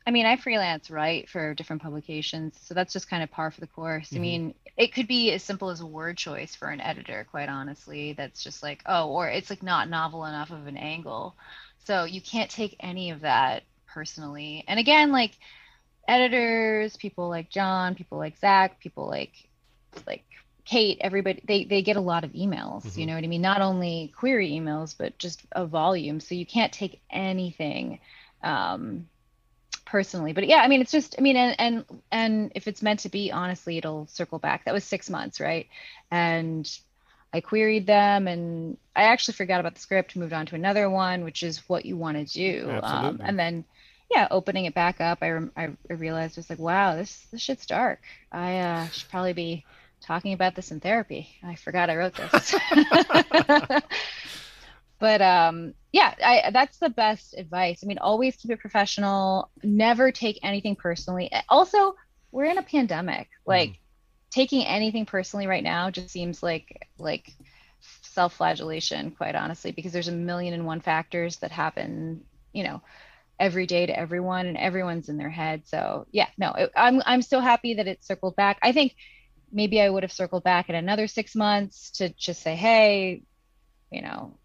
[0.07, 3.59] I mean, I freelance write for different publications, so that's just kind of par for
[3.59, 4.07] the course.
[4.07, 4.15] Mm-hmm.
[4.15, 7.49] I mean, it could be as simple as a word choice for an editor, quite
[7.49, 8.13] honestly.
[8.13, 11.35] That's just like, oh, or it's like not novel enough of an angle.
[11.85, 14.63] So you can't take any of that personally.
[14.67, 15.37] And again, like
[16.07, 19.48] editors, people like John, people like Zach, people like
[20.07, 20.23] like
[20.65, 22.83] Kate, everybody they they get a lot of emails.
[22.85, 22.99] Mm-hmm.
[22.99, 23.41] You know what I mean?
[23.41, 26.19] Not only query emails, but just a volume.
[26.19, 27.99] So you can't take anything.
[28.43, 29.07] Um,
[29.89, 32.99] personally but yeah i mean it's just i mean and and and if it's meant
[32.99, 35.67] to be honestly it'll circle back that was six months right
[36.11, 36.79] and
[37.33, 41.23] i queried them and i actually forgot about the script moved on to another one
[41.23, 43.65] which is what you want to do um, and then
[44.11, 47.65] yeah opening it back up I, I I realized it's like wow this this shit's
[47.65, 47.99] dark
[48.31, 49.65] i uh should probably be
[50.01, 51.29] talking about this in therapy.
[51.43, 52.55] I forgot i wrote this.
[54.99, 57.79] But um yeah I, that's the best advice.
[57.83, 59.49] I mean always keep it professional.
[59.63, 61.31] Never take anything personally.
[61.47, 61.95] Also
[62.31, 63.29] we're in a pandemic.
[63.45, 63.79] Like
[64.29, 67.33] taking anything personally right now just seems like like
[68.01, 72.21] self-flagellation quite honestly because there's a million and one factors that happen
[72.51, 72.81] you know
[73.39, 75.61] every day to everyone and everyone's in their head.
[75.65, 78.59] So yeah no i'm i'm so happy that it circled back.
[78.61, 78.95] I think
[79.51, 83.21] maybe i would have circled back in another six months to just say hey
[83.91, 84.37] you know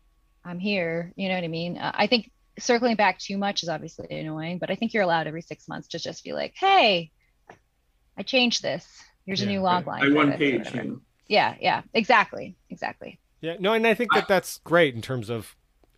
[0.44, 1.12] I'm here.
[1.16, 1.78] You know what I mean?
[1.78, 5.26] Uh, I think circling back too much is obviously annoying, but I think you're allowed
[5.26, 7.10] every six months to just be like, hey,
[8.16, 8.86] I changed this.
[9.26, 10.04] Here's a new log line.
[10.04, 10.58] I one page.
[10.58, 10.76] whatever.
[10.76, 11.00] You know.
[11.28, 13.18] Yeah, yeah, exactly, exactly.
[13.40, 15.56] Yeah, no, and I think that that's great in terms of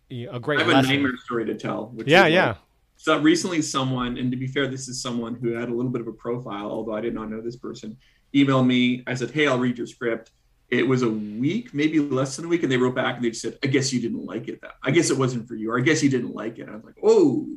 [0.09, 0.91] a great I have lesson.
[0.91, 1.87] a nightmare story to tell.
[1.87, 2.47] Which Yeah, is, yeah.
[2.47, 2.57] like,
[2.95, 6.01] so recently, someone, and to be fair, this is someone who had a little bit
[6.01, 7.97] of a profile, although I did not know this person,
[8.33, 9.03] emailed me.
[9.07, 10.31] I said, "Hey, I'll read your script."
[10.69, 13.29] It was a week, maybe less than a week, and they wrote back and they
[13.29, 14.59] just said, "I guess you didn't like it.
[14.61, 16.75] That I guess it wasn't for you, or I guess you didn't like it." I
[16.75, 17.47] was like, "Oh."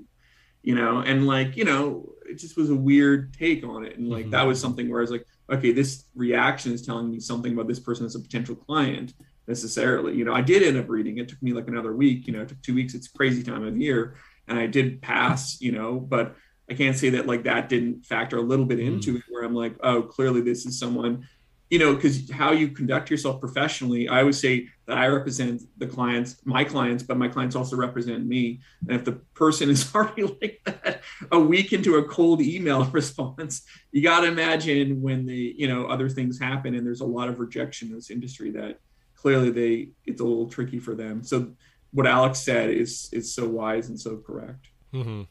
[0.62, 3.97] You know, and like, you know, it just was a weird take on it.
[3.97, 4.32] And like, Mhm.
[4.32, 7.66] that was something where I was like, okay, this reaction is telling me something about
[7.66, 9.14] this person as a potential client
[9.48, 10.14] necessarily.
[10.18, 11.16] You know, I did end up reading.
[11.16, 12.26] It took me like another week.
[12.26, 12.92] You know, it took two weeks.
[12.92, 14.16] It's crazy time of year,
[14.48, 15.60] and I did pass.
[15.62, 16.36] You know, but
[16.70, 19.22] I can't say that like that didn't factor a little bit into it.
[19.28, 21.26] Where I'm like, oh, clearly this is someone.
[21.68, 25.86] You know, because how you conduct yourself professionally, I always say that I represent the
[25.86, 28.60] clients, my clients, but my clients also represent me.
[28.88, 33.62] And if the person is already like that a week into a cold email response,
[33.92, 37.28] you got to imagine when the you know other things happen and there's a lot
[37.28, 38.80] of rejection in this industry that
[39.14, 41.52] clearly they it's a little tricky for them so
[41.90, 45.22] what alex said is is so wise and so correct Mm-hmm.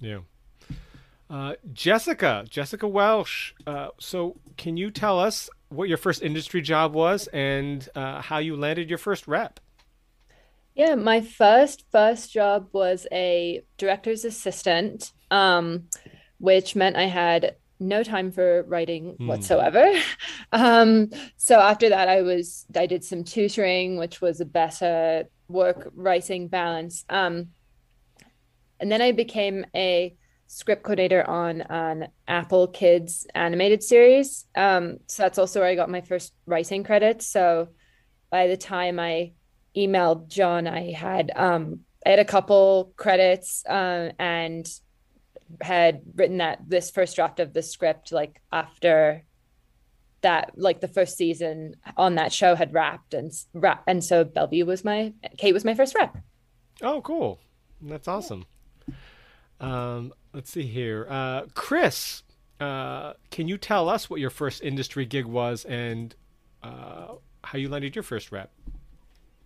[0.00, 0.20] Yeah.
[1.30, 3.54] Uh, Jessica, Jessica Welsh.
[3.66, 8.38] Uh, so, can you tell us what your first industry job was and uh, how
[8.38, 9.60] you landed your first rep?
[10.74, 15.88] Yeah, my first first job was a director's assistant, um,
[16.38, 19.24] which meant I had no time for writing Hmm.
[19.24, 19.84] whatsoever.
[20.52, 25.88] Um, so after that, I was I did some tutoring, which was a better work
[25.94, 27.04] writing balance.
[27.08, 27.50] Um,
[28.80, 30.16] and then I became a
[30.52, 34.46] script coordinator on an Apple Kids animated series.
[34.56, 37.28] Um, so that's also where I got my first writing credits.
[37.28, 37.68] So
[38.30, 39.32] by the time I
[39.76, 44.68] emailed John, I had um, I had a couple credits uh, and
[45.60, 49.24] had written that this first draft of the script like after
[50.22, 54.66] that like the first season on that show had wrapped and wrap and so Bellevue
[54.66, 56.16] was my Kate was my first rep.
[56.82, 57.38] Oh, cool.
[57.80, 58.46] That's awesome.
[59.60, 61.06] Um, let's see here.
[61.08, 62.22] Uh, Chris,
[62.60, 66.14] uh, can you tell us what your first industry gig was and
[66.62, 67.14] uh,
[67.44, 68.50] how you landed your first rep?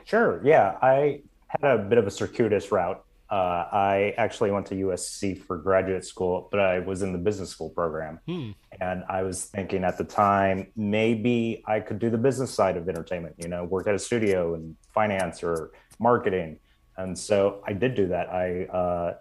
[0.04, 0.40] Sure.
[0.44, 5.38] Yeah, I had a bit of a circuitous route Uh, I actually went to USC
[5.38, 8.20] for graduate school, but I was in the business school program.
[8.26, 8.50] Hmm.
[8.80, 12.88] And I was thinking at the time, maybe I could do the business side of
[12.88, 16.58] entertainment, you know, work at a studio and finance or marketing.
[16.96, 18.28] And so I did do that.
[18.28, 19.14] I uh,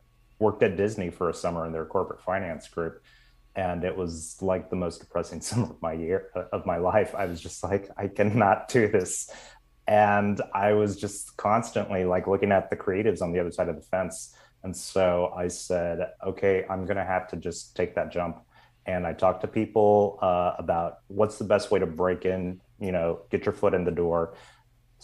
[0.44, 3.02] worked at Disney for a summer in their corporate finance group.
[3.56, 7.16] And it was like the most depressing summer of my year of my life.
[7.16, 9.32] I was just like, I cannot do this
[9.88, 13.76] and i was just constantly like looking at the creatives on the other side of
[13.76, 18.12] the fence and so i said okay i'm going to have to just take that
[18.12, 18.42] jump
[18.86, 22.92] and i talked to people uh, about what's the best way to break in you
[22.92, 24.36] know get your foot in the door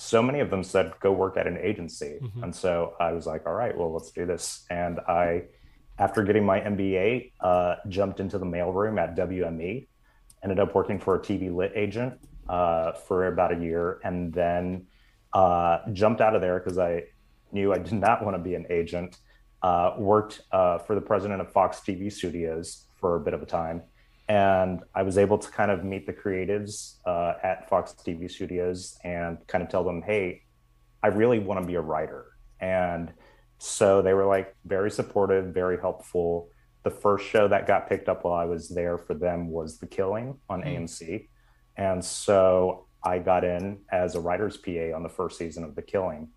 [0.02, 2.44] so many of them said go work at an agency mm-hmm.
[2.44, 5.44] and so i was like all right well let's do this and i
[5.98, 9.88] after getting my mba uh, jumped into the mailroom at wme
[10.44, 12.14] ended up working for a tv lit agent
[12.48, 14.86] uh, for about a year and then
[15.34, 17.04] uh, jumped out of there because I
[17.52, 19.18] knew I did not want to be an agent.
[19.62, 23.46] Uh, worked uh, for the president of Fox TV Studios for a bit of a
[23.46, 23.82] time.
[24.30, 28.98] And I was able to kind of meet the creatives uh, at Fox TV Studios
[29.04, 30.44] and kind of tell them, hey,
[31.02, 32.28] I really want to be a writer.
[32.60, 33.12] And
[33.58, 36.50] so they were like very supportive, very helpful.
[36.84, 39.88] The first show that got picked up while I was there for them was The
[39.88, 40.78] Killing on mm.
[40.78, 41.28] AMC.
[41.76, 45.82] And so I got in as a writer's PA on the first season of The
[45.82, 46.30] Killing.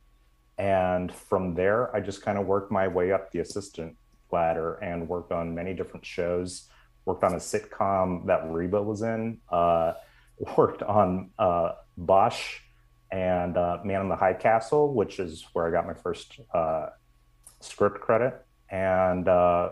[0.57, 3.97] And from there, I just kind of worked my way up the assistant
[4.31, 6.69] ladder and worked on many different shows.
[7.05, 9.95] Worked on a sitcom that Reba was in, uh,
[10.57, 12.61] worked on uh, Bosch
[13.11, 16.87] and uh, Man in the High Castle, which is where I got my first uh,
[17.61, 18.45] script credit.
[18.71, 19.71] And uh,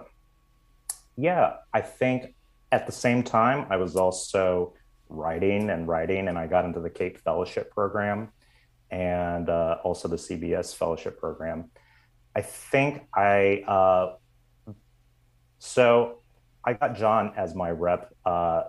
[1.16, 2.35] yeah, I think
[2.73, 4.74] at the same time, I was also
[5.09, 8.28] writing and writing, and I got into the CAPE Fellowship Program
[8.90, 11.70] and uh, also the CBS Fellowship Program.
[12.36, 13.65] I think I
[15.61, 16.19] so
[16.65, 18.65] I got John as my rep uh,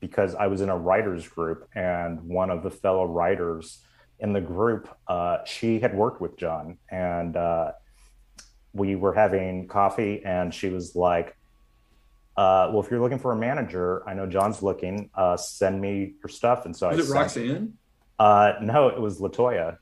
[0.00, 3.82] because I was in a writers group, and one of the fellow writers
[4.18, 7.72] in the group, uh, she had worked with John, and uh,
[8.72, 11.36] we were having coffee, and she was like,
[12.36, 15.10] uh, well, if you're looking for a manager, I know John's looking.
[15.14, 16.64] Uh, send me your stuff.
[16.64, 17.78] And so was I it sent, Roxanne?
[18.18, 19.78] Uh, no, it was Latoya.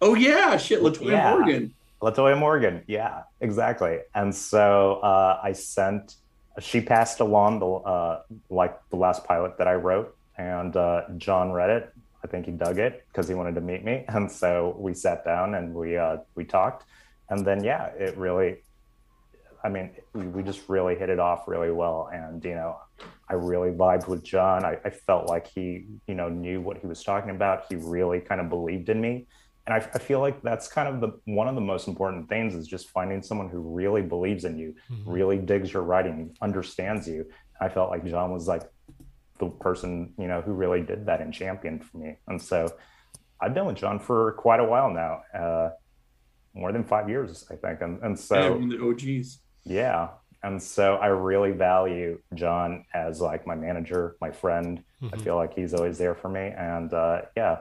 [0.00, 1.30] Oh yeah, shit, Latoya yeah.
[1.30, 1.74] Morgan.
[2.00, 3.98] Latoya Morgan, yeah, exactly.
[4.14, 6.16] And so uh, I sent.
[6.60, 11.52] She passed along the uh, like the last pilot that I wrote, and uh, John
[11.52, 11.94] read it.
[12.24, 15.24] I think he dug it because he wanted to meet me, and so we sat
[15.24, 16.84] down and we uh, we talked,
[17.30, 18.58] and then yeah, it really
[19.62, 22.10] I mean, we, just really hit it off really well.
[22.12, 22.78] And, you know,
[23.28, 24.64] I really vibed with John.
[24.64, 27.64] I, I, felt like he, you know, knew what he was talking about.
[27.68, 29.26] He really kind of believed in me.
[29.68, 32.54] And I, I feel like that's kind of the one of the most important things
[32.54, 35.10] is just finding someone who really believes in you, mm-hmm.
[35.10, 37.26] really digs your writing, understands you.
[37.60, 38.62] I felt like John was like
[39.38, 42.16] the person, you know, who really did that and championed for me.
[42.28, 42.72] And so
[43.42, 45.20] I've been with John for quite a while now.
[45.38, 45.70] Uh,
[46.54, 47.82] more than five years, I think.
[47.82, 49.40] And, and so yeah, the OGs.
[49.64, 50.08] Yeah.
[50.42, 54.82] And so I really value John as like my manager, my friend.
[55.02, 55.14] Mm-hmm.
[55.14, 56.54] I feel like he's always there for me.
[56.56, 57.58] And uh, yeah,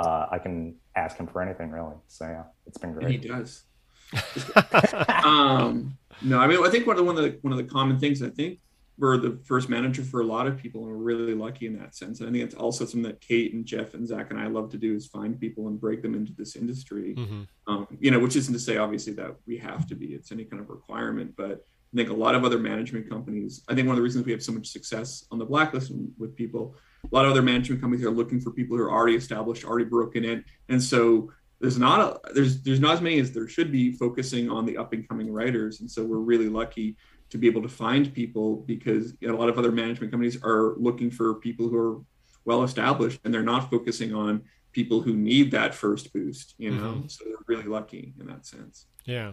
[0.00, 1.96] uh, I can ask him for anything really.
[2.08, 3.04] So yeah, it's been great.
[3.04, 3.64] And he does.
[5.24, 7.64] um, no, I mean, I think one of the, one of the one of the
[7.64, 8.58] common things I think
[9.00, 11.94] we're the first manager for a lot of people, and we're really lucky in that
[11.94, 12.20] sense.
[12.20, 14.70] And I think it's also something that Kate and Jeff and Zach and I love
[14.72, 17.14] to do is find people and break them into this industry.
[17.16, 17.42] Mm-hmm.
[17.66, 20.44] Um, you know, which isn't to say obviously that we have to be; it's any
[20.44, 21.34] kind of requirement.
[21.34, 23.62] But I think a lot of other management companies.
[23.68, 26.36] I think one of the reasons we have so much success on the blacklist with
[26.36, 29.64] people, a lot of other management companies are looking for people who are already established,
[29.64, 33.46] already broken in, and so there's not a, there's there's not as many as there
[33.46, 35.80] should be focusing on the up and coming writers.
[35.80, 36.96] And so we're really lucky
[37.28, 40.42] to be able to find people because you know, a lot of other management companies
[40.42, 42.00] are looking for people who are
[42.44, 46.92] well established and they're not focusing on people who need that first boost you know?
[46.92, 47.08] Mm-hmm.
[47.08, 48.86] so they're really lucky in that sense.
[49.04, 49.32] Yeah.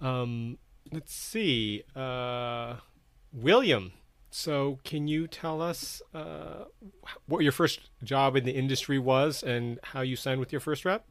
[0.00, 0.58] Um
[0.92, 1.82] let's see.
[1.94, 2.76] Uh
[3.32, 3.92] william
[4.36, 6.64] so can you tell us uh
[7.24, 10.84] what your first job in the industry was and how you signed with your first
[10.84, 11.06] rep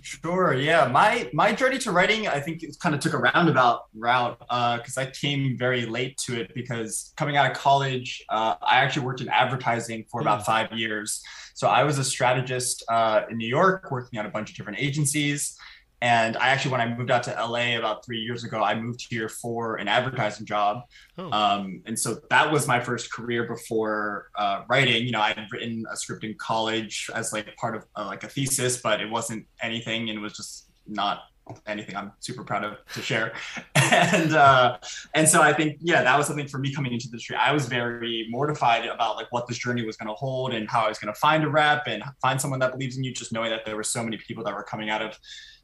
[0.00, 0.54] Sure.
[0.54, 0.88] Yeah.
[0.88, 4.98] My my journey to writing, I think, it kind of took a roundabout route because
[4.98, 6.52] uh, I came very late to it.
[6.54, 10.46] Because coming out of college, uh, I actually worked in advertising for about hmm.
[10.46, 11.22] five years.
[11.54, 14.80] So I was a strategist uh, in New York, working at a bunch of different
[14.80, 15.56] agencies.
[16.02, 19.06] And I actually, when I moved out to LA about three years ago, I moved
[19.08, 20.82] here for an advertising job.
[21.16, 21.30] Oh.
[21.30, 25.06] Um, and so that was my first career before uh, writing.
[25.06, 28.24] You know, I had written a script in college as like part of uh, like
[28.24, 31.20] a thesis, but it wasn't anything and it was just not
[31.66, 33.32] anything I'm super proud of to share.
[33.92, 34.78] And uh,
[35.12, 37.36] and so I think yeah, that was something for me coming into the industry.
[37.36, 40.86] I was very mortified about like what this journey was going to hold and how
[40.86, 43.12] I was going to find a rep and find someone that believes in you.
[43.12, 45.18] Just knowing that there were so many people that were coming out of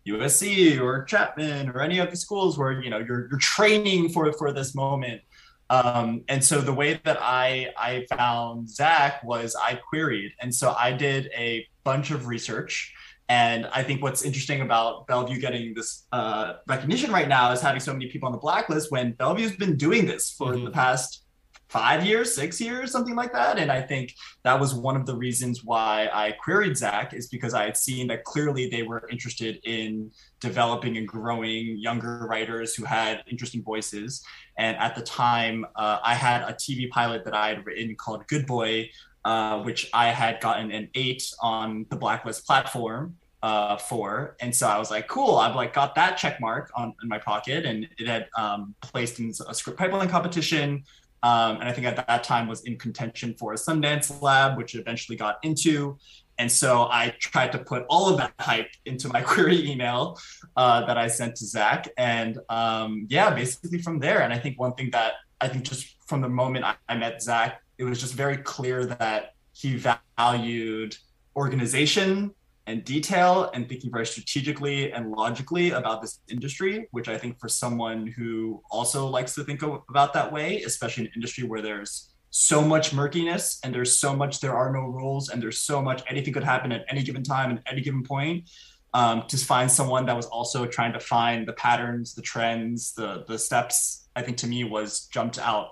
[0.08, 4.32] USC or Chapman or any of the schools where you know you're you're training for
[4.32, 5.22] for this moment.
[5.70, 10.74] Um, and so the way that I I found Zach was I queried, and so
[10.78, 12.94] I did a bunch of research.
[13.30, 17.80] And I think what's interesting about Bellevue getting this uh, recognition right now is having
[17.80, 20.64] so many people on the blacklist when Bellevue's been doing this for mm-hmm.
[20.64, 21.24] the past
[21.68, 23.58] five years, six years, something like that.
[23.58, 27.52] And I think that was one of the reasons why I queried Zach is because
[27.52, 32.84] I had seen that clearly they were interested in developing and growing younger writers who
[32.84, 34.22] had interesting voices.
[34.56, 38.26] And at the time, uh, I had a TV pilot that I had written called
[38.28, 38.90] Good Boy,
[39.24, 44.36] uh, which I had gotten an eight on the Blacklist platform uh, for.
[44.40, 47.18] And so I was like, cool, I've like got that check mark on in my
[47.18, 50.82] pocket and it had um, placed in a script pipeline competition
[51.22, 54.74] um, and I think at that time was in contention for a Sundance Lab, which
[54.74, 55.98] eventually got into.
[56.38, 60.18] And so I tried to put all of that hype into my query email
[60.56, 61.88] uh, that I sent to Zach.
[61.96, 64.22] And um, yeah, basically from there.
[64.22, 67.22] And I think one thing that I think just from the moment I, I met
[67.22, 69.82] Zach, it was just very clear that he
[70.16, 70.96] valued
[71.36, 72.32] organization
[72.68, 77.48] and detail and thinking very strategically and logically about this industry, which I think for
[77.48, 82.60] someone who also likes to think about that way, especially an industry where there's so
[82.60, 86.34] much murkiness and there's so much there are no rules and there's so much anything
[86.34, 88.48] could happen at any given time and any given point.
[88.92, 93.24] Um, to find someone that was also trying to find the patterns, the trends, the
[93.28, 95.68] the steps, I think to me was jumped out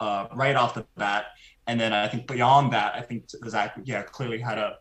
[0.00, 1.26] uh, right off the bat.
[1.66, 4.78] And then I think beyond that, I think Zach, yeah, clearly had a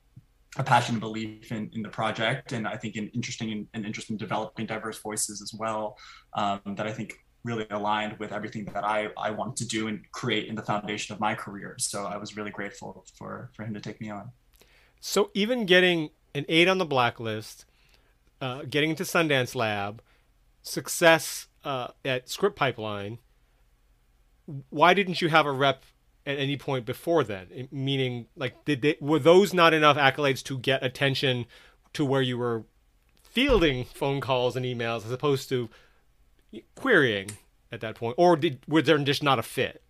[0.57, 4.65] a passionate belief in, in the project and I think an interesting and, interesting developing
[4.65, 5.97] diverse voices as well
[6.33, 10.01] um, that I think really aligned with everything that I, I wanted to do and
[10.11, 11.75] create in the foundation of my career.
[11.79, 14.31] So I was really grateful for, for him to take me on.
[14.99, 17.65] So even getting an eight on the blacklist,
[18.41, 20.01] uh, getting into Sundance Lab,
[20.61, 23.19] success uh, at Script Pipeline,
[24.69, 25.83] why didn't you have a rep
[26.27, 27.67] at any point before then?
[27.71, 31.45] Meaning, like, did they were those not enough accolades to get attention
[31.93, 32.65] to where you were
[33.23, 35.69] fielding phone calls and emails as opposed to
[36.75, 37.31] querying
[37.71, 39.81] at that point, or did were there just not a fit?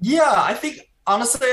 [0.00, 1.48] Yeah, I think honestly,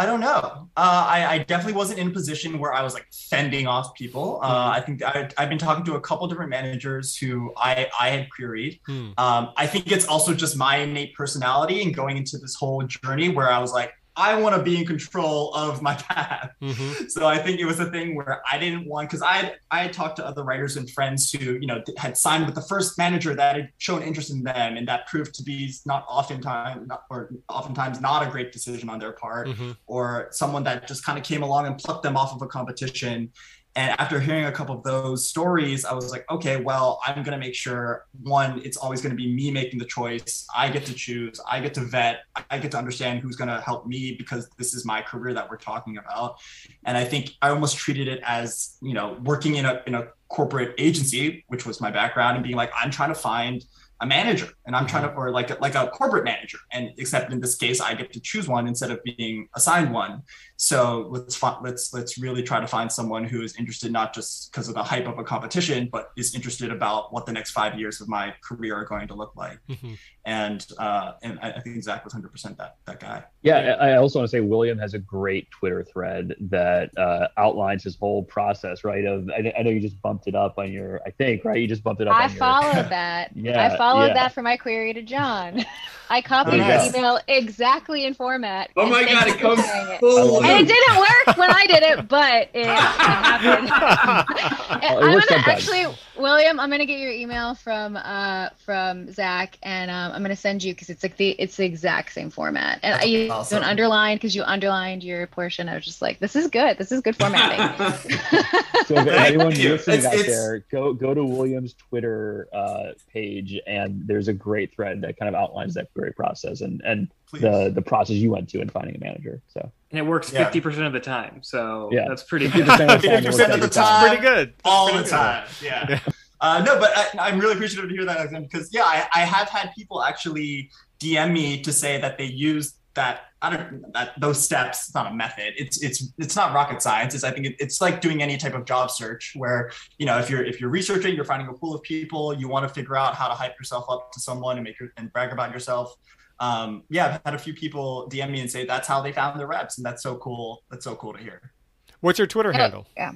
[0.00, 0.70] I don't know.
[0.78, 4.40] Uh, I, I, definitely wasn't in a position where I was like fending off people.
[4.42, 4.72] Uh, mm-hmm.
[4.72, 8.30] I think I, have been talking to a couple different managers who I, I had
[8.30, 8.80] queried.
[8.88, 9.12] Mm.
[9.18, 13.28] Um, I think it's also just my innate personality and going into this whole journey
[13.28, 16.50] where I was like, I want to be in control of my path.
[16.60, 17.06] Mm-hmm.
[17.08, 19.82] So I think it was a thing where I didn't want because I had, I
[19.84, 22.98] had talked to other writers and friends who you know had signed with the first
[22.98, 27.04] manager that had shown interest in them, and that proved to be not oftentimes not,
[27.08, 29.72] or oftentimes not a great decision on their part, mm-hmm.
[29.86, 33.32] or someone that just kind of came along and plucked them off of a competition.
[33.76, 37.32] And after hearing a couple of those stories, I was like, okay, well, I'm going
[37.32, 40.44] to make sure one, it's always going to be me making the choice.
[40.54, 43.60] I get to choose, I get to vet, I get to understand who's going to
[43.60, 46.40] help me because this is my career that we're talking about.
[46.84, 50.08] And I think I almost treated it as, you know, working in a, in a
[50.28, 53.64] corporate agency, which was my background, and being like, I'm trying to find
[54.00, 55.18] a manager and i'm trying to mm-hmm.
[55.18, 56.58] or like a, like a corporate manager.
[56.72, 60.22] And except in this case i get to choose one instead of being assigned one.
[60.56, 64.68] So let's let's let's really try to find someone who is interested not just because
[64.68, 68.00] of the hype of a competition but is interested about what the next five years
[68.00, 69.58] of my career are going to look like.
[69.68, 69.94] Mm-hmm.
[70.24, 73.24] and uh and i think zach was 100% that that guy.
[73.42, 77.84] Yeah i also want to say william has a great twitter thread that uh outlines
[77.84, 81.00] his whole process right of I, I know you just bumped it up on your
[81.06, 81.60] i think right?
[81.60, 83.30] You just bumped it up i your, followed that.
[83.34, 84.14] Yeah i followed yeah.
[84.14, 85.64] that for my query to John.
[86.12, 86.92] I copied oh, yes.
[86.92, 88.70] email exactly in format.
[88.76, 89.64] Oh my god, it comes
[90.00, 90.44] full.
[90.44, 93.68] And it didn't work when I did it, but it, it happened.
[93.70, 95.86] oh, I'm gonna actually,
[96.18, 100.64] William, I'm gonna get your email from uh from Zach, and um, I'm gonna send
[100.64, 103.60] you because it's like the it's the exact same format, and That's I awesome.
[103.60, 105.68] don't underline because you underlined your portion.
[105.68, 106.76] I was just like, this is good.
[106.76, 107.60] This is good formatting.
[108.86, 110.26] so if anyone listening it's, out it's...
[110.26, 115.28] there, go go to William's Twitter uh, page, and there's a great thread that kind
[115.28, 117.42] of outlines that query process and and Please.
[117.42, 119.40] the the process you went to in finding a manager.
[119.48, 120.62] So and it works fifty yeah.
[120.62, 121.40] percent of the time.
[121.42, 122.66] So yeah, that's pretty good.
[123.00, 124.54] Fifty percent of the time, pretty good.
[124.64, 125.48] All pretty the time.
[125.62, 125.86] Yeah.
[125.88, 126.00] yeah.
[126.40, 129.50] Uh, no, but I, am really appreciative to hear that, because yeah, I, I have
[129.50, 134.42] had people actually DM me to say that they used that I don't that those
[134.42, 134.86] steps.
[134.86, 135.54] It's not a method.
[135.56, 137.14] It's it's it's not rocket science.
[137.14, 140.18] It's I think it, it's like doing any type of job search where you know
[140.18, 142.34] if you're if you're researching, you're finding a pool of people.
[142.34, 144.92] You want to figure out how to hype yourself up to someone and make your
[144.96, 145.94] and brag about yourself.
[146.40, 149.38] Um, yeah, I've had a few people DM me and say that's how they found
[149.38, 150.64] their reps, and that's so cool.
[150.70, 151.52] That's so cool to hear.
[152.00, 152.86] What's your Twitter handle?
[152.96, 153.12] Yeah.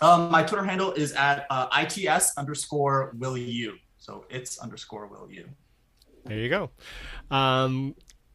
[0.00, 3.74] Um, my Twitter handle is at uh, its underscore will you.
[3.98, 5.48] So it's underscore will you.
[6.24, 6.70] There you go.
[7.30, 7.94] Um,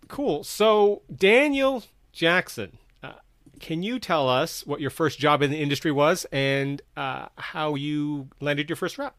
[0.10, 0.44] cool.
[0.44, 3.14] So Daniel Jackson, uh,
[3.62, 7.76] can you tell us what your first job in the industry was and uh, how
[7.76, 9.16] you landed your first rep?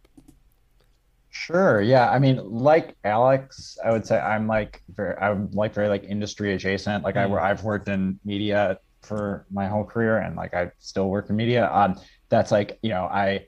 [1.30, 1.80] Sure.
[1.80, 2.10] Yeah.
[2.10, 6.52] I mean, like Alex, I would say I'm like very, I'm like very like industry
[6.52, 7.04] adjacent.
[7.04, 7.40] Like mm.
[7.40, 11.36] I, I've worked in media for my whole career, and like I still work in
[11.36, 11.70] media.
[11.72, 11.98] Um,
[12.28, 13.46] that's like you know I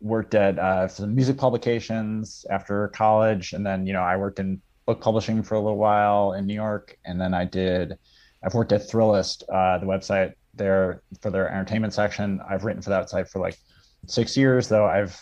[0.00, 4.62] worked at uh, some music publications after college, and then you know I worked in
[4.88, 7.98] book publishing for a little while in New York, and then I did.
[8.42, 12.40] I've worked at Thrillist, uh, the website there for their entertainment section.
[12.48, 13.58] I've written for that site for like
[14.06, 14.86] six years, though.
[14.86, 15.20] I've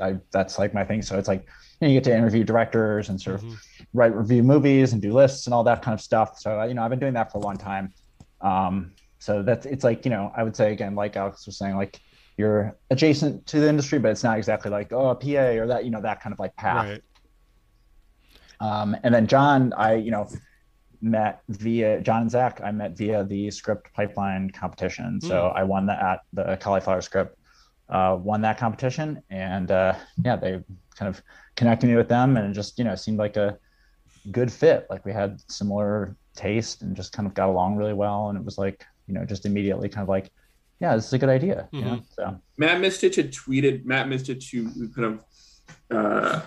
[0.00, 1.02] I that's like my thing.
[1.02, 1.40] So it's like
[1.80, 3.54] you, know, you get to interview directors and sort of mm-hmm.
[3.92, 6.38] write review movies and do lists and all that kind of stuff.
[6.38, 7.92] So you know, I've been doing that for a long time.
[8.40, 11.74] Um, so that's it's like you know, I would say again, like Alex was saying,
[11.74, 12.00] like
[12.36, 15.84] you're adjacent to the industry, but it's not exactly like oh a PA or that
[15.84, 16.86] you know that kind of like path.
[16.86, 17.02] Right.
[18.62, 20.28] Um, and then John, I you know
[21.00, 22.60] met via John and Zach.
[22.62, 25.20] I met via the script pipeline competition.
[25.20, 25.56] So mm.
[25.56, 27.36] I won that at the cauliflower script
[27.88, 29.94] uh, won that competition, and uh,
[30.24, 30.62] yeah, they
[30.96, 31.22] kind of
[31.56, 33.58] connected me with them, and it just you know seemed like a
[34.30, 34.86] good fit.
[34.88, 38.44] Like we had similar taste and just kind of got along really well, and it
[38.44, 40.30] was like you know just immediately kind of like
[40.80, 41.68] yeah, this is a good idea.
[41.72, 41.76] Mm-hmm.
[41.76, 42.02] You know?
[42.16, 45.24] So Matt Misetich had tweeted Matt Misetich who kind of
[45.90, 46.40] uh,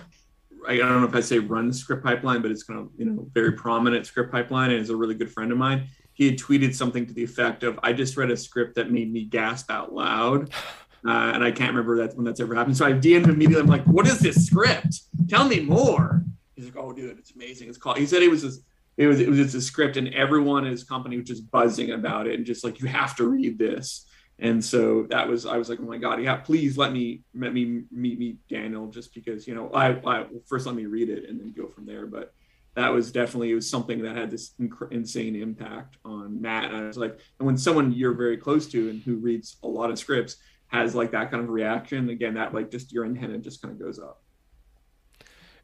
[0.68, 3.04] I don't know if I say run the script pipeline, but it's kind of you
[3.04, 5.88] know very prominent script pipeline and is a really good friend of mine.
[6.12, 9.12] He had tweeted something to the effect of, "I just read a script that made
[9.12, 10.50] me gasp out loud."
[11.06, 12.76] Uh, and I can't remember that when that's ever happened.
[12.76, 13.60] So I DM'd immediately.
[13.60, 15.02] I'm like, "What is this script?
[15.28, 16.24] Tell me more."
[16.56, 17.68] He's like, "Oh, dude, it's amazing.
[17.68, 18.58] It's called." He said it was this,
[18.96, 21.92] it was it was just a script, and everyone in his company was just buzzing
[21.92, 24.06] about it, and just like, "You have to read this."
[24.38, 27.54] And so that was I was like, "Oh my god, yeah, please let me let
[27.54, 31.28] me meet meet Daniel, just because you know I, I first let me read it
[31.28, 32.34] and then go from there." But
[32.74, 36.66] that was definitely it was something that had this inc- insane impact on Matt.
[36.66, 39.66] And I was like, and when someone you're very close to and who reads a
[39.66, 40.36] lot of scripts
[40.68, 43.80] has like that kind of reaction, again, that like just your antenna just kind of
[43.80, 44.22] goes up.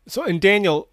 [0.08, 0.88] So, and Daniel,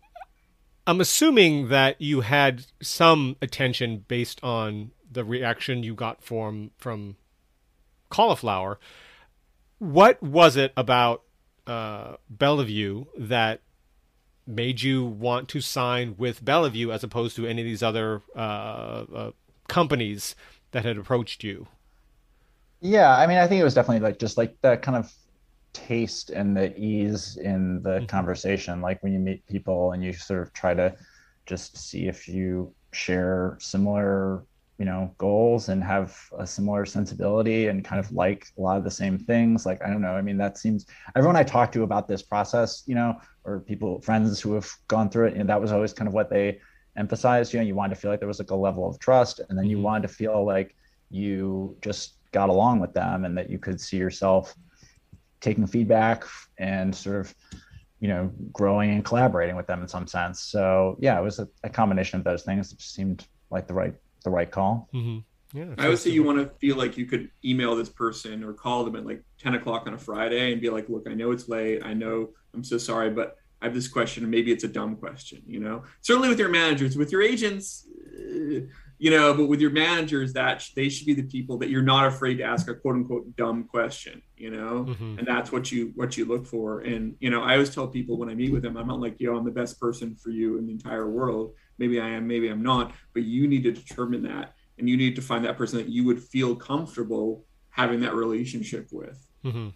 [0.85, 7.15] I'm assuming that you had some attention based on the reaction you got from from
[8.09, 8.79] cauliflower.
[9.79, 11.23] What was it about
[11.65, 13.61] uh, Bellevue that
[14.45, 18.39] made you want to sign with Bellevue as opposed to any of these other uh,
[18.39, 19.31] uh,
[19.67, 20.35] companies
[20.71, 21.67] that had approached you?
[22.81, 25.13] Yeah, I mean, I think it was definitely like just like that kind of
[25.73, 28.05] taste and the ease in the mm-hmm.
[28.05, 28.81] conversation.
[28.81, 30.95] Like when you meet people and you sort of try to
[31.45, 34.43] just see if you share similar,
[34.79, 38.85] you know, goals and have a similar sensibility and kind of like a lot of
[38.85, 39.65] the same things.
[39.65, 40.13] Like, I don't know.
[40.13, 40.85] I mean, that seems
[41.17, 45.09] everyone I talked to about this process, you know, or people, friends who have gone
[45.09, 46.61] through it, and that was always kind of what they
[46.95, 47.53] emphasized.
[47.53, 49.59] You know, you wanted to feel like there was like a level of trust, and
[49.59, 49.83] then you mm-hmm.
[49.83, 50.77] wanted to feel like
[51.09, 54.55] you just got along with them and that you could see yourself
[55.41, 56.23] taking feedback
[56.57, 57.35] and sort of
[57.99, 61.47] you know growing and collaborating with them in some sense so yeah it was a,
[61.63, 64.89] a combination of those things that seemed like the right the right call.
[64.93, 65.57] Mm-hmm.
[65.57, 68.53] yeah i would say you want to feel like you could email this person or
[68.53, 71.31] call them at like 10 o'clock on a friday and be like look i know
[71.31, 71.81] it's late.
[71.83, 74.95] I know i'm so sorry but i have this question and maybe it's a dumb
[74.95, 75.83] question you know?
[76.01, 76.95] Certainly with your managers.
[76.97, 77.87] With your agents
[78.19, 78.61] uh,
[79.01, 82.05] you know but with your managers that they should be the people that you're not
[82.05, 84.85] afraid to ask a quote unquote dumb question you know?
[84.89, 85.19] Mm-hmm.
[85.19, 86.81] and that's what you what you look for.
[86.81, 89.15] And you know i always tell people when i meet with them i'm not like
[89.19, 92.47] yo i'm the best person for you in the entire world maybe i am maybe
[92.49, 95.77] i'm not but you need to determine that and you need to find that person
[95.77, 99.69] that you would feel comfortable having that relationship with mm-hmm.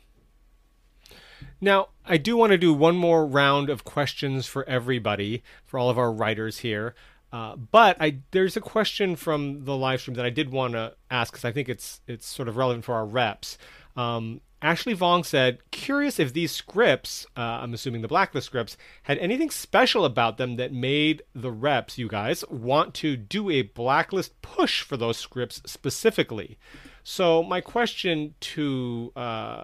[1.60, 5.90] Now, I do want to do one more round of questions for everybody, for all
[5.90, 6.96] of our writers here.
[7.32, 10.94] Uh, but I there's a question from the live stream that I did want to
[11.10, 13.58] ask because I think it's it's sort of relevant for our reps.
[13.96, 19.18] Um, Ashley Vong said, "Curious if these scripts, uh, I'm assuming the blacklist scripts, had
[19.18, 24.42] anything special about them that made the reps, you guys, want to do a blacklist
[24.42, 26.58] push for those scripts specifically."
[27.04, 29.64] So my question to uh,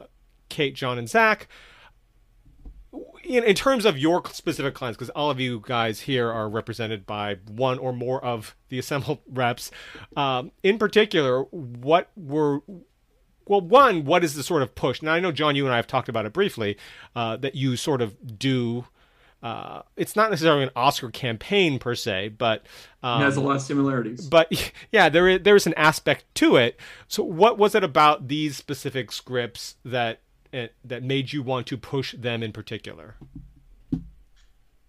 [0.50, 1.48] Kate, John, and Zach
[3.24, 7.06] in, in terms of your specific clients, because all of you guys here are represented
[7.06, 9.72] by one or more of the assembled reps,
[10.18, 12.62] um, in particular, what were
[13.50, 15.02] well, one, what is the sort of push?
[15.02, 16.78] Now, I know, John, you and I have talked about it briefly,
[17.16, 18.86] uh, that you sort of do.
[19.42, 22.64] Uh, it's not necessarily an Oscar campaign per se, but
[23.02, 24.28] um, it has a lot of similarities.
[24.28, 26.80] But yeah, there is, there is an aspect to it.
[27.08, 30.20] So, what was it about these specific scripts that
[30.54, 33.16] eh, that made you want to push them in particular?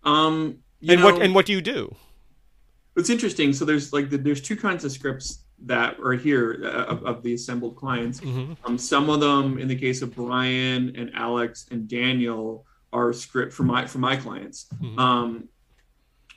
[0.05, 1.97] Um, and know, what and what do you do?
[2.95, 3.55] It's interesting.
[3.55, 7.23] So there's like the, there's two kinds of scripts that are here uh, of, of,
[7.23, 8.21] the assembled clients.
[8.21, 8.55] Mm-hmm.
[8.65, 13.53] Um, some of them, in the case of Brian and Alex and Daniel, are script
[13.53, 14.67] for my for my clients.
[14.81, 14.99] Mm-hmm.
[14.99, 15.49] Um,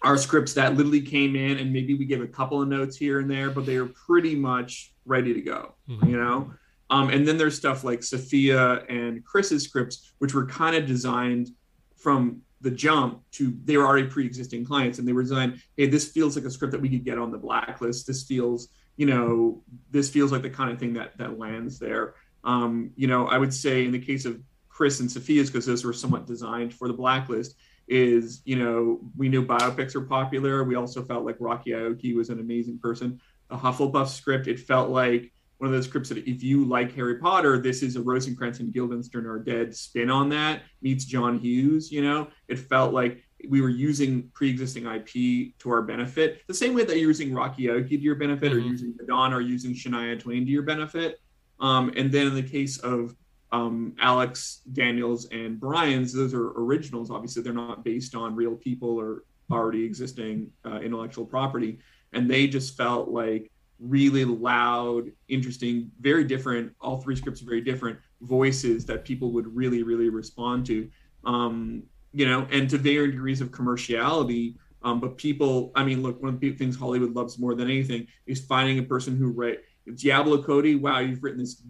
[0.02, 3.22] are scripts that literally came in and maybe we give a couple of notes here
[3.22, 5.76] and there, but they are pretty much ready to go.
[5.90, 6.10] Mm-hmm.
[6.10, 6.54] You know.
[6.90, 11.50] Um, and then there's stuff like Sophia and Chris's scripts, which were kind of designed
[11.95, 16.08] from the jump to they were already pre-existing clients and they were designed hey this
[16.08, 19.64] feels like a script that we could get on the blacklist this feels you know,
[19.91, 22.15] this feels like the kind of thing that that lands there.
[22.44, 25.86] Um, you know, I would say in the case of Chris and Sophia's, because those
[25.86, 27.56] were somewhat designed for the blacklist,
[27.88, 30.64] is you know we knew biopics are popular.
[30.64, 33.20] We also felt like Rocky Aoki was an amazing person.
[33.49, 37.20] The Hufflepuff script, it felt like one of those scripts that if you like Harry
[37.20, 41.91] Potter, this is a Rosencrantz and Guildenstern are dead spin on that meets John Hughes.
[41.91, 46.74] You know, it felt like we were using pre-existing IP to our benefit, the same
[46.74, 48.68] way that you're using Rocky Aoki to your benefit, mm-hmm.
[48.68, 51.20] or using Madonna, or using Shania Twain to your benefit.
[51.60, 53.15] Um, and then in the case of
[53.52, 57.11] um, Alex Daniels and Brian's, those are originals.
[57.11, 61.80] Obviously, they're not based on real people or already existing uh, intellectual property,
[62.14, 66.74] and they just felt like really loud, interesting, very different.
[66.80, 70.90] All three scripts are very different voices that people would really, really respond to.
[71.26, 71.84] Um,
[72.14, 74.56] you know, and to varying degrees of commerciality.
[74.84, 78.07] Um, but people, I mean, look, one of the things Hollywood loves more than anything
[78.26, 79.60] is finding a person who write
[79.95, 80.76] Diablo Cody.
[80.76, 81.64] Wow, you've written this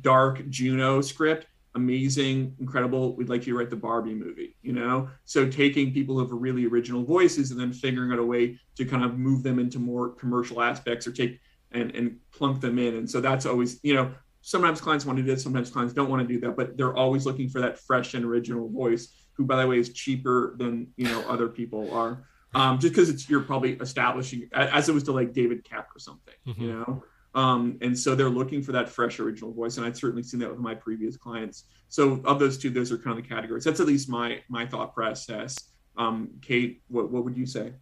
[0.00, 3.16] dark Juno script, amazing, incredible.
[3.16, 4.56] We'd like you to write the Barbie movie.
[4.62, 8.24] You know, so taking people who have really original voices and then figuring out a
[8.24, 11.40] way to kind of move them into more commercial aspects or take
[11.72, 12.96] and and plunk them in.
[12.96, 16.10] And so that's always, you know, sometimes clients want to do that, sometimes clients don't
[16.10, 19.44] want to do that, but they're always looking for that fresh and original voice who
[19.44, 22.24] by the way is cheaper than you know other people are.
[22.54, 25.98] Um, just because it's you're probably establishing as it was to like david Koepp or
[25.98, 26.62] something mm-hmm.
[26.62, 27.02] you know?
[27.34, 30.50] Um, and so they're looking for that fresh original voice and i've certainly seen that
[30.50, 31.64] with my previous clients.
[31.88, 33.64] So of those two those are kind of the categories.
[33.64, 35.56] That's at least my my thought process.
[35.96, 37.72] Um, kate what, what would you say?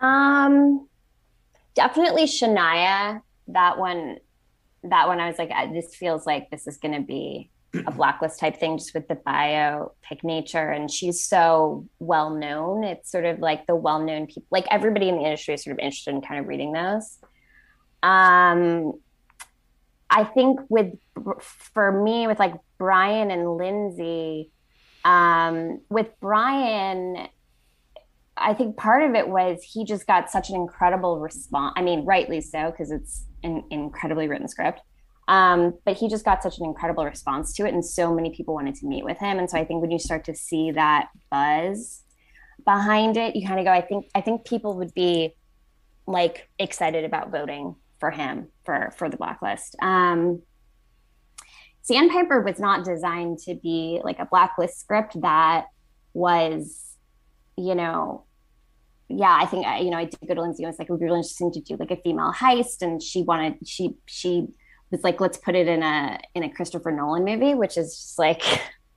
[0.00, 0.88] Um
[1.74, 3.20] definitely shania.
[3.48, 4.18] That one
[4.84, 8.40] that one i was like this feels like this is going to be a blacklist
[8.40, 13.40] type thing just with the biopic nature and she's so well known it's sort of
[13.40, 16.22] like the well known people like everybody in the industry is sort of interested in
[16.22, 17.18] kind of reading those.
[18.02, 18.94] Um
[20.10, 20.94] i think with
[21.74, 24.50] for me with like brian and lindsay
[25.04, 27.28] um with brian
[28.36, 32.04] i think part of it was he just got such an incredible response i mean
[32.04, 34.80] rightly so because it's an incredibly written script
[35.28, 38.54] um, but he just got such an incredible response to it, and so many people
[38.54, 39.38] wanted to meet with him.
[39.38, 42.02] And so I think when you start to see that buzz
[42.64, 45.34] behind it, you kind of go, I think I think people would be
[46.06, 49.76] like excited about voting for him for for the blacklist.
[49.82, 50.40] Um,
[51.82, 55.66] Sandpiper was not designed to be like a blacklist script that
[56.14, 56.96] was,
[57.56, 58.24] you know,
[59.10, 61.52] yeah, I think you know I did go to Lindsay and was like really interesting
[61.52, 64.48] to do like a female heist, and she wanted she she
[64.90, 68.18] was like let's put it in a in a Christopher Nolan movie, which is just
[68.18, 68.42] like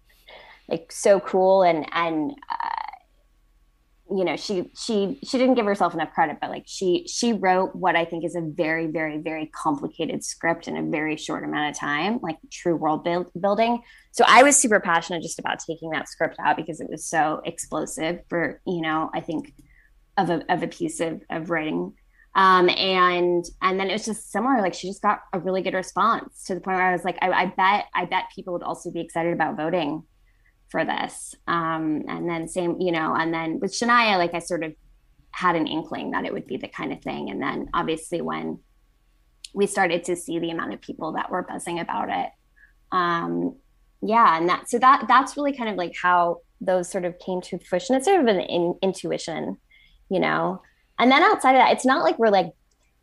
[0.69, 6.13] like so cool and and uh, you know she she she didn't give herself enough
[6.13, 10.23] credit, but like she she wrote what I think is a very very very complicated
[10.23, 13.81] script in a very short amount of time, like true world build, building.
[14.11, 17.41] So I was super passionate just about taking that script out because it was so
[17.45, 19.53] explosive for you know I think
[20.17, 21.93] of a of a piece of of writing
[22.35, 24.61] um, and and then it was just similar.
[24.61, 27.17] Like she just got a really good response to the point where I was like,
[27.21, 30.03] I, I bet I bet people would also be excited about voting
[30.69, 31.35] for this.
[31.47, 34.73] Um, and then same, you know, and then with Shania, like I sort of
[35.31, 37.29] had an inkling that it would be the kind of thing.
[37.29, 38.59] And then obviously when
[39.53, 42.29] we started to see the amount of people that were buzzing about it,
[42.93, 43.57] um,
[44.01, 47.41] yeah, and that so that that's really kind of like how those sort of came
[47.41, 47.95] to fruition.
[47.95, 49.57] It's sort of an in, intuition,
[50.09, 50.61] you know.
[50.99, 52.51] And then outside of that, it's not like we're like,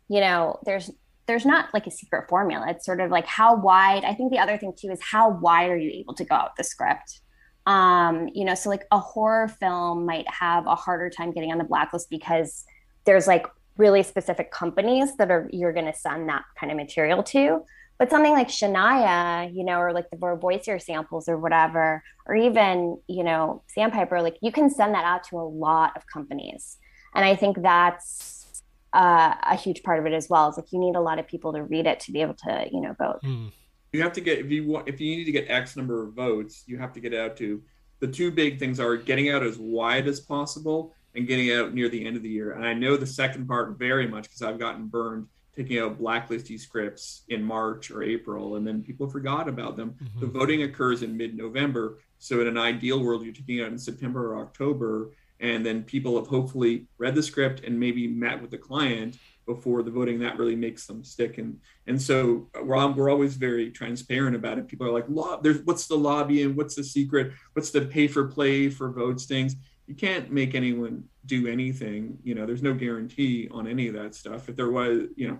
[0.07, 0.91] you know, there's
[1.27, 2.65] there's not like a secret formula.
[2.69, 4.03] It's sort of like how wide.
[4.03, 6.51] I think the other thing too is how wide are you able to go out
[6.51, 7.21] with the script?
[7.67, 11.59] Um, you know, so like a horror film might have a harder time getting on
[11.59, 12.65] the blacklist because
[13.05, 13.45] there's like
[13.77, 17.63] really specific companies that are you're going to send that kind of material to.
[17.99, 22.97] But something like Shania, you know, or like the Voicier samples or whatever, or even,
[23.07, 26.78] you know, Sandpiper, like you can send that out to a lot of companies.
[27.15, 28.63] And I think that's
[28.93, 30.47] uh, a huge part of it as well.
[30.49, 32.67] It's like you need a lot of people to read it to be able to,
[32.71, 33.19] you know, vote.
[33.23, 33.51] Mm.
[33.91, 36.13] You have to get if you want if you need to get X number of
[36.13, 37.61] votes, you have to get out to
[37.99, 41.89] the two big things are getting out as wide as possible and getting out near
[41.89, 42.53] the end of the year.
[42.53, 46.57] And I know the second part very much because I've gotten burned taking out blacklisty
[46.57, 49.95] scripts in March or April, and then people forgot about them.
[50.01, 50.19] Mm-hmm.
[50.21, 54.33] The voting occurs in mid-November, so in an ideal world, you're taking out in September
[54.33, 58.57] or October, and then people have hopefully read the script and maybe met with the
[58.57, 60.19] client before the voting.
[60.19, 61.37] That really makes them stick.
[61.37, 64.67] And and so we're, we're always very transparent about it.
[64.67, 67.31] People are like there's what's the lobby and what's the secret?
[67.53, 69.55] What's the pay for play for votes things?
[69.87, 72.19] You can't make anyone do anything.
[72.23, 74.49] You know there's no guarantee on any of that stuff.
[74.49, 75.39] If there was you know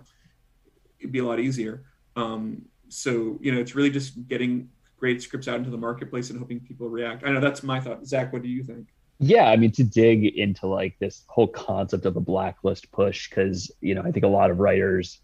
[0.98, 1.84] it'd be a lot easier.
[2.16, 6.38] Um, so you know it's really just getting great scripts out into the marketplace and
[6.38, 7.24] hoping people react.
[7.24, 8.06] I know that's my thought.
[8.06, 8.88] Zach what do you think
[9.20, 13.70] yeah i mean to dig into like this whole concept of a blacklist push because
[13.80, 15.20] you know i think a lot of writers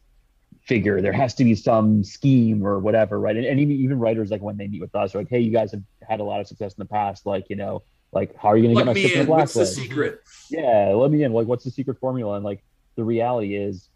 [0.62, 4.30] figure there has to be some scheme or whatever right and, and even, even writers
[4.30, 6.40] like when they meet with us are like hey you guys have had a lot
[6.40, 7.82] of success in the past like you know
[8.12, 9.26] like, how are you going to get my me in?
[9.26, 10.20] What's the secret?
[10.48, 11.32] Yeah, let me in.
[11.32, 12.36] Like, what's the secret formula?
[12.36, 12.64] And like,
[12.96, 13.88] the reality is,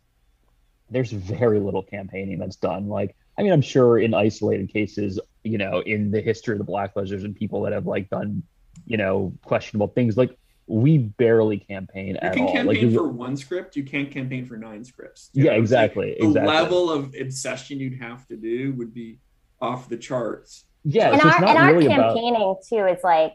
[0.91, 2.89] there's very little campaigning that's done.
[2.89, 6.65] Like, I mean, I'm sure in isolated cases, you know, in the history of the
[6.65, 8.43] blacklist, there's been people that have like done,
[8.87, 10.17] you know, questionable things.
[10.17, 10.37] Like,
[10.67, 12.53] we barely campaign you at can all.
[12.53, 13.75] campaign like, for one script.
[13.77, 15.31] You can't campaign for nine scripts.
[15.33, 16.17] You yeah, know, exactly.
[16.19, 16.55] The exactly.
[16.55, 19.19] level of obsession you'd have to do would be
[19.61, 20.65] off the charts.
[20.85, 22.15] Yeah, and so it's our, not and really our about.
[22.15, 23.35] campaigning too is like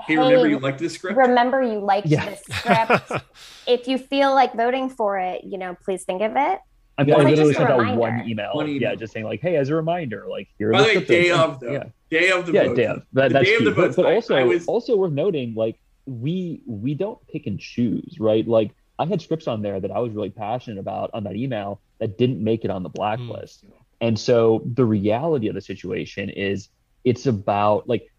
[0.00, 1.16] Hey, remember you liked this script?
[1.16, 2.26] remember you liked Yeah.
[2.28, 3.24] this script
[3.66, 6.58] if you feel like voting for it you know please think of it
[6.98, 9.26] I mean, It's I literally just a sent out one email, One yeah, just saying
[9.26, 11.72] like, "Hey, as a reminder, like here." are By the way, day of though.
[11.72, 11.84] Yeah.
[12.10, 12.76] Day of the yeah, vote.
[12.76, 13.02] day of.
[13.12, 13.70] That, The that's day of true.
[13.70, 17.58] the But, but also, I was- also worth noting, like we we don't pick and
[17.60, 18.46] choose, right?
[18.46, 21.80] Like I had scripts on there that I was really passionate about on that email
[21.98, 23.64] that didn't make it on the blacklist,
[24.00, 26.68] and so the reality of the situation is
[27.04, 28.10] it's about like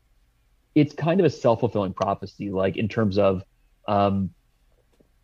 [0.76, 3.42] it's kind of a self fulfilling prophecy, like in terms of
[3.88, 4.30] um,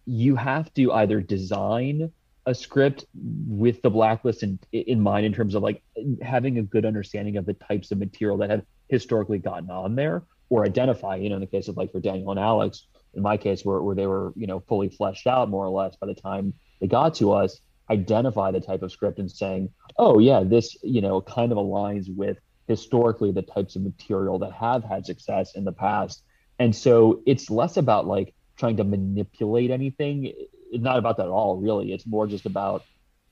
[0.05, 2.11] you have to either design
[2.45, 3.05] a script
[3.47, 5.81] with the blacklist in in mind in terms of like
[6.21, 10.23] having a good understanding of the types of material that have historically gotten on there
[10.49, 13.37] or identify you know in the case of like for daniel and alex in my
[13.37, 16.13] case where, where they were you know fully fleshed out more or less by the
[16.13, 20.75] time they got to us identify the type of script and saying oh yeah this
[20.83, 22.37] you know kind of aligns with
[22.67, 26.23] historically the types of material that have had success in the past.
[26.59, 30.31] And so it's less about like trying to manipulate anything
[30.81, 32.83] not about that at all really it's more just about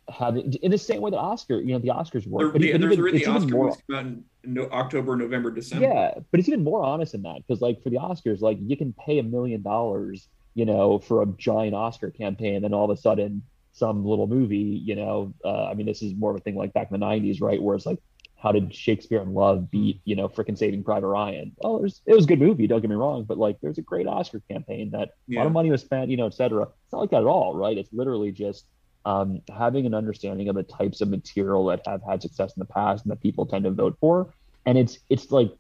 [0.10, 2.72] having in the same way that oscar you know the oscars work There, but, yeah,
[2.74, 5.16] but there's even, already it's the even Oscar more movies come out in no, October,
[5.16, 5.86] November, December.
[5.86, 8.76] yeah, but it's even more honest than that because, like, for the Oscars, like, you
[8.76, 12.98] can pay a million dollars, you know, for a giant Oscar campaign, and all of
[12.98, 13.44] a sudden,
[13.74, 16.74] some little movie, you know, uh, I mean, this is more of a thing like
[16.74, 18.00] back in the '90s, right, where it's like,
[18.42, 21.52] how did Shakespeare in Love beat, you know, freaking Saving Private Ryan?
[21.60, 23.78] Well, it was, it was a good movie, don't get me wrong, but like, there's
[23.78, 26.64] a great Oscar campaign that a lot of money was spent, you know, et cetera.
[26.64, 27.78] It's not like that at all, right?
[27.78, 28.66] It's literally just
[29.06, 32.66] um, having an understanding of the types of material that have had success in the
[32.66, 34.34] past and that people tend to vote for.
[34.66, 35.52] And it's it's like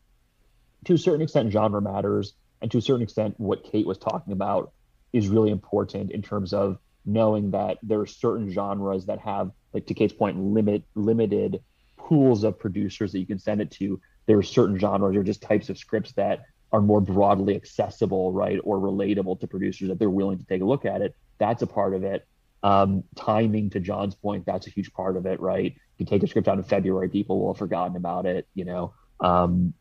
[0.85, 4.33] to a certain extent genre matters, and to a certain extent what Kate was talking
[4.33, 4.71] about
[5.13, 9.87] is really important in terms of knowing that there are certain genres that have, like
[9.87, 11.63] to Kate's point, limit limited
[12.07, 13.99] pools of producers that you can send it to.
[14.25, 18.59] There are certain genres or just types of scripts that are more broadly accessible, right,
[18.63, 21.15] or relatable to producers that they're willing to take a look at it.
[21.37, 22.25] That's a part of it.
[22.63, 25.75] Um, timing, to John's point, that's a huge part of it, right?
[25.97, 28.93] You take a script out in February, people will have forgotten about it, you know.
[29.19, 29.73] Um,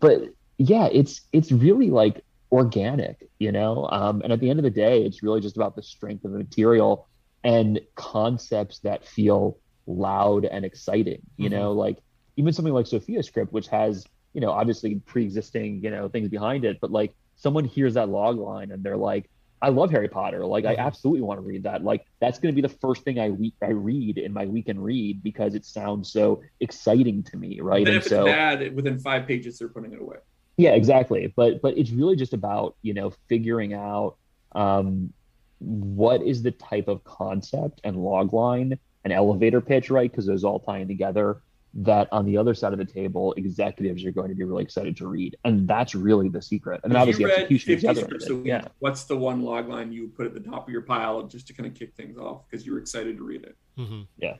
[0.00, 0.22] but
[0.58, 3.88] yeah, it's it's really like organic, you know.
[3.90, 6.32] Um, and at the end of the day, it's really just about the strength of
[6.32, 7.08] the material
[7.42, 11.50] and concepts that feel loud and exciting, you Mhm.
[11.50, 11.98] know, like
[12.36, 14.04] even something like Sophia script, which has,
[14.34, 18.38] you know, obviously pre-existing, you know, things behind it, but like someone hears that log
[18.38, 19.28] line and they're like,
[19.62, 20.46] I love Harry Potter.
[20.46, 20.78] Like, I Mhm.
[20.78, 21.84] absolutely want to read that.
[21.84, 24.82] Like, that's going to be the first thing I we- I read in my weekend
[24.82, 27.86] read because it sounds so exciting to me, right?
[27.86, 30.16] And And if so, it's bad, within five pages, they're putting it away.
[30.56, 31.32] yeah, exactly.
[31.36, 34.16] But but it's really just about you know figuring out
[34.54, 35.12] um,
[35.58, 38.32] what is the type of concept and log
[39.04, 40.10] line and elevator pitch, right?
[40.10, 44.10] Because those all tying together that on the other side of the table, executives are
[44.10, 46.80] going to be really excited to read, and that's really the secret.
[46.82, 48.46] And If you obviously, read execution is 50 the other end of scripts a week,
[48.46, 48.64] Yeah.
[48.80, 51.52] What's the one log line you put at the top of your pile just to
[51.52, 53.56] kind of kick things off because you were excited to read it?
[53.78, 54.02] Mm-hmm.
[54.16, 54.36] Yeah.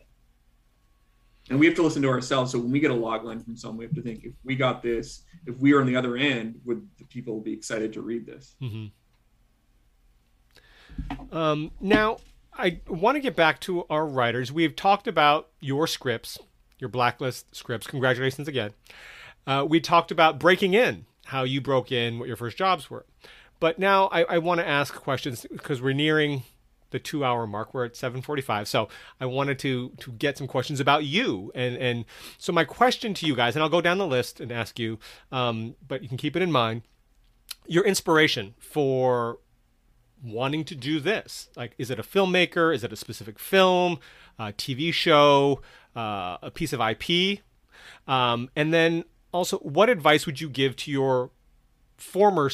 [1.51, 2.51] And we have to listen to ourselves.
[2.53, 4.57] So when we get a log line from someone, we have to think if we
[4.57, 8.03] got this, if we were on the other end, would the people be excited to
[8.03, 8.57] read this?
[8.61, 8.87] Mm-hmm.
[11.35, 12.19] Um, now,
[12.61, 14.53] I want to get back to our writers.
[14.53, 16.39] We've talked about your scripts,
[16.79, 17.87] your blacklist scripts.
[17.87, 18.73] Congratulations again.
[19.47, 23.07] Uh, we talked about breaking in, how you broke in, what your first jobs were.
[23.61, 26.43] But now I, I want to ask questions because we're nearing
[26.91, 27.73] the two-hour mark.
[27.73, 28.89] We're at 7:45, so
[29.21, 31.51] I wanted to to get some questions about you.
[31.55, 32.05] And and
[32.37, 34.99] so my question to you guys, and I'll go down the list and ask you,
[35.33, 36.83] um, but you can keep it in mind.
[37.67, 39.39] Your inspiration for
[40.23, 41.49] wanting to do this?
[41.57, 42.75] Like, is it a filmmaker?
[42.75, 43.99] Is it a specific film,
[44.39, 45.61] a TV show,
[45.97, 47.41] uh, a piece of IP?
[48.07, 51.31] Um, and then also, what advice would you give to your
[51.97, 52.51] former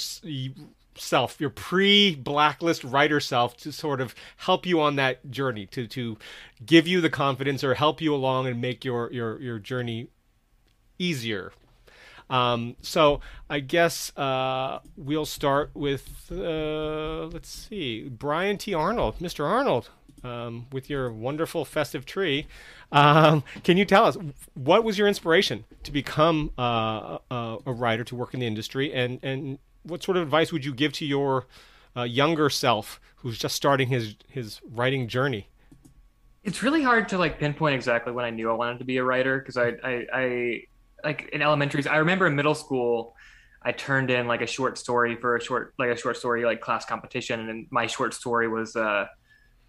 [0.97, 6.19] self, your pre-blacklist writer self, to sort of help you on that journey, to to
[6.65, 10.09] give you the confidence or help you along and make your your your journey
[10.99, 11.53] easier?
[12.29, 18.75] Um, so I guess uh, we'll start with uh, let's see, Brian T.
[18.75, 19.45] Arnold, Mr.
[19.45, 19.91] Arnold,
[20.25, 22.47] um, with your wonderful festive tree.
[22.93, 24.17] Um, can you tell us
[24.55, 28.93] what was your inspiration to become uh, a, a writer to work in the industry,
[28.93, 31.47] and and what sort of advice would you give to your
[31.97, 35.49] uh, younger self who's just starting his his writing journey?
[36.45, 39.05] It's really hard to like pinpoint exactly when I knew I wanted to be a
[39.05, 40.63] writer because I, I, I
[41.07, 41.87] like in elementary.
[41.87, 43.15] I remember in middle school,
[43.63, 46.61] I turned in like a short story for a short like a short story like
[46.61, 49.07] class competition, and my short story was uh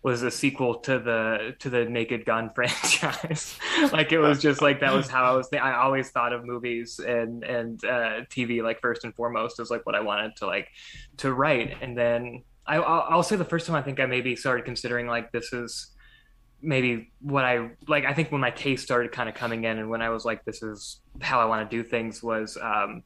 [0.02, 3.58] was a sequel to the to the Naked Gun franchise.
[3.94, 5.48] like it was just like that was how I was.
[5.54, 9.86] I always thought of movies and and uh, TV like first and foremost as like
[9.86, 10.70] what I wanted to like
[11.18, 14.36] to write, and then I I'll, I'll say the first time I think I maybe
[14.36, 15.92] started considering like this is
[16.62, 18.06] maybe what I like.
[18.06, 20.44] I think when my taste started kind of coming in, and when I was like,
[20.46, 23.04] this is how I want to do things, was um,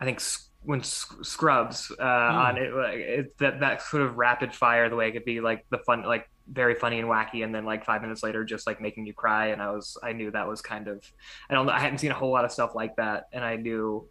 [0.00, 0.20] I think
[0.62, 5.08] when Scrubs uh, on it, like, it, that that sort of rapid fire, the way
[5.08, 8.02] it could be like the fun, like very funny and wacky, and then like five
[8.02, 9.48] minutes later, just like making you cry.
[9.48, 11.04] And I was, I knew that was kind of,
[11.48, 13.56] I don't know, I hadn't seen a whole lot of stuff like that, and I
[13.56, 14.08] knew,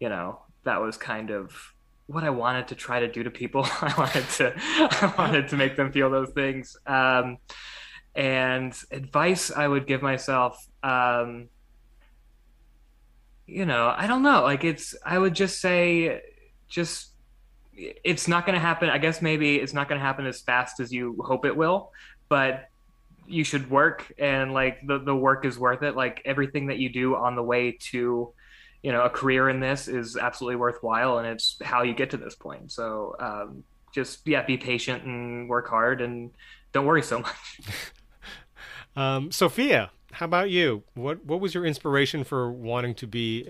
[0.00, 1.52] you know, that was kind of
[2.06, 3.66] what I wanted to try to do to people.
[3.80, 6.76] I wanted to, I wanted to make them feel those things.
[6.86, 7.38] Um,
[8.18, 11.48] and advice I would give myself, um,
[13.46, 14.42] you know, I don't know.
[14.42, 16.20] Like it's, I would just say,
[16.68, 17.12] just
[17.72, 18.90] it's not going to happen.
[18.90, 21.92] I guess maybe it's not going to happen as fast as you hope it will,
[22.28, 22.68] but
[23.28, 25.94] you should work and like the, the work is worth it.
[25.94, 28.32] Like everything that you do on the way to,
[28.82, 31.18] you know, a career in this is absolutely worthwhile.
[31.18, 32.72] And it's how you get to this point.
[32.72, 33.62] So, um,
[33.94, 36.32] just, yeah, be patient and work hard and
[36.72, 37.60] don't worry so much.
[38.98, 40.82] Um, Sophia, how about you?
[40.94, 43.44] What what was your inspiration for wanting to be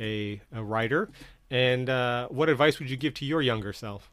[0.52, 1.08] a, a writer,
[1.50, 4.10] and uh, what advice would you give to your younger self?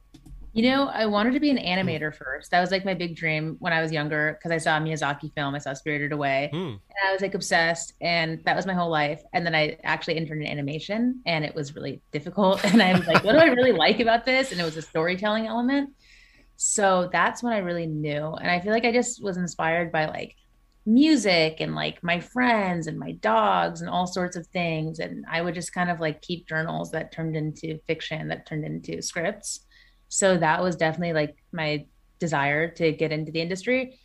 [0.54, 2.52] You know, I wanted to be an animator first.
[2.52, 5.34] That was like my big dream when I was younger because I saw a Miyazaki
[5.34, 5.54] film.
[5.54, 6.58] I saw Spirited Away, Hmm.
[6.58, 9.22] and I was like obsessed, and that was my whole life.
[9.34, 12.64] And then I actually interned in animation, and it was really difficult.
[12.72, 14.54] And I was like, what do I really like about this?
[14.54, 15.90] And it was a storytelling element.
[16.56, 18.36] So that's when I really knew.
[18.36, 20.38] And I feel like I just was inspired by like
[20.86, 25.00] music and like my friends and my dogs and all sorts of things.
[25.00, 28.66] And I would just kind of like keep journals that turned into fiction, that turned
[28.66, 29.62] into scripts.
[30.10, 31.86] So that was definitely like my
[32.20, 34.00] desire to get into the industry.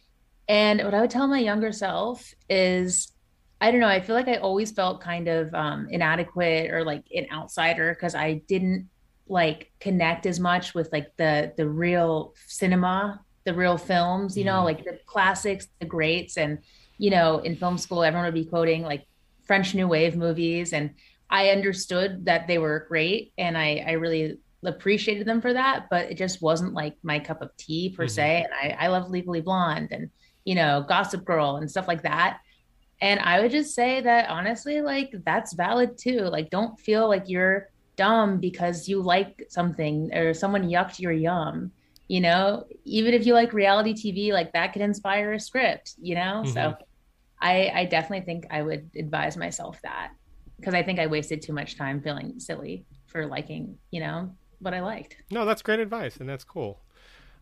[0.48, 3.12] And what I would tell my younger self is
[3.60, 7.04] I don't know, I feel like I always felt kind of um, inadequate or like
[7.14, 8.88] an outsider because I didn't
[9.28, 14.64] like connect as much with like the the real cinema the real films you know
[14.64, 16.36] like the classics the greats.
[16.36, 16.58] And
[16.98, 19.06] you know in film school everyone would be quoting like
[19.46, 20.72] french new wave movies.
[20.72, 20.90] And
[21.30, 23.32] i understood that they were great.
[23.38, 25.86] And i i really appreciated them for that.
[25.90, 28.10] But it just wasn't like my cup of tea per Mhm.
[28.10, 28.44] se.
[28.44, 30.10] And i i love legally blonde and
[30.44, 32.40] you know gossip girl and stuff like that.
[33.02, 36.20] And I would just say that honestly, like that's valid too.
[36.20, 41.72] Like, don't feel like you're dumb because you like something or someone yucked your yum.
[42.10, 45.94] You know, even if you like reality TV, like that could inspire a script.
[46.02, 46.76] You know, so Mhm.
[47.40, 50.10] I I definitely think I would advise myself that
[50.58, 54.74] because I think I wasted too much time feeling silly for liking you know what
[54.74, 55.16] I liked.
[55.30, 56.80] No, that's great advice, and that's cool.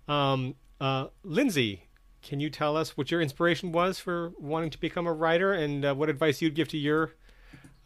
[0.07, 1.89] Um, uh, Lindsay,
[2.23, 5.85] can you tell us what your inspiration was for wanting to become a writer, and
[5.85, 7.15] uh, what advice you'd give to your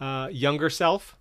[0.00, 1.16] uh, younger self?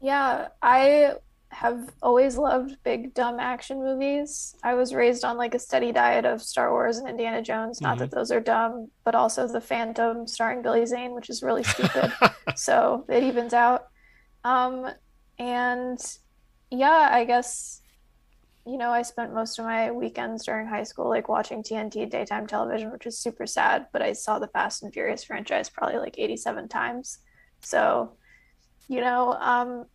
[0.00, 1.14] Yeah, I
[1.56, 4.54] have always loved big dumb action movies.
[4.62, 7.80] I was raised on like a steady diet of Star Wars and Indiana Jones.
[7.80, 11.62] Not that those are dumb, but also The Phantom starring Billy Zane, which is really
[11.62, 12.12] stupid.
[12.56, 13.86] so it evens out.
[14.44, 14.90] Um,
[15.38, 15.98] and
[16.70, 17.80] yeah, I guess
[18.66, 22.46] you know, I spent most of my weekends during high school like watching TNT daytime
[22.46, 26.18] television, which is super sad, but I saw the Fast and Furious franchise probably like
[26.18, 27.18] 87 times.
[27.60, 28.16] So,
[28.88, 29.86] you know, um,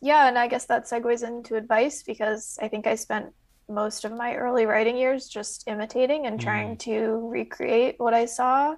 [0.00, 3.32] yeah, and I guess that segues into advice because I think I spent
[3.68, 8.74] most of my early writing years just imitating and trying to recreate what I saw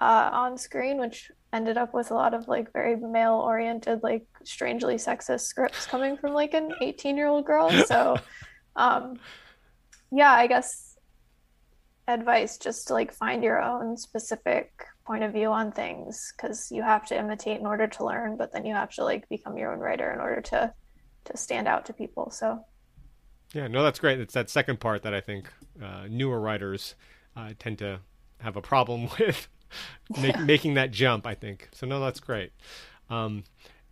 [0.00, 4.26] uh, on screen, which ended up with a lot of like very male oriented, like
[4.44, 7.70] strangely sexist scripts coming from like an 18 year old girl.
[7.70, 8.16] So,
[8.76, 9.18] um,
[10.12, 10.96] yeah, I guess
[12.06, 14.72] advice just to like find your own specific
[15.08, 18.52] point of view on things because you have to imitate in order to learn, but
[18.52, 20.72] then you have to like become your own writer in order to
[21.24, 22.30] to stand out to people.
[22.30, 22.64] So,
[23.54, 24.20] Yeah, no, that's great.
[24.20, 25.50] It's that second part that I think
[25.82, 26.94] uh, newer writers
[27.36, 28.00] uh, tend to
[28.40, 29.48] have a problem with
[30.20, 31.26] make, making that jump.
[31.26, 31.86] I think so.
[31.86, 32.52] No, that's great.
[33.10, 33.44] Um,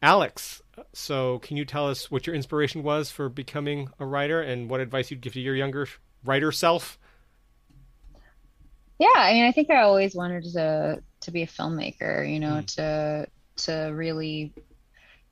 [0.03, 0.61] Alex,
[0.93, 4.81] so can you tell us what your inspiration was for becoming a writer and what
[4.81, 5.89] advice you'd give to your younger
[6.23, 6.99] writer self?
[8.99, 12.31] Yeah, I mean, I think I always wanted to to be a filmmaker.
[12.31, 14.53] You know, to to really,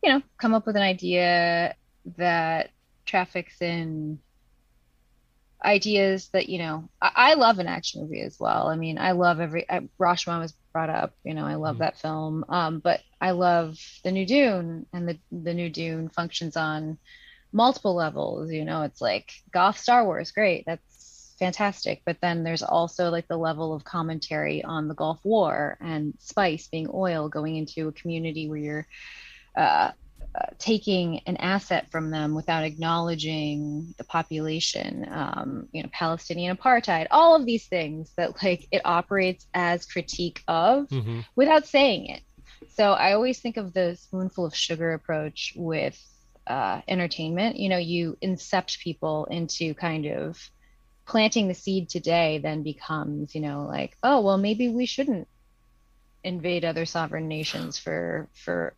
[0.03, 1.75] you know, come up with an idea
[2.17, 2.71] that
[3.07, 4.19] traffics in
[5.65, 8.69] ideas that you know I, I love an action movie as well.
[8.69, 11.99] I mean i love every I, rashomon was brought up you know i love that
[11.99, 12.45] film.
[12.49, 16.99] Um, but i love the new dune and the the new dune functions on
[17.53, 20.83] multiple levels you know it's like goth star wars great that's
[21.39, 26.15] fantastic but then there's also like the level of commentary on the gulf war and
[26.19, 28.87] spice being oil going into a community where you're
[29.57, 29.91] uh,
[30.37, 37.07] uh, taking an asset from them without acknowledging the population, um, you know, Palestinian apartheid,
[37.13, 41.21] all of these things that like it operates as critique of Mm-hmm.
[41.37, 42.23] without saying it.
[42.71, 46.01] So I always think of the spoonful of sugar approach with
[46.49, 47.57] uh, entertainment.
[47.57, 50.37] You know, you incept people into kind of
[51.07, 55.29] planting the seed today, then becomes, you know, like, oh, well, maybe we shouldn't
[56.25, 58.75] invade other sovereign nations for for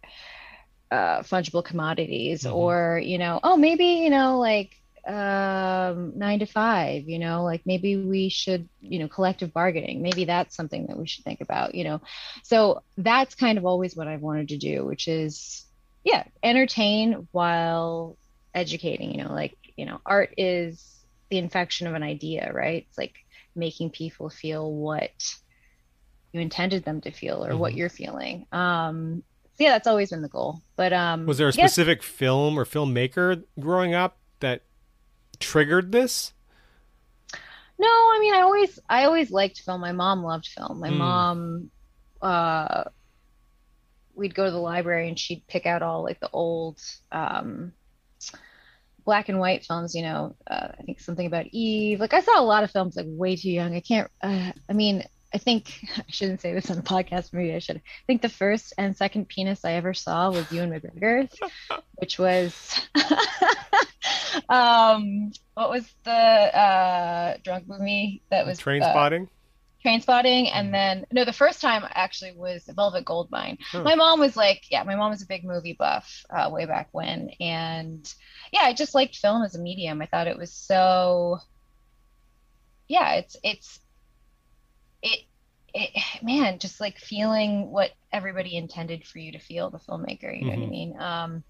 [0.90, 4.73] uh, fungible commodities or you know oh maybe you know like
[5.07, 10.03] um nine to five you know like maybe we should you know collective bargaining.
[10.03, 12.01] Maybe that's something that we should think about you know.
[12.43, 15.65] So that's kind of always what i've wanted to do which is
[16.05, 18.16] yeah entertain while
[18.55, 20.95] educating you know like you know art is
[21.31, 23.15] the infection of an idea right it's like
[23.55, 25.11] making people feel what
[26.32, 27.77] you intended them to feel or what Mhm.
[27.77, 29.23] you're feeling um
[29.57, 32.59] so yeah that's always been the goal but um Was there a yes, specific film
[32.59, 34.62] or filmmaker growing up that
[35.40, 36.32] triggered this?
[37.78, 39.82] No, I mean, I always, I always liked film.
[39.82, 40.81] My mom loved film.
[40.81, 40.97] My Mm.
[40.97, 41.70] mom,
[42.23, 42.85] uh,
[44.15, 46.78] we'd go to the library and she'd pick out all like the old,
[47.12, 47.73] um,
[49.07, 49.95] black and white films.
[49.95, 52.01] You know, uh, I think something about Eve.
[52.01, 53.74] Like I saw a lot of films like way too young.
[53.74, 54.11] I can't.
[54.20, 57.33] Uh, I mean, I think I shouldn't say this on a podcast.
[57.33, 57.77] Maybe I should.
[57.77, 61.31] I think the first and second penis I ever saw was Ewan McGregor,
[61.95, 62.89] which was
[64.49, 69.28] um what was the uh drunk movie that was Train uh, spotting?
[69.86, 73.56] Train spotting and then no the first time actually was velvet goldmine.
[73.72, 73.84] Oh.
[73.84, 76.88] my mom was like yeah my mom was a big movie buff uh, way back
[76.90, 78.12] when and
[78.52, 80.02] yeah i just liked film as a medium.
[80.02, 81.38] I thought it was so
[82.88, 83.80] yeah it's it's
[85.02, 85.20] it
[85.74, 85.90] it
[86.22, 90.50] man just like feeling what everybody intended for you to feel the filmmaker you know
[90.56, 90.70] what i Mhm.
[90.70, 91.00] mean?
[91.00, 91.44] Um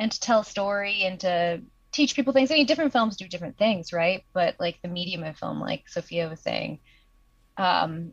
[0.00, 1.60] and to tell a story and to
[1.92, 2.50] teach people things.
[2.50, 4.24] I mean different films do different things right?
[4.32, 6.80] But like the medium of film like sophia was saying
[7.56, 8.12] um,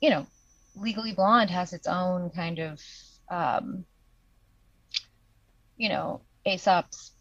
[0.00, 0.26] you know,
[0.74, 2.80] Legally Blonde has its own kind of,
[3.30, 3.84] um,
[5.76, 7.12] you know, Aesop's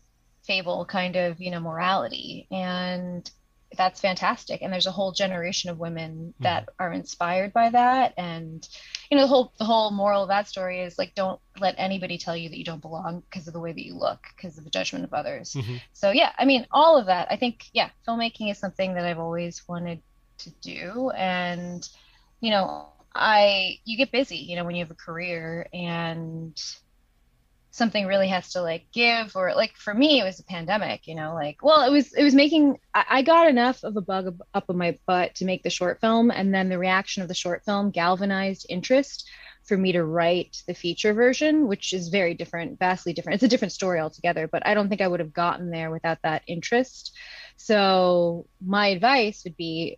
[0.44, 2.48] fable kind of, you know, morality.
[2.52, 3.30] And
[3.76, 4.61] that's fantastic.
[4.61, 8.14] And there's a whole generation of women that are inspired by that.
[8.18, 8.68] And,
[9.10, 12.18] you know, the whole, the whole moral of that story is like, don't let anybody
[12.18, 14.64] tell you that you don't belong because of the way that you look, because of
[14.64, 15.53] the judgment of others.
[15.53, 15.77] Mm-hmm.
[15.94, 17.27] So yeah, I mean, all of that.
[17.30, 20.02] I think yeah, filmmaking is something that I've always wanted
[20.40, 21.88] to do, and
[22.41, 26.57] you know, I you get busy, you know, when you have a career and
[27.72, 31.14] something really has to like give or like for me it was a pandemic you
[31.14, 34.40] know like well it was it was making I, I got enough of a bug
[34.53, 37.34] up- in my butt to make the short film and then the reaction of the
[37.34, 39.28] short film galvanized interest
[39.66, 43.36] for me to write the feature version, which is very different, vastly different.
[43.36, 46.20] It's a different story altogether, but I don't think I would have gotten there without
[46.24, 47.12] that interest.
[47.57, 49.98] So, my advice would be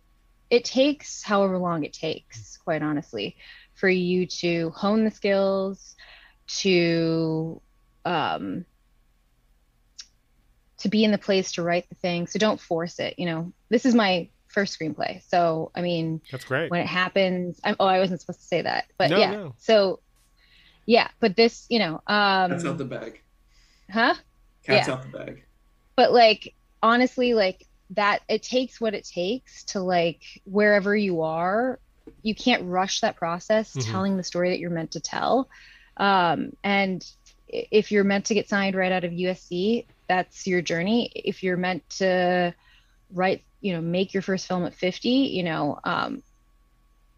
[0.50, 3.36] it takes however long it takes, quite honestly,
[3.74, 5.94] for you to hone the skills,
[6.46, 7.60] to
[8.04, 8.64] um,
[10.78, 12.26] to be in the place to write the thing.
[12.26, 13.18] So don't force it.
[13.18, 15.22] You know, this is my first screenplay.
[15.28, 16.70] So I mean, that's great.
[16.70, 19.30] When it happens, I'm, oh, I wasn't supposed to say that, but no, yeah.
[19.30, 19.54] No.
[19.58, 20.00] So
[20.86, 23.20] yeah, but this, you know, um, Cat's out the bag.
[23.90, 24.14] Huh?
[24.64, 24.94] Cat's yeah.
[24.94, 25.44] out the bag.
[25.96, 31.78] But like honestly, like that, it takes what it takes to like wherever you are.
[32.22, 33.90] You can't rush that process Mm-hmm.
[33.90, 35.48] telling the story that you're meant to tell.
[35.96, 37.04] Um, and
[37.48, 41.10] if you're meant to get signed right out of USC, that's your journey.
[41.14, 42.54] If you're meant to
[43.12, 46.22] write, you know, make your first film at 50, you know, um,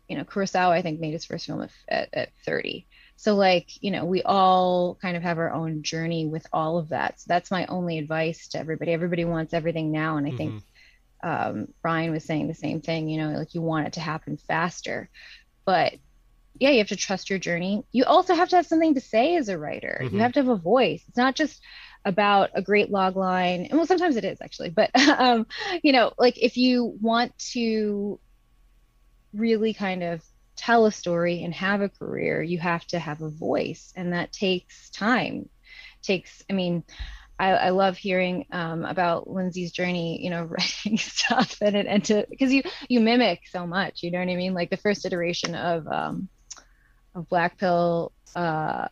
[0.09, 2.87] you know, Kurosawa, I think, made his first film at, at, at 30.
[3.21, 6.89] So, like, you know, we all kind of have our own journey with all of
[6.89, 7.21] that.
[7.21, 8.93] So, that's my only advice to everybody.
[8.93, 10.17] Everybody wants everything now.
[10.17, 10.55] And I think
[11.23, 14.39] um, Brian was saying the same thing, you know, like you want it to happen
[14.39, 15.11] faster.
[15.67, 15.95] But
[16.59, 17.85] yeah, you have to trust your journey.
[17.93, 20.01] You also have to have something to say as a writer.
[20.03, 20.13] Mhm.
[20.13, 21.05] You have to have a voice.
[21.09, 21.61] It's not just
[22.07, 23.67] about a great log line.
[23.67, 24.91] And well, sometimes it is actually, but
[25.21, 25.47] um,
[25.83, 28.19] you know, like if you want to
[29.35, 30.23] really kind of
[30.61, 34.33] tell a story and have a career, you have to have a voice, and that
[34.33, 35.49] takes time.
[36.03, 36.85] Takes, I mean,
[37.39, 40.45] I, I love hearing um, about Lindsay's journey, you know,
[40.85, 44.29] writing stuff and it and to because you you mimic so much, you know what
[44.29, 44.53] I mean?
[44.53, 46.29] Like the first iteration of um,
[47.15, 48.89] of Black Pill, uh,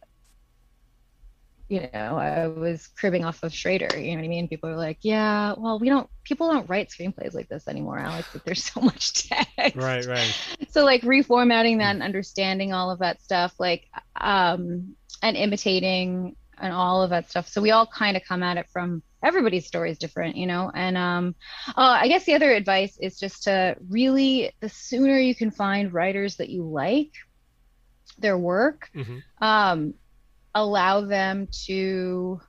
[1.69, 4.49] you know, I was cribbing off of Schrader, you know what I mean?
[4.49, 8.29] People are like, yeah, well, we don't, people don't write screenplays like this anymore, Alex.
[8.35, 9.77] Like, there's so much text.
[9.77, 10.39] Right, right.
[10.71, 13.87] So like reformatting that and understanding all of that stuff, like,
[14.19, 17.49] um, and imitating and all of that stuff.
[17.49, 20.71] So we all kind of come at it from everybody's story is different, you know?
[20.75, 21.35] And, um,
[21.69, 25.93] uh, I guess the other advice is just to really, the sooner you can find
[25.93, 27.13] writers that you like,
[28.19, 29.23] their work, Mhm.
[29.41, 29.95] um,
[30.55, 32.41] allow them to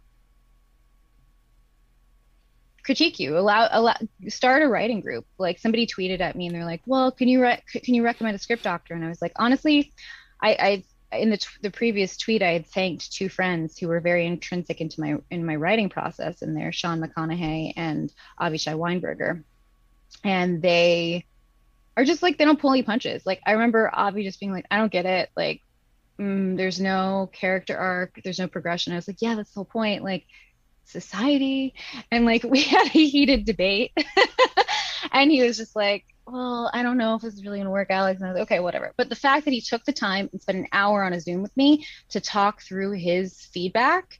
[2.89, 3.37] critique you.
[3.37, 3.93] Allow allow
[4.29, 5.25] start a writing group.
[5.37, 8.35] Like somebody tweeted at me and they're like well can you re- can you recommend
[8.35, 8.95] a script doctor?
[8.95, 9.93] And i was like honestly
[10.41, 13.99] i i in the t- the previous tweet i had thanked two friends who were
[13.99, 19.43] very intrinsic into my in my writing process and they're sean mcconaughey and avishai weinberger.
[20.23, 21.25] And they
[21.95, 23.23] are just like they don't pull any punches.
[23.23, 25.29] Like i remember avi just being like i don't get it.
[25.37, 25.61] Like
[26.19, 28.93] mm, there's no character arc there's no progression.
[28.93, 30.25] I was like yeah that's the whole point like
[30.85, 31.73] society.
[32.11, 33.91] And like we had a heated debate.
[35.11, 37.89] And he was just like well i don't know if this is really to work
[37.89, 38.19] alex.
[38.19, 38.93] And i was like okay whatever.
[38.97, 41.41] But the fact that he took the time and spent an hour on a zoom
[41.41, 44.18] with me to talk through his feedback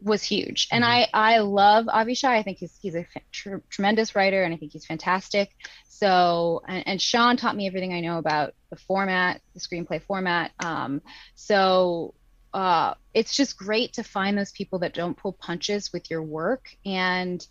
[0.00, 0.68] was huge.
[0.70, 4.56] And i i love avishai i think he's he's a tr- tremendous writer and i
[4.56, 5.50] think he's fantastic.
[5.88, 10.52] So and, and sean taught me everything i know about the format the screenplay format.
[10.64, 11.02] Um
[11.34, 12.14] so
[12.56, 16.70] uh, it's just great to find those people that don't pull punches with your work
[16.86, 17.46] and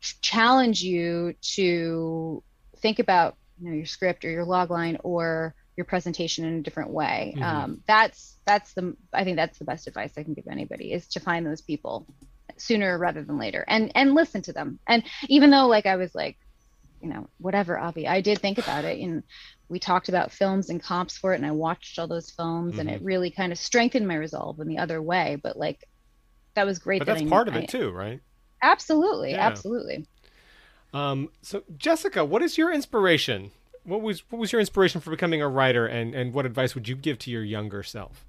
[0.00, 2.40] challenge you to
[2.76, 6.62] think about you know your script or your log line or your presentation in a
[6.62, 7.42] different way Mhm.
[7.44, 11.06] um, that's that's the i think that's the best advice i can give anybody is
[11.06, 12.04] to find those people
[12.58, 16.12] sooner rather than later and and listen to them and even though like i was
[16.16, 16.36] like
[17.00, 19.22] you know whatever avi i did think about it and
[19.68, 22.90] we talked about films and comps for it and i watched all those films and
[22.90, 25.78] it really kind of strengthened my resolve in the other way but like
[26.56, 28.20] that was great But that that's I part of I- it too, right?
[28.64, 29.46] absolutely Yeah.
[29.46, 30.08] absolutely
[30.92, 33.52] Um, so Jessica, what is your inspiration?
[33.88, 36.88] What was what was your inspiration for becoming a writer, and and what advice would
[36.88, 38.26] you give to your younger self?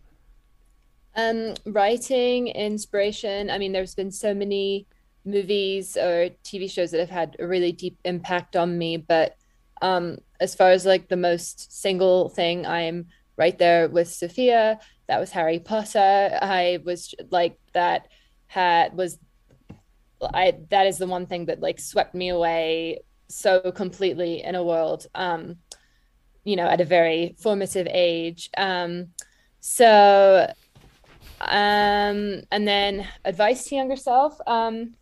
[1.15, 3.49] Um, writing, inspiration.
[3.49, 4.88] I mean, there's been so many
[5.26, 8.95] movies or TV shows that have had a really deep impact on me.
[8.95, 9.36] But
[9.81, 14.80] um, as far as like the most single thing, I'm right there with Sophia.
[15.07, 16.40] That was Harry Potter.
[16.41, 18.07] I was like that
[18.48, 19.19] had was
[20.22, 22.99] I that is the one thing that like swept me away
[23.30, 25.57] so completely in a world um
[26.43, 28.49] you know at a very formative age.
[28.57, 29.10] Um
[29.60, 30.51] so
[31.41, 34.95] um and then advice to younger self um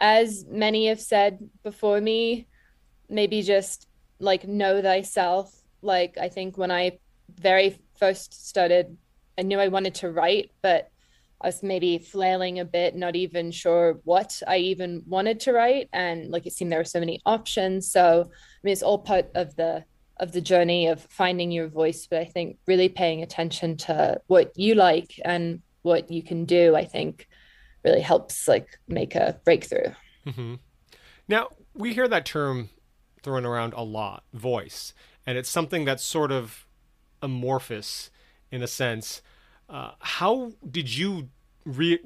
[0.00, 2.46] as many have said before me
[3.08, 5.54] maybe just like know thyself.
[5.82, 6.98] Like i think when i
[7.38, 8.96] very first started
[9.38, 10.90] i knew i wanted to write but
[11.46, 15.88] was maybe flailing a bit, not even sure what I even wanted to write.
[15.92, 17.90] And like it seemed there were so many options.
[17.90, 19.84] So I mean it's all part of the
[20.18, 24.52] of the journey of finding your voice but i think really paying attention to what
[24.56, 27.28] you like and what you can do i think
[27.84, 29.92] really helps like make a breakthrough
[30.26, 30.54] mm-hmm.
[31.28, 32.70] now we hear that term
[33.22, 34.94] thrown around a lot voice
[35.26, 36.66] and it's something that's sort of
[37.22, 38.10] amorphous
[38.50, 39.22] in a sense
[39.68, 41.28] uh, how did you
[41.66, 42.00] re-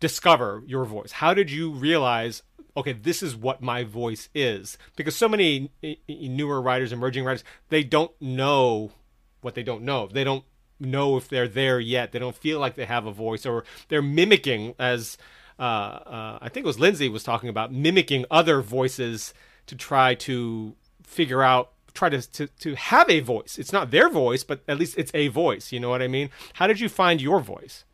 [0.00, 2.42] discover your voice how did you realize
[2.76, 4.78] okay, this is what my voice is.
[4.96, 5.70] Because so many
[6.08, 8.92] newer writers, emerging writers, they don't know
[9.40, 10.06] what they don't know.
[10.06, 10.44] They don't
[10.80, 12.12] know if they're there yet.
[12.12, 15.16] They don't feel like they have a voice, or they're mimicking, as
[15.58, 19.34] uh, uh, I think it was Lindsay was talking about, mimicking other voices
[19.66, 20.74] to try to
[21.04, 23.58] figure out try to, to to have a voice.
[23.58, 25.72] It's not their voice, but at least it's a voice.
[25.72, 26.30] You know what I mean?
[26.54, 27.84] How did you find your voice?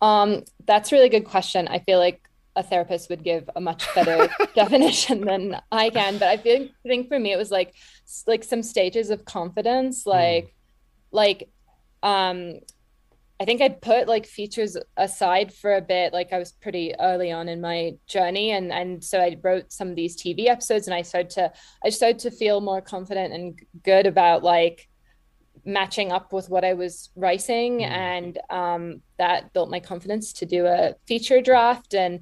[0.00, 1.68] Um, that's a really good question.
[1.68, 2.20] I feel like
[2.56, 6.18] a therapist would give a much better definition than I can.
[6.18, 7.74] But I feel, think for me it was like
[8.26, 10.10] like some stages of confidence, hmm.
[10.10, 10.50] like mm.
[11.12, 11.48] like
[12.02, 12.54] um
[13.38, 16.14] I think I put like features aside for a bit.
[16.14, 19.90] Like I was pretty early on in my journey, and and so I wrote some
[19.90, 21.52] of these TV episodes, and I started to
[21.84, 24.88] I started to feel more confident and good about like
[25.66, 27.90] matching up with what I was writing, mm.
[27.90, 31.92] and um, that built my confidence to do a feature draft.
[31.92, 32.20] And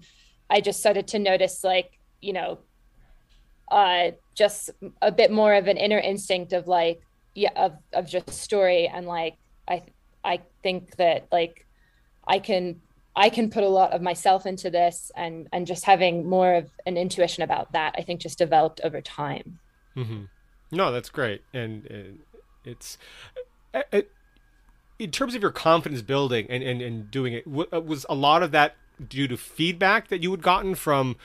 [0.50, 2.58] I just started to notice like, you know,
[3.70, 4.70] uh, just
[5.02, 7.00] a bit more of an inner instinct of like,
[7.34, 8.88] yeah, of, of just story.
[8.88, 9.36] And like,
[9.68, 9.82] I,
[10.24, 11.66] I think that like,
[12.26, 12.80] I can,
[13.14, 16.70] I can put a lot of myself into this and, and just having more of
[16.86, 19.58] an intuition about that, I think just developed over time.
[19.96, 20.24] Mm-hmm.
[20.72, 21.42] No, that's great.
[21.52, 22.18] And, and
[22.64, 22.98] it's,
[23.92, 24.10] it,
[24.98, 28.50] in terms of your confidence building and, and, and doing it, was a lot of
[28.52, 28.76] that
[29.08, 31.16] due to feedback that you had gotten from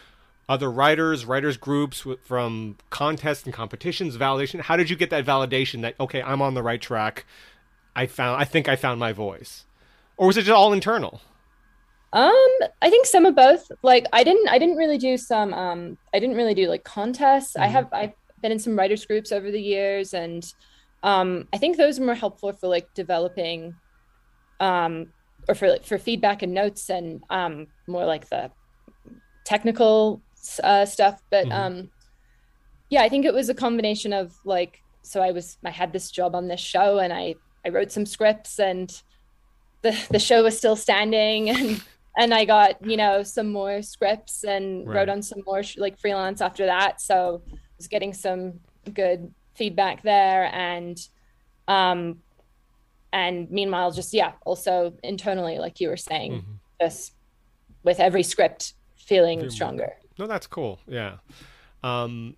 [0.48, 4.62] other writers, writers groups, from contests and competitions, validation?
[4.62, 7.26] How did you get that validation that okay, I'm on the right track?
[7.96, 9.66] I found, I think I found my voice,
[10.18, 11.22] or was it just all internal?
[12.12, 12.34] Um,
[12.82, 13.72] I think some of both.
[13.84, 15.54] Like, I didn't, I didn't really do some.
[15.54, 17.54] Um, I didn't really do like contests.
[17.54, 17.64] Mm-hmm.
[17.64, 20.52] I have, I've been in some writers groups over the years, and
[21.04, 23.76] um, I think those are more helpful for like developing
[24.60, 25.08] um
[25.48, 28.52] or for for feedback and notes and um, more like the
[29.46, 30.22] technical
[30.64, 31.22] uh, stuff.
[31.30, 31.52] But mm-hmm.
[31.52, 31.90] um,
[32.90, 36.12] yeah, I think it was a combination of like so I was I had this
[36.12, 37.36] job on this show and I
[37.66, 38.90] I wrote some scripts and
[39.82, 41.82] the the show was still standing and
[42.18, 44.98] and I got you know some more scripts and right.
[44.98, 47.02] wrote on some more sh- like freelance after that.
[47.02, 48.60] So I was getting some
[48.94, 50.98] good feedback there and
[51.68, 52.18] um
[53.12, 56.52] and meanwhile just yeah also internally like you were saying mm-hmm.
[56.82, 57.14] just
[57.84, 59.94] with every script feeling stronger.
[60.18, 60.80] no that's cool.
[60.88, 61.18] Yeah.
[61.84, 62.36] Um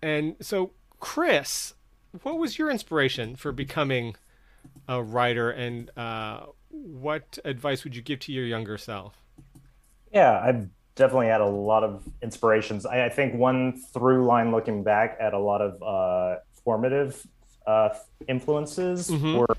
[0.00, 1.74] and so chris
[2.22, 4.14] what was your inspiration for becoming
[4.88, 9.14] a writer and uh what advice would you give to your younger self?
[10.12, 12.84] Yeah i've definitely had a lot of inspirations.
[12.84, 17.26] I, I think one through line looking back at a lot of uh formative
[17.66, 17.90] uh
[18.28, 19.36] influences mm-hmm.
[19.36, 19.56] were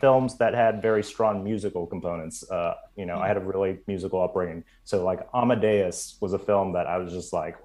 [0.00, 2.48] films that had very strong musical components.
[2.50, 4.64] Uh, you know, I had a really musical upbringing.
[4.84, 7.56] So like Amadeus was a film that I was just like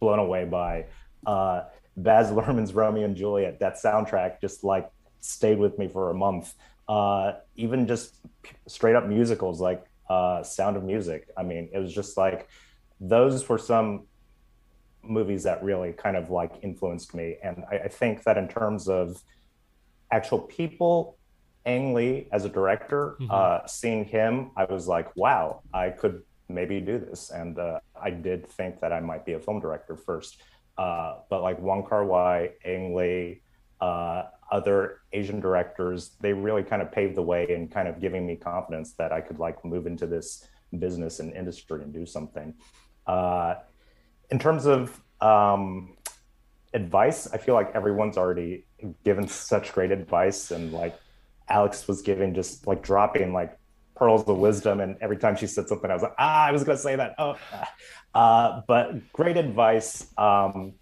[0.00, 0.86] blown away by.
[1.26, 1.64] Uh,
[1.96, 4.90] Baz Luhrmann's Romeo and Juliet, that soundtrack just like
[5.20, 6.54] stayed with me for a month.
[6.88, 8.16] Uh, even just
[8.66, 11.28] straight up musicals like uh, Sound of Music.
[11.36, 12.48] I mean, it was just like
[13.00, 14.06] those were some
[15.02, 17.36] movies that really kind of like influenced me.
[17.42, 19.22] And I, I think that in terms of
[20.10, 21.18] actual people
[21.64, 23.30] Ang Lee as a director, mm-hmm.
[23.30, 27.30] uh, seeing him, I was like, wow, I could maybe do this.
[27.30, 30.42] And uh, I did think that I might be a film director first.
[30.76, 33.42] Uh, but like Wong Kar Wai, Ang Lee,
[33.80, 38.26] uh, other Asian directors, they really kind of paved the way in kind of giving
[38.26, 40.46] me confidence that I could like move into this
[40.78, 42.54] business and industry and do something.
[44.32, 45.94] In terms of um,
[46.72, 48.64] advice, I feel like everyone's already
[49.04, 50.98] given such great advice and like
[51.48, 53.58] Alex was giving just like dropping like
[53.94, 54.80] pearls of wisdom.
[54.80, 56.96] And every time she said something, I was like, ah, I was going to say
[56.96, 57.14] that.
[57.18, 57.36] Oh,
[58.14, 60.06] uh, but great advice.
[60.16, 60.74] Um,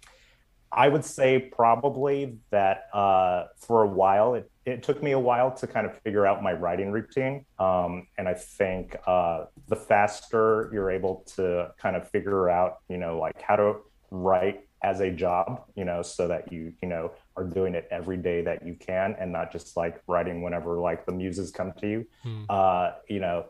[0.71, 5.51] I would say probably that uh, for a while, it, it took me a while
[5.55, 7.45] to kind of figure out my writing routine.
[7.57, 12.97] Um, and I think uh, the faster you're able to kind of figure out, you
[12.97, 13.77] know, like how to
[14.11, 18.17] write as a job, you know, so that you, you know, are doing it every
[18.17, 21.87] day that you can and not just like writing whenever like the muses come to
[21.87, 22.07] you.
[22.23, 22.43] Hmm.
[22.49, 23.45] Uh, you know,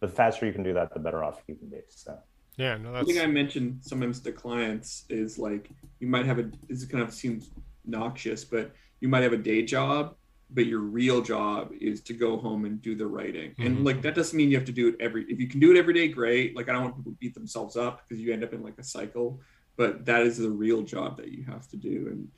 [0.00, 1.78] the faster you can do that, the better off you can be.
[1.88, 2.18] So
[2.56, 3.06] yeah, no, that's...
[3.06, 7.02] One thing I mentioned sometimes to clients is like you might have a this kind
[7.02, 7.50] of seems
[7.84, 10.14] noxious, but you might have a day job
[10.54, 13.54] but your real job is to go home and do the writing.
[13.58, 13.84] And Mhm.
[13.84, 15.78] like that doesn't mean you have to do it every if you can do it
[15.78, 16.54] every day great.
[16.56, 18.78] Like i don't want people to beat themselves up because you end up in like
[18.78, 19.40] a cycle
[19.76, 22.08] but that is the real job that you have to do.
[22.10, 22.28] And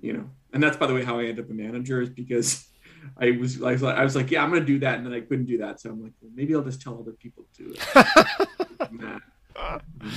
[0.00, 2.68] you know and that's by the way how i end up a manager is because
[3.18, 5.46] i was like i was like yeah i'm gonna do that and then i couldn't
[5.46, 5.80] do that.
[5.80, 9.22] So i'm like well, maybe i'll just tell other people to do it.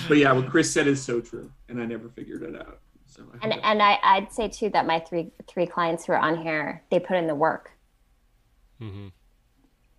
[0.10, 2.82] But yeah what chris said is so true and i never figured it out
[3.20, 6.20] so I And and I, I'd say too that my three three clients who are
[6.20, 7.72] on here, they put in the work.
[8.82, 9.08] Mm-hmm.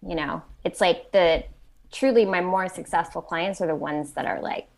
[0.08, 1.44] You know, it's like the
[1.92, 4.68] truly my more successful clients are the ones that are like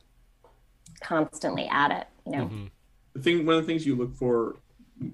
[1.01, 2.07] constantly at it.
[2.27, 2.67] You know, Mm-hmm.
[3.15, 4.57] the thing one of the things you look for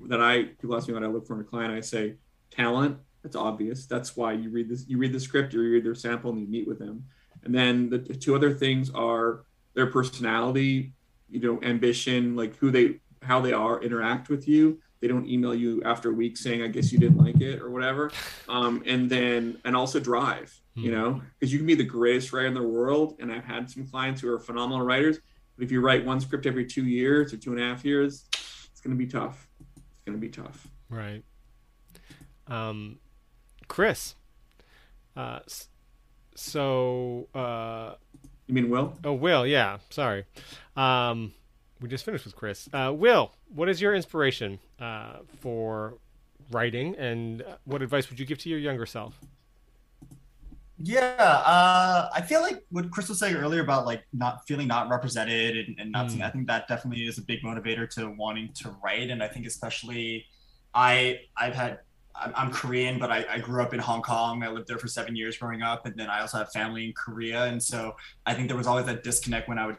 [0.07, 2.15] that I people ask me what I look for in a client, I say
[2.51, 2.99] talent.
[3.23, 3.87] That's obvious.
[3.87, 4.87] That's why you read this.
[4.89, 7.05] You read the script, or you read their sample, and you meet with them.
[7.45, 9.45] And then the two other things are
[9.75, 10.93] their personality,
[11.31, 14.81] you know, ambition, like who they, how they are, interact with you.
[15.01, 17.71] They don't email you after a week saying, "I guess you didn't like it" or
[17.71, 18.11] whatever.
[18.49, 20.55] Um, and then, and also drive.
[20.75, 23.69] You know, because you can be the greatest writer in the world, and I've had
[23.69, 25.19] some clients who are phenomenal writers.
[25.57, 28.27] But if you write one script every two years or two and a half years,
[28.71, 29.49] it's going to be tough.
[29.59, 30.69] It's going to be tough.
[30.89, 31.25] Right.
[32.47, 33.01] Um,
[33.67, 34.15] Chris.
[35.17, 35.41] Uh,
[36.37, 37.27] so.
[37.35, 37.95] Uh,
[38.47, 38.97] you mean Will?
[39.03, 39.45] Oh, Will.
[39.45, 39.79] Yeah.
[39.91, 40.27] Sorry.
[40.77, 41.35] Um,
[41.81, 42.69] we just finished with Chris.
[42.73, 45.95] Uh, Will, what is your inspiration uh, for
[46.51, 49.21] writing, and what advice would you give to your younger self?
[50.81, 54.89] Yeah, uh, I feel like what Chris was saying earlier about like not feeling not
[54.89, 56.27] represented and, and not seeing, Mm.
[56.27, 59.11] I think that definitely is a big motivator to wanting to write.
[59.11, 60.27] And I think especially
[60.75, 61.81] I I've had
[62.15, 64.45] I'm, I'm Korean, but I, I grew up in Hong Kong.
[64.45, 66.93] I lived there for seven years growing up, and then I also have family in
[66.93, 67.47] Korea.
[67.47, 69.79] And so I think there was always that disconnect when I would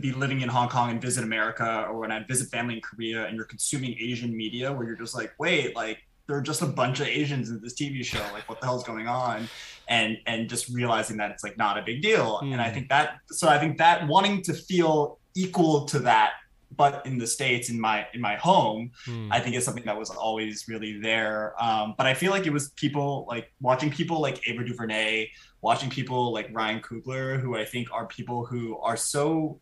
[0.00, 3.26] be living in Hong Kong and visit America, or when I'd visit family in Korea,
[3.26, 5.98] and you're consuming Asian media, where you're just like, wait, like
[6.28, 8.30] there are just a bunch of Asians in this TV show.
[8.30, 9.48] Like, what the hell's going on?
[9.88, 12.38] And and just realizing that it's like not a big deal.
[12.40, 12.74] And I Mm.
[12.74, 16.32] think that so I think that wanting to feel equal to that,
[16.76, 19.32] but in the states, in my in my home, Hmm.
[19.32, 21.54] I think is something that was always really there.
[21.60, 25.28] Um, but I feel like it was people like watching people like Ava DuVernay,
[25.62, 29.58] watching people like Ryan Coogler, who I think are people who are so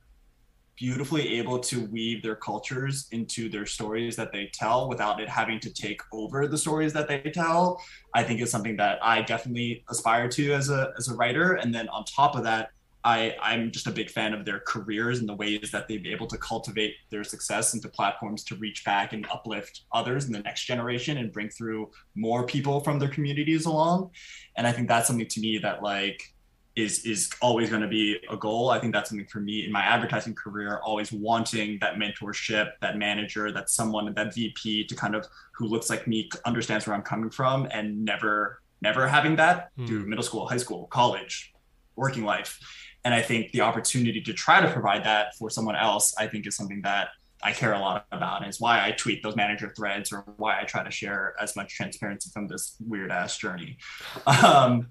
[0.79, 5.59] beautifully able to weave their cultures into their stories that they tell without it having
[5.59, 7.83] to take over the stories that they tell
[8.15, 11.75] i think is something that i definitely aspire to as a as a writer and
[11.75, 12.71] then on top of that
[13.05, 16.13] I, I'm just a big fan of their careers and the ways that they've been
[16.13, 20.41] able to cultivate their success into platforms to reach back and uplift others in the
[20.41, 24.11] next generation and bring through more people from their communities along.
[24.57, 26.35] And I think that's something to me that like
[26.79, 28.71] is is always going to be a goal.
[28.71, 32.97] I think that's something for me in my advertising career, always wanting that mentorship, that
[32.97, 37.03] manager, that someone, that VP to kind of who looks like me, understands where I'm
[37.03, 41.53] coming from, and never never having that through middle school, high school, college,
[41.97, 42.61] working life.
[43.05, 46.47] And I think the opportunity to try to provide that for someone else, I think
[46.47, 47.09] is something that
[47.43, 48.43] I care a lot about.
[48.43, 51.57] And it's why I tweet those manager threads or why I try to share as
[51.57, 53.79] much transparency from this weird ass journey.
[54.27, 54.89] Um,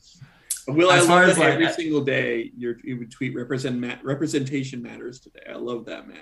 [0.68, 3.80] Will, I as far love as, that like, every single day you're, would tweet represent
[3.80, 5.44] ma- representation matters today.
[5.49, 6.18] I love that, man.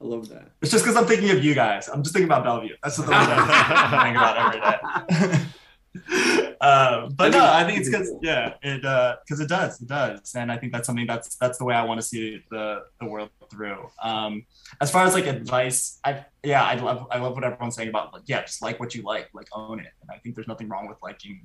[0.00, 0.52] I love that.
[0.62, 1.88] It's just because I'm thinking of you guys.
[1.88, 2.74] I'm just thinking about Bellevue.
[2.82, 6.54] That's the thing that I think about every day.
[6.60, 10.50] uh, but no, I think it's because yeah, it because it does, it does, and
[10.50, 13.28] I think that's something that's that's the way I want to see the the world
[13.50, 13.90] through.
[14.02, 14.46] Um,
[14.80, 18.14] as far as like advice, I yeah, I love I love what everyone's saying about
[18.14, 20.68] like yeah, just like what you like, like own it, and I think there's nothing
[20.68, 21.42] wrong with liking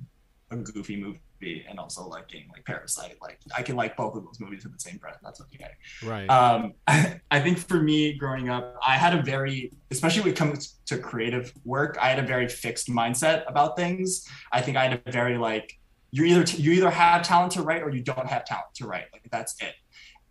[0.50, 3.16] a goofy movie and also liking like Parasite.
[3.20, 5.18] Like I can like both of those movies in the same breath.
[5.22, 5.70] That's okay.
[6.02, 6.26] Right.
[6.28, 10.76] Um, I think for me growing up, I had a very, especially when it comes
[10.86, 14.26] to creative work, I had a very fixed mindset about things.
[14.52, 15.78] I think I had a very like,
[16.10, 19.06] you either you either have talent to write or you don't have talent to write.
[19.12, 19.74] Like that's it.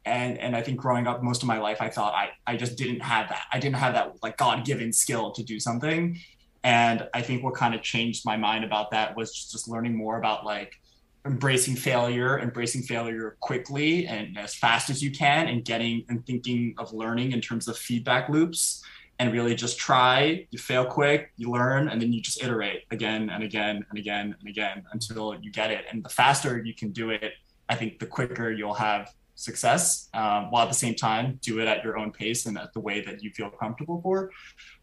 [0.06, 2.78] And and I think growing up, most of my life, I thought I I just
[2.78, 3.44] didn't have that.
[3.52, 6.20] I didn't have that like God given skill to do something.
[6.66, 9.96] And I think what kind of changed my mind about that was just, just learning
[9.96, 10.74] more about like
[11.26, 16.76] embracing failure, embracing failure quickly and as fast as you can, and getting and thinking
[16.78, 18.84] of learning in terms of feedback loops.
[19.18, 23.30] And really just try, you fail quick, you learn, and then you just iterate again
[23.30, 25.86] and again and again and again until you get it.
[25.90, 27.32] And the faster you can do it,
[27.70, 31.68] I think the quicker you'll have success um, while at the same time do it
[31.68, 34.32] at your own pace and at the way that you feel comfortable for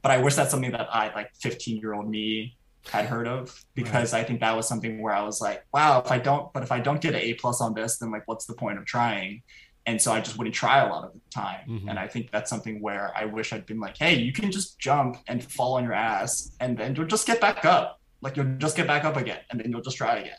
[0.02, 2.54] but i wish that's something that i like 15 year old me
[2.90, 6.10] had heard of because i think that was something where i was like wow if
[6.10, 8.46] i don't but if i don't get an a plus on this then like what's
[8.46, 9.42] the point of trying
[9.84, 11.68] and so I just wouldn't try a lot of the time.
[11.68, 11.90] Mhm.
[11.90, 14.78] And I think that's something where I wish I'd been like, hey, you can just
[14.78, 18.00] jump and fall on your ass, and then you'll just get back up.
[18.20, 20.36] Like you'll just get back up again, and then you'll just try again.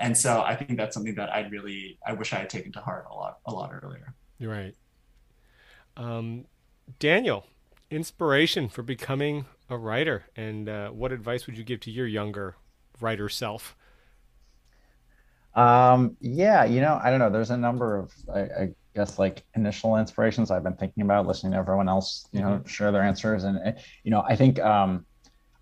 [0.00, 2.80] And so I think that's something that I'd really, I wish I had taken to
[2.80, 4.14] heart a lot, a lot earlier.
[4.38, 4.74] You're right.
[5.98, 6.46] Um,
[6.98, 7.44] Daniel,
[7.90, 12.56] inspiration for becoming a writer, and uh, what advice would you give to your younger
[13.00, 13.76] writer self?
[15.54, 17.30] Um, yeah, you know, I don't know.
[17.30, 21.52] There's a number of, I, I guess, like initial inspirations I've been thinking about, listening
[21.52, 23.72] to everyone else, you know, share their answers, and uh,
[24.04, 25.04] you know, I think, um,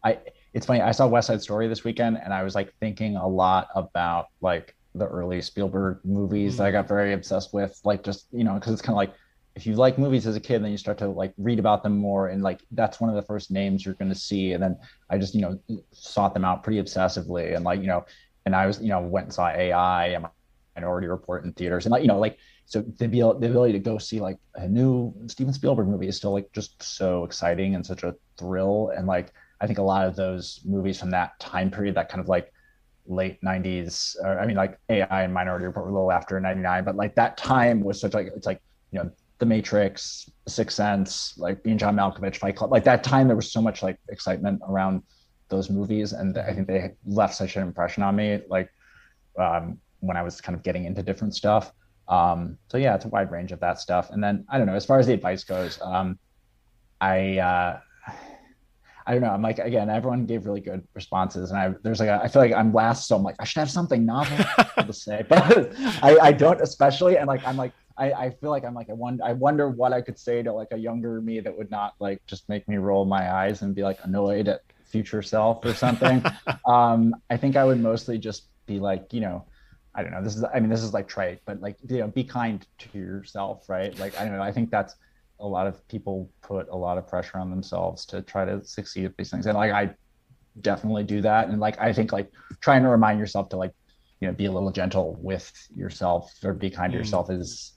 [0.05, 0.19] I
[0.53, 0.81] it's funny.
[0.81, 4.27] I saw West Side Story this weekend, and I was like thinking a lot about
[4.41, 8.55] like the early Spielberg movies that I got very obsessed with, like just you know,
[8.55, 9.15] because it's kind of like
[9.57, 11.97] if you like movies as a kid, then you start to like read about them
[11.97, 14.53] more, and like that's one of the first names you're going to see.
[14.53, 14.79] And then
[15.11, 15.61] I just you know
[15.93, 18.05] sought them out pretty obsessively, and like you know,
[18.47, 20.27] and I was you know went and saw AI and
[20.77, 23.99] Minority Report in theaters, and like you know like so the, the ability to go
[23.99, 28.05] see like a new Steven Spielberg movie is still like just so exciting and such
[28.05, 31.97] a thrill, and like I think a lot of those movies from that time period,
[31.97, 32.53] that kind of like
[33.07, 36.85] late 90s or i mean like ai and minority report were a little after 99
[36.85, 38.61] but like that time was such like it's like
[38.93, 39.11] you know
[39.41, 43.51] the matrix sixth sense like being john malkovich fight club like that time there was
[43.51, 45.03] so much like excitement around
[45.49, 48.71] those movies and i think they left such an impression on me like
[49.39, 51.73] um, when i was kind of getting into different stuff
[52.09, 54.75] um, so yeah it's a wide range of that stuff and then i don't know
[54.75, 56.19] as far as the advice goes um,
[57.01, 57.81] i uh,
[59.07, 59.31] I don't know.
[59.31, 62.43] I'm like again, everyone gave really good responses, and I there's like a, I feel
[62.43, 64.37] like I'm last, so I'm like I should have something novel
[64.87, 68.65] to say, but I, I don't especially, and like I'm like I, I feel like
[68.65, 71.41] I'm like I wonder I wonder what I could say to like a younger me
[71.41, 74.61] that would not like just make me roll my eyes and be like annoyed at
[74.85, 76.23] future self or something.
[76.67, 79.47] um, I think I would mostly just be like you know.
[79.93, 80.23] I don't know.
[80.23, 82.97] This is, I mean, this is like trite, but like, you know, be kind to
[82.97, 83.93] yourself, right?
[83.99, 84.41] Like, I don't know.
[84.41, 84.95] I think that's,
[85.41, 89.07] a lot of people put a lot of pressure on themselves to try to succeed
[89.07, 89.93] at these things and like i
[90.61, 93.73] definitely do that and like i think like trying to remind yourself to like
[94.21, 97.01] you know be a little gentle with yourself or be kind to Mm.
[97.01, 97.73] yourself is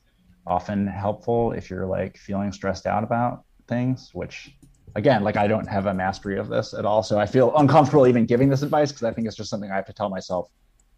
[0.45, 4.55] often helpful if you're like feeling stressed out about things which
[4.95, 8.07] again like i don't have a mastery of this at all so i feel uncomfortable
[8.07, 10.49] even giving this advice because i think it's just something i have to tell myself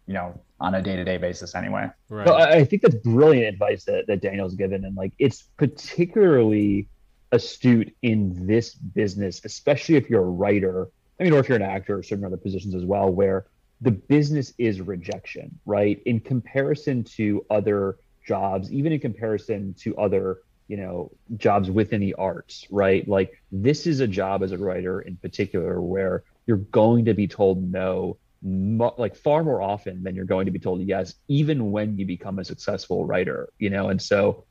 [0.06, 2.26] you know on a day-to-day basis anyway Right.
[2.26, 4.84] No, I I think that's brilliant advice that, that Daniel's given.
[4.84, 6.88] And like, it's particularly
[7.32, 10.88] astute in this business, especially if you're a writer.
[11.20, 13.46] I mean, or if you're an actor or certain other positions as well, where
[13.80, 16.00] the business is rejection, right?
[16.06, 17.96] In comparison to other
[18.26, 20.38] jobs, even in comparison to other,
[20.68, 23.06] you know, jobs within the arts, right?
[23.08, 27.26] Like, this is a job as a writer in particular where you're going to be
[27.26, 31.70] told no mo- like far more often than you're going to be told yes even
[31.72, 33.88] when you become a successful writer you know?
[33.88, 34.44] And so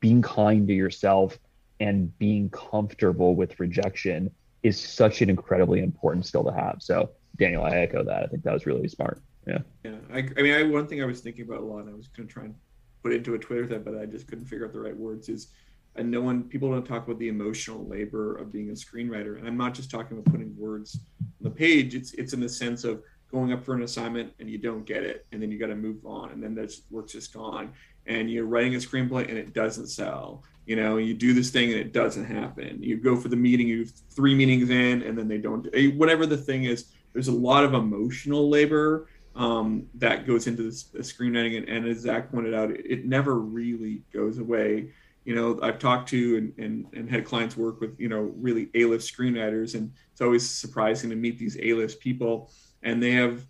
[0.00, 1.38] being kind to yourself
[1.80, 4.30] and being comfortable with rejection
[4.62, 6.76] is such an incredibly important skill to have.
[6.80, 8.22] So daniel i echo that.
[8.22, 9.20] I think that was really smart.
[9.46, 9.58] Yeah.
[9.84, 11.94] Yeah, I, I mean, I, one thing I was thinking about a lot, and I
[11.94, 12.54] was going to try and
[13.04, 15.28] put into a Twitter thread, but I just couldn't figure out the right words.
[15.28, 15.48] Is
[15.96, 19.46] and no one, people don't talk about the emotional labor of being a screenwriter, and
[19.46, 21.94] I'm not just talking about putting words on the page.
[21.94, 25.04] It's it's in the sense of going up for an assignment and you don't get
[25.04, 27.72] it, and then you got to move on, and then that work's just gone,
[28.06, 30.42] and you're writing a screenplay and it doesn't sell.
[30.66, 32.82] You know, you do this thing and it doesn't happen.
[32.82, 35.68] You go for the meeting, you three meetings in, and then they don't.
[35.74, 40.62] eh, Whatever the thing is, there's a lot of emotional labor um, that goes into
[40.62, 44.90] the screenwriting, and, and as Zach pointed out, it, it never really goes away.
[45.24, 48.68] You know, I've talked to and, and, and had clients work with, you know, really
[48.74, 52.50] A-list screenwriters, and it's always surprising to meet these A-list people,
[52.82, 53.44] and they have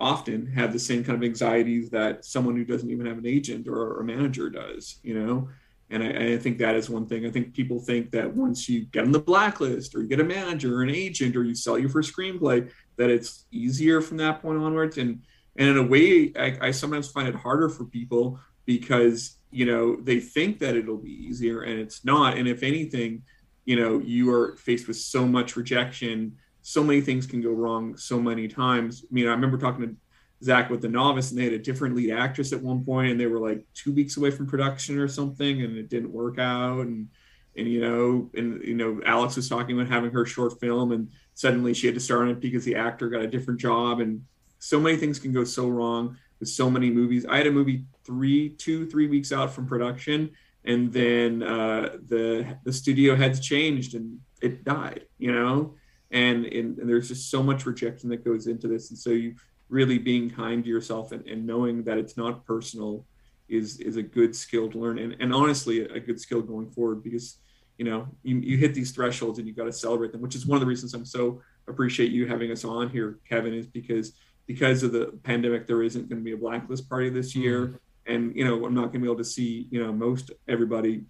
[0.00, 3.68] often have the same kind of anxieties that someone who doesn't even have an agent
[3.68, 5.48] or a manager does, you know.
[5.90, 7.26] And I, I think that is one thing.
[7.26, 10.24] I think people think that once you get on the blacklist or you get a
[10.24, 14.40] manager or an agent or you sell your first screenplay, that it's easier from that
[14.40, 14.98] point onwards.
[14.98, 15.22] And
[15.56, 19.96] and in a way, I, I sometimes find it harder for people because you know
[19.96, 22.36] they think that it'll be easier and it's not.
[22.38, 23.22] And if anything,
[23.64, 27.96] you know, you are faced with so much rejection, so many things can go wrong
[27.96, 29.04] so many times.
[29.04, 29.96] I mean, I remember talking to
[30.42, 33.20] Zach with the novice, and they had a different lead actress at one point, and
[33.20, 36.80] they were like two weeks away from production or something, and it didn't work out.
[36.80, 37.08] And
[37.56, 41.10] and you know, and you know, Alex was talking about having her short film, and
[41.34, 44.22] suddenly she had to start on it because the actor got a different job, and
[44.60, 47.26] so many things can go so wrong with so many movies.
[47.26, 50.30] I had a movie three, two, three weeks out from production,
[50.64, 55.06] and then uh, the the studio heads changed, and it died.
[55.18, 55.74] You know,
[56.12, 59.34] and, and and there's just so much rejection that goes into this, and so you
[59.70, 63.06] really being kind to yourself and, and knowing that it's not personal
[63.48, 67.02] is is a good skill to learn and, and honestly a good skill going forward
[67.02, 67.38] because
[67.78, 70.46] you know you, you hit these thresholds and you got to celebrate them which is
[70.46, 74.12] one of the reasons i'm so appreciate you having us on here kevin is because
[74.52, 77.60] because of the pandemic there isn't going to be a blacklist party this year.
[77.60, 78.12] Mm-hmm.
[78.12, 81.04] and you know i'm not going to be able to see you know most everybody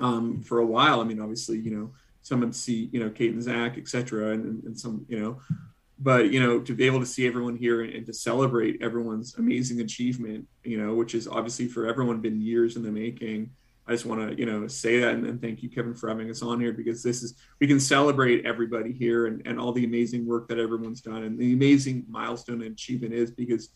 [0.00, 1.00] um, for a while.
[1.00, 4.62] I mean obviously you know some would see you know kate and zach etc and,
[4.64, 5.40] and some you know.
[6.00, 9.34] But you know to be able to see everyone here and, and, to celebrate everyone's
[9.36, 13.50] amazing achievement you know which is obviously for everyone been years in the making
[13.88, 16.30] i just want to you know say that and, and, thank you kevin for having
[16.30, 19.84] us on here because this is we can celebrate everybody here and, and all the
[19.84, 23.70] amazing work that everyone's done and the amazing milestone and achievement is because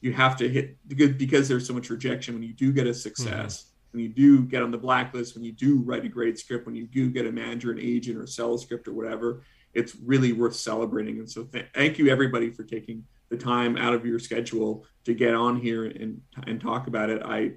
[0.00, 2.94] you have to hit because because there's so much rejection when you do get a
[2.94, 3.98] success mm-hmm.
[3.98, 6.74] when you do get on the blacklist when you do write a great script when
[6.74, 9.42] you do get a manager an agent or sell a script or whatever
[9.74, 11.18] it's really worth celebrating.
[11.18, 15.14] And so th- thank you everybody for taking the time out of your schedule to
[15.14, 17.22] get on here and and talk about it.
[17.24, 17.52] I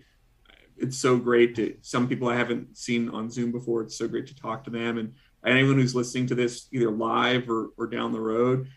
[0.82, 3.82] it's so great to some people I haven't seen on Zoom before.
[3.84, 5.14] It's so great to talk to them and
[5.46, 8.68] anyone who's listening to this either live or, or down the road.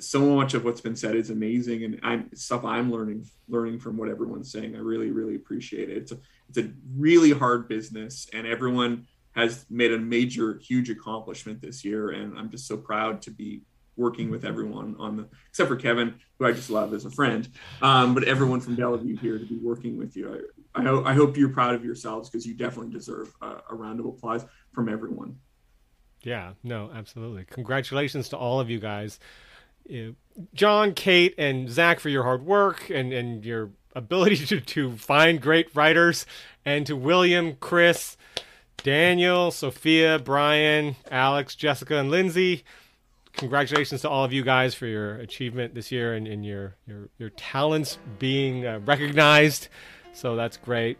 [0.00, 3.96] So much of what's been said is amazing, and I'm stuff I'm learning learning from
[3.96, 4.76] what everyone's saying.
[4.76, 5.96] I really really appreciate it.
[5.96, 11.60] It's a it's a really hard business, and everyone has made a major, huge accomplishment
[11.60, 13.62] this year, and I'm just so proud to be
[13.98, 17.48] working with everyone on the, except for Kevin, who I just love as a friend,
[17.82, 20.48] um, but everyone from Bellevue here to be working with you.
[20.74, 24.00] I, I, ho- I hope you're proud of yourselves because you definitely deserve a, round
[24.00, 25.36] of applause from everyone.
[26.22, 27.44] Yeah, no, absolutely.
[27.44, 29.18] Congratulations to all of you guys.
[30.54, 35.40] John, Kate, and Zach for your hard work and, and your ability to, to find
[35.40, 36.24] great writers,
[36.64, 38.16] and to William, Chris,
[38.82, 42.64] Daniel, Sophia, Brian, Alex, Jessica, and Lindsay.
[43.38, 47.08] Congratulations to all of you guys for your achievement this year and, and your, your,
[47.18, 49.68] your talents being uh, recognized.
[50.12, 50.98] So that's great.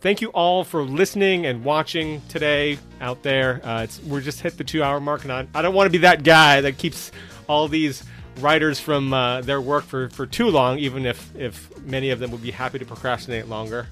[0.00, 3.60] Thank you all for listening and watching today out there.
[3.62, 5.98] Uh, we're just hit the two hour mark, and I, I don't want to be
[5.98, 7.12] that guy that keeps
[7.48, 8.02] all these
[8.40, 12.32] writers from uh, their work for, for too long, even if, if many of them
[12.32, 13.86] would be happy to procrastinate longer.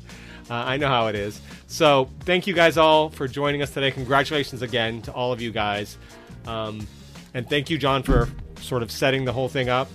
[0.50, 1.40] Uh, I know how it is.
[1.68, 3.92] So thank you guys all for joining us today.
[3.92, 5.96] Congratulations again to all of you guys.
[6.44, 6.86] Um,
[7.34, 8.28] and thank you, John, for
[8.60, 9.88] sort of setting the whole thing up.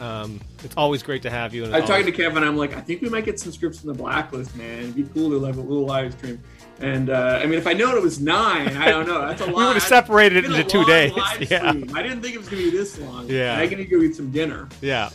[0.00, 1.66] Um, it's always great to have you.
[1.66, 2.06] I talked always...
[2.06, 2.42] to Kevin.
[2.42, 4.80] I'm like, I think we might get some scripts from the blacklist, man.
[4.80, 6.40] It'd be cool to have a little live stream.
[6.80, 9.26] And uh, I mean, if I known it was nine, I don't know.
[9.26, 9.54] That's a lot.
[9.54, 11.12] we would have separated it into two days.
[11.50, 11.72] Yeah.
[11.94, 13.28] I didn't think it was gonna be this long.
[13.28, 13.58] Yeah.
[13.58, 14.68] I can go eat some dinner.
[14.80, 15.10] Yeah.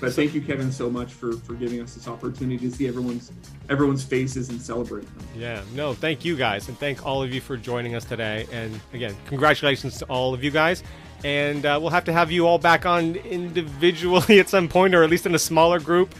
[0.00, 3.32] But thank you, Kevin, so much for for giving us this opportunity to see everyone's
[3.68, 5.26] everyone's faces and celebrate them.
[5.36, 8.46] Yeah, no, thank you guys, and thank all of you for joining us today.
[8.52, 10.82] And again, congratulations to all of you guys.
[11.24, 15.02] And uh, we'll have to have you all back on individually at some point, or
[15.02, 16.14] at least in a smaller group.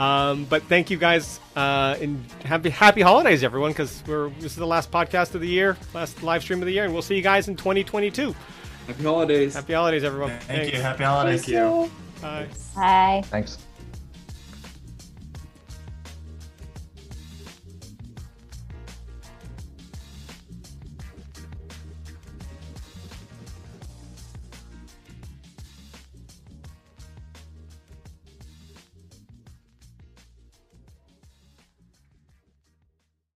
[0.00, 4.56] Um, but thank you guys, uh, and happy happy holidays, everyone, because we're this is
[4.56, 7.16] the last podcast of the year, last live stream of the year, and we'll see
[7.16, 8.34] you guys in 2022.
[8.86, 9.54] Happy holidays!
[9.54, 10.30] Happy holidays, everyone!
[10.30, 10.72] Thank Thanks.
[10.72, 10.82] you.
[10.82, 11.44] Happy holidays!
[11.44, 12.09] Thank you.
[12.20, 12.48] Bye.
[12.74, 13.22] Bye.
[13.26, 13.58] Thanks.